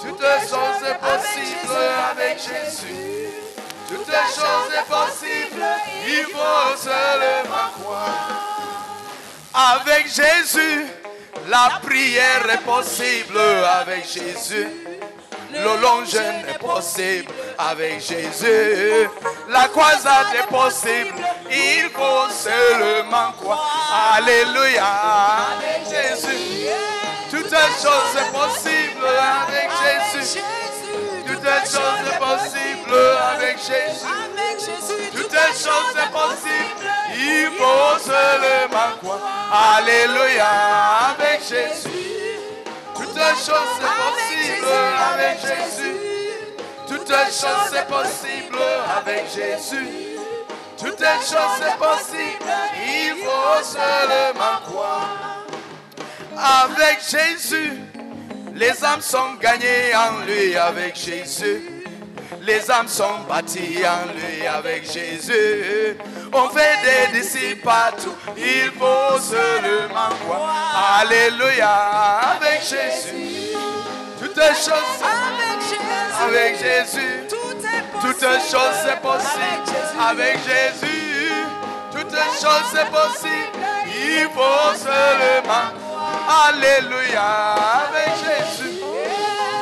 [0.00, 1.76] Toutes choses c'est possible
[2.10, 3.28] avec Jésus.
[3.88, 5.62] Toutes choses c'est possible.
[6.06, 8.46] Il faut seulement croire.
[9.54, 10.86] Avec Jésus,
[11.48, 13.38] la prière est possible
[13.80, 14.68] avec Jésus.
[15.52, 19.08] Le long jeûne est possible avec Jésus.
[19.48, 21.14] La croisade est possible.
[21.50, 24.16] Il faut seulement croire.
[24.16, 25.46] Alléluia.
[29.48, 30.40] Avec Jésus.
[31.26, 31.48] Toutes les choses sont possibles avec Jésus.
[31.48, 32.98] Toutes les choses sont possibles
[33.34, 35.10] avec Jésus.
[35.14, 36.90] Toutes les choses sont possibles.
[37.14, 39.78] Il faut seulement croire.
[39.78, 40.50] Alléluia.
[41.10, 41.88] Avec Jésus.
[42.94, 44.72] Toutes les choses sont possibles
[45.14, 45.96] avec Jésus.
[46.86, 48.58] Toutes les choses sont possibles
[48.96, 49.88] avec Jésus.
[50.78, 52.52] Toutes les choses sont possibles.
[52.86, 55.35] Il faut seulement croire.
[56.38, 57.72] Avec Jésus,
[58.54, 61.62] les âmes sont gagnées en lui avec Jésus.
[62.42, 65.96] Les âmes sont bâties en lui avec Jésus.
[66.32, 68.14] On fait des disciples partout.
[68.36, 71.00] Il faut seulement croire.
[71.00, 72.20] Alléluia.
[72.36, 73.56] Avec Jésus.
[74.20, 75.00] Toutes les choses.
[76.22, 77.26] Avec Jésus.
[78.00, 79.88] Toutes les choses c'est possible.
[79.98, 81.32] Avec Jésus.
[81.90, 83.56] Toutes les choses c'est possible.
[83.88, 85.85] Il faut seulement.
[86.46, 87.54] Alléluia.
[87.84, 88.80] Avec Jésus.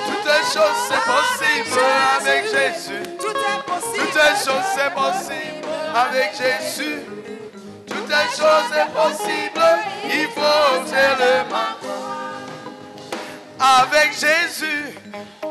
[0.06, 1.80] Toutes les choses c'est possible
[2.20, 3.02] avec Jésus.
[3.18, 7.00] Toutes les choses c'est possible avec Jésus.
[7.86, 9.60] Toutes les choses c'est possible.
[10.04, 12.04] Il faut seulement.
[13.58, 14.98] Avec Jésus,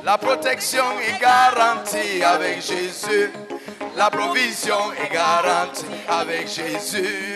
[0.03, 3.31] la protection est garantie avec Jésus.
[3.95, 7.35] La provision est garantie avec Jésus.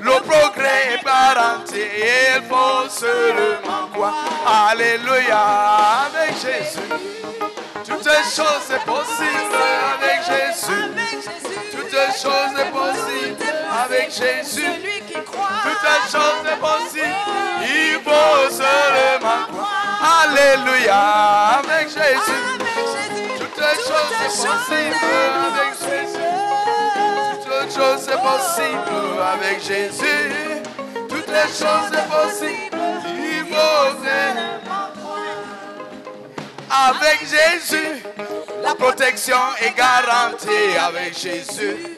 [0.00, 1.82] Le progrès est garanti.
[2.36, 4.70] Il faut seulement croire.
[4.70, 6.06] Alléluia.
[6.06, 6.80] Avec Jésus.
[7.84, 9.58] Toutes les choses sont possibles
[9.94, 10.92] avec Jésus.
[11.72, 13.44] Toutes les choses sont possibles
[13.84, 14.70] avec Jésus.
[15.12, 17.16] Toutes les choses sont possibles.
[17.62, 20.22] Il faut seulement croire.
[20.22, 21.58] Alléluia.
[21.58, 23.17] Avec Jésus.
[23.86, 24.96] Choses sont possibles
[25.48, 26.18] avec Jésus.
[27.32, 30.30] Toutes les choses sont possibles avec Jésus.
[31.08, 32.78] Toutes les choses sont possibles.
[33.18, 33.44] Il
[36.70, 38.02] avec Jésus,
[38.62, 41.97] la protection est garantie avec Jésus.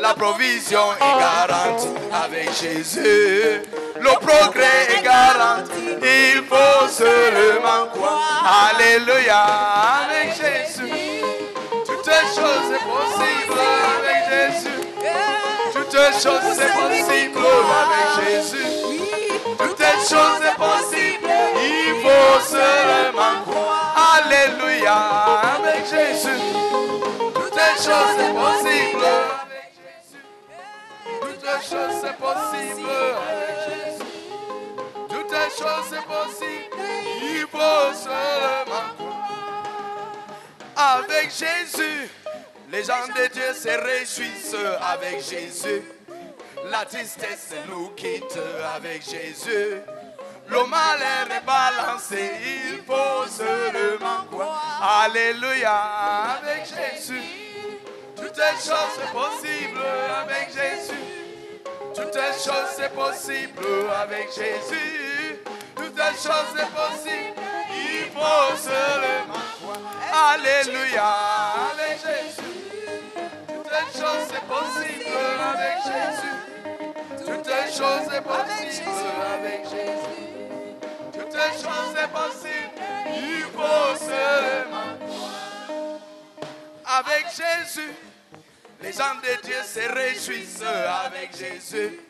[0.00, 3.60] La provision est garantie avec Jésus.
[4.00, 5.72] Le progrès est garanti.
[6.02, 8.70] Il faut seulement croire.
[8.70, 9.44] Alléluia.
[10.04, 10.90] Avec Jésus.
[11.84, 13.60] Toutes les choses sont possibles
[13.98, 14.80] avec Jésus.
[15.74, 17.46] Toutes les choses sont possibles
[17.82, 18.70] avec Jésus.
[19.58, 21.28] Toutes les choses sont possibles.
[21.62, 23.79] Il faut seulement croire.
[31.70, 32.68] Choses avec
[33.68, 34.04] Jésus.
[35.08, 36.76] Toutes les choses sont possibles.
[37.22, 38.90] Il faut seulement.
[40.76, 42.10] Avec Jésus.
[42.72, 45.82] Les gens de Dieu se réjouissent avec Jésus.
[46.70, 48.38] La tristesse nous quitte
[48.76, 49.80] avec Jésus.
[50.48, 55.04] Le malheur est balancé, il faut seulement croire.
[55.04, 57.22] Alléluia, avec Jésus.
[58.16, 59.80] Toutes les choses sont possibles
[60.22, 61.29] avec Jésus.
[61.94, 65.42] Toutes les choses sont possibles avec Jésus.
[65.74, 67.34] Toutes les choses sont possibles,
[67.70, 70.34] il faut seulement croire.
[70.34, 71.10] Alléluia,
[71.72, 72.54] avec Jésus.
[73.48, 75.16] Toutes les choses sont possibles
[75.52, 76.36] avec Jésus.
[77.26, 78.90] Toutes les choses sont possibles
[79.34, 80.30] avec Jésus.
[81.12, 82.70] Toutes les choses sont possibles.
[83.12, 84.90] Il faut seulement.
[86.84, 87.94] Avec Jésus,
[88.82, 92.00] les gens de Dieu se réjouissent avec Jésus.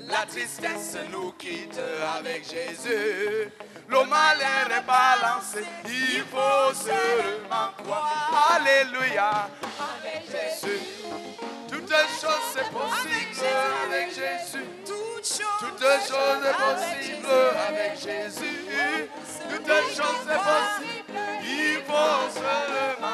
[0.00, 1.80] La tristesse nous quitte
[2.18, 3.50] avec Jésus.
[3.88, 8.56] Le malheur est balancé, il faut seulement croire.
[8.56, 10.80] Alléluia, avec Jésus.
[11.68, 13.46] Toutes choses sont possibles
[13.84, 14.64] avec Jésus.
[14.84, 17.26] Toutes choses sont possibles
[17.68, 19.08] avec Jésus.
[19.48, 23.09] Toutes choses sont possibles, il faut seulement croire.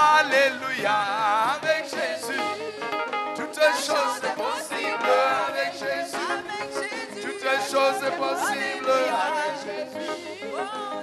[0.00, 0.94] Alléluia,
[1.56, 2.40] avec Jésus.
[3.34, 5.10] Toutes choses sont possibles
[5.48, 7.20] avec Jésus.
[7.20, 10.10] Toutes les choses sont possibles avec Jésus.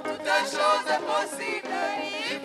[0.02, 2.36] Toutes les choses sont possibles, il.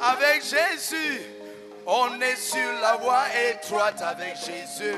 [0.00, 1.20] Avec Jésus,
[1.86, 4.96] on est sur la voie étroite avec Jésus.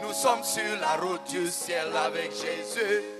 [0.00, 3.13] Nous sommes sur la route du ciel avec Jésus.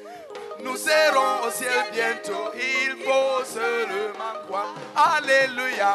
[0.64, 4.74] Nous serons au ciel bientôt, il faut seulement croire.
[4.96, 5.94] Alléluia,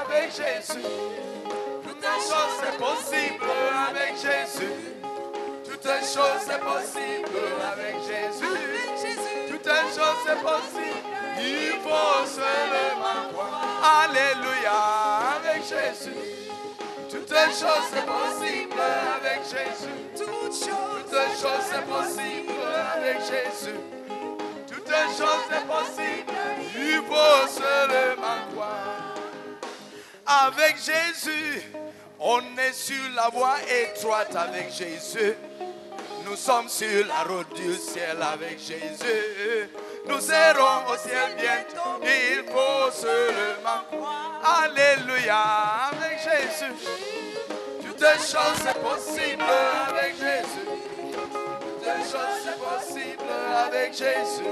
[0.00, 0.82] avec Jésus.
[1.84, 3.44] Toutes choses sont possibles
[3.88, 4.72] avec Jésus.
[5.64, 7.38] Toutes les choses sont possibles
[7.72, 8.56] avec Jésus.
[9.50, 11.06] Toutes les choses sont possibles,
[11.38, 14.04] il faut seulement croire.
[14.04, 14.78] Alléluia,
[15.36, 16.45] avec Jésus.
[17.36, 18.80] Toutes choses sont possibles
[19.14, 19.92] avec Jésus.
[20.16, 22.52] Toutes choses sont possibles
[22.96, 23.76] avec Jésus.
[24.66, 26.32] Toutes choses sont possibles,
[26.74, 29.14] il faut croire.
[30.26, 31.62] Avec Jésus,
[32.18, 35.34] on est sur la voie étroite avec Jésus.
[36.24, 39.68] Nous sommes sur la route du ciel avec Jésus.
[40.08, 42.00] Nous serons au ciel bientôt.
[42.02, 43.82] Il faut seulement.
[44.42, 46.72] Alléluia, avec Jésus.
[47.82, 49.42] Toutes choses sont possibles
[49.88, 50.68] avec Jésus.
[51.12, 53.32] Toutes choses sont possibles
[53.66, 54.50] avec Jésus.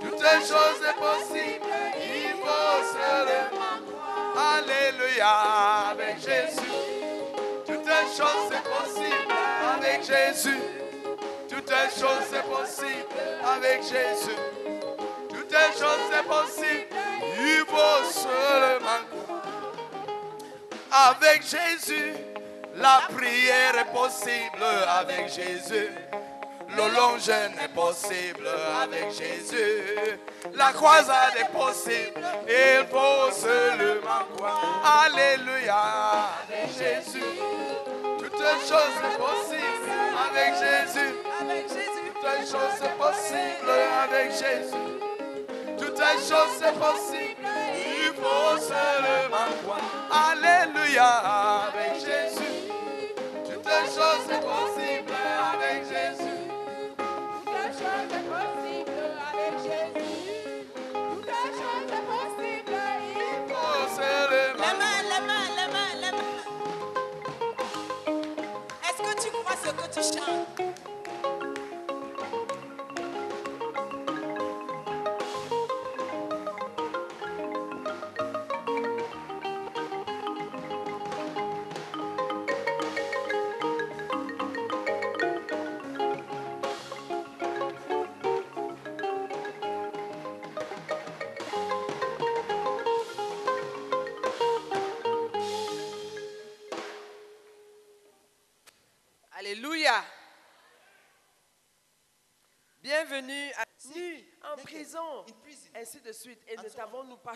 [0.00, 1.66] Toutes choses sont possibles.
[1.98, 3.94] Il faut seulement.
[4.36, 6.74] Alléluia, avec Jésus.
[7.66, 7.86] Toutes
[8.16, 9.32] choses c'est possible
[9.76, 10.58] avec Jésus.
[11.64, 13.06] Toutes les choses c'est possible
[13.42, 14.36] avec Jésus.
[15.30, 16.88] Toutes les choses c'est possible.
[17.40, 19.30] Il faut seulement.
[20.92, 22.12] Avec Jésus,
[22.76, 24.62] la prière est possible
[24.98, 25.88] avec Jésus.
[26.68, 28.48] Le long jeûne est possible
[28.82, 30.18] avec Jésus.
[30.54, 32.20] La croisade est possible.
[32.46, 35.06] Il faut seulement croire.
[35.06, 35.82] Alléluia.
[36.46, 37.24] Avec Jésus.
[38.44, 39.90] Toutes les choses sont possibles
[40.28, 41.14] avec Jésus.
[41.40, 42.12] Avec Jésus.
[42.12, 43.70] Toutes les choses sont possibles
[44.04, 44.84] avec Jésus.
[45.78, 47.48] Toutes les choses sont possibles.
[47.86, 50.30] Il faut seulement croire.
[50.30, 51.08] Alléluia.
[51.68, 52.68] Avec Jésus.
[53.46, 55.13] Toutes les choses sont possibles
[69.94, 70.93] crois ce
[103.06, 103.64] Bienvenue à
[103.94, 105.24] nu en prison,
[105.74, 106.40] ainsi de suite.
[106.48, 107.32] Et ne t'avons-nous pas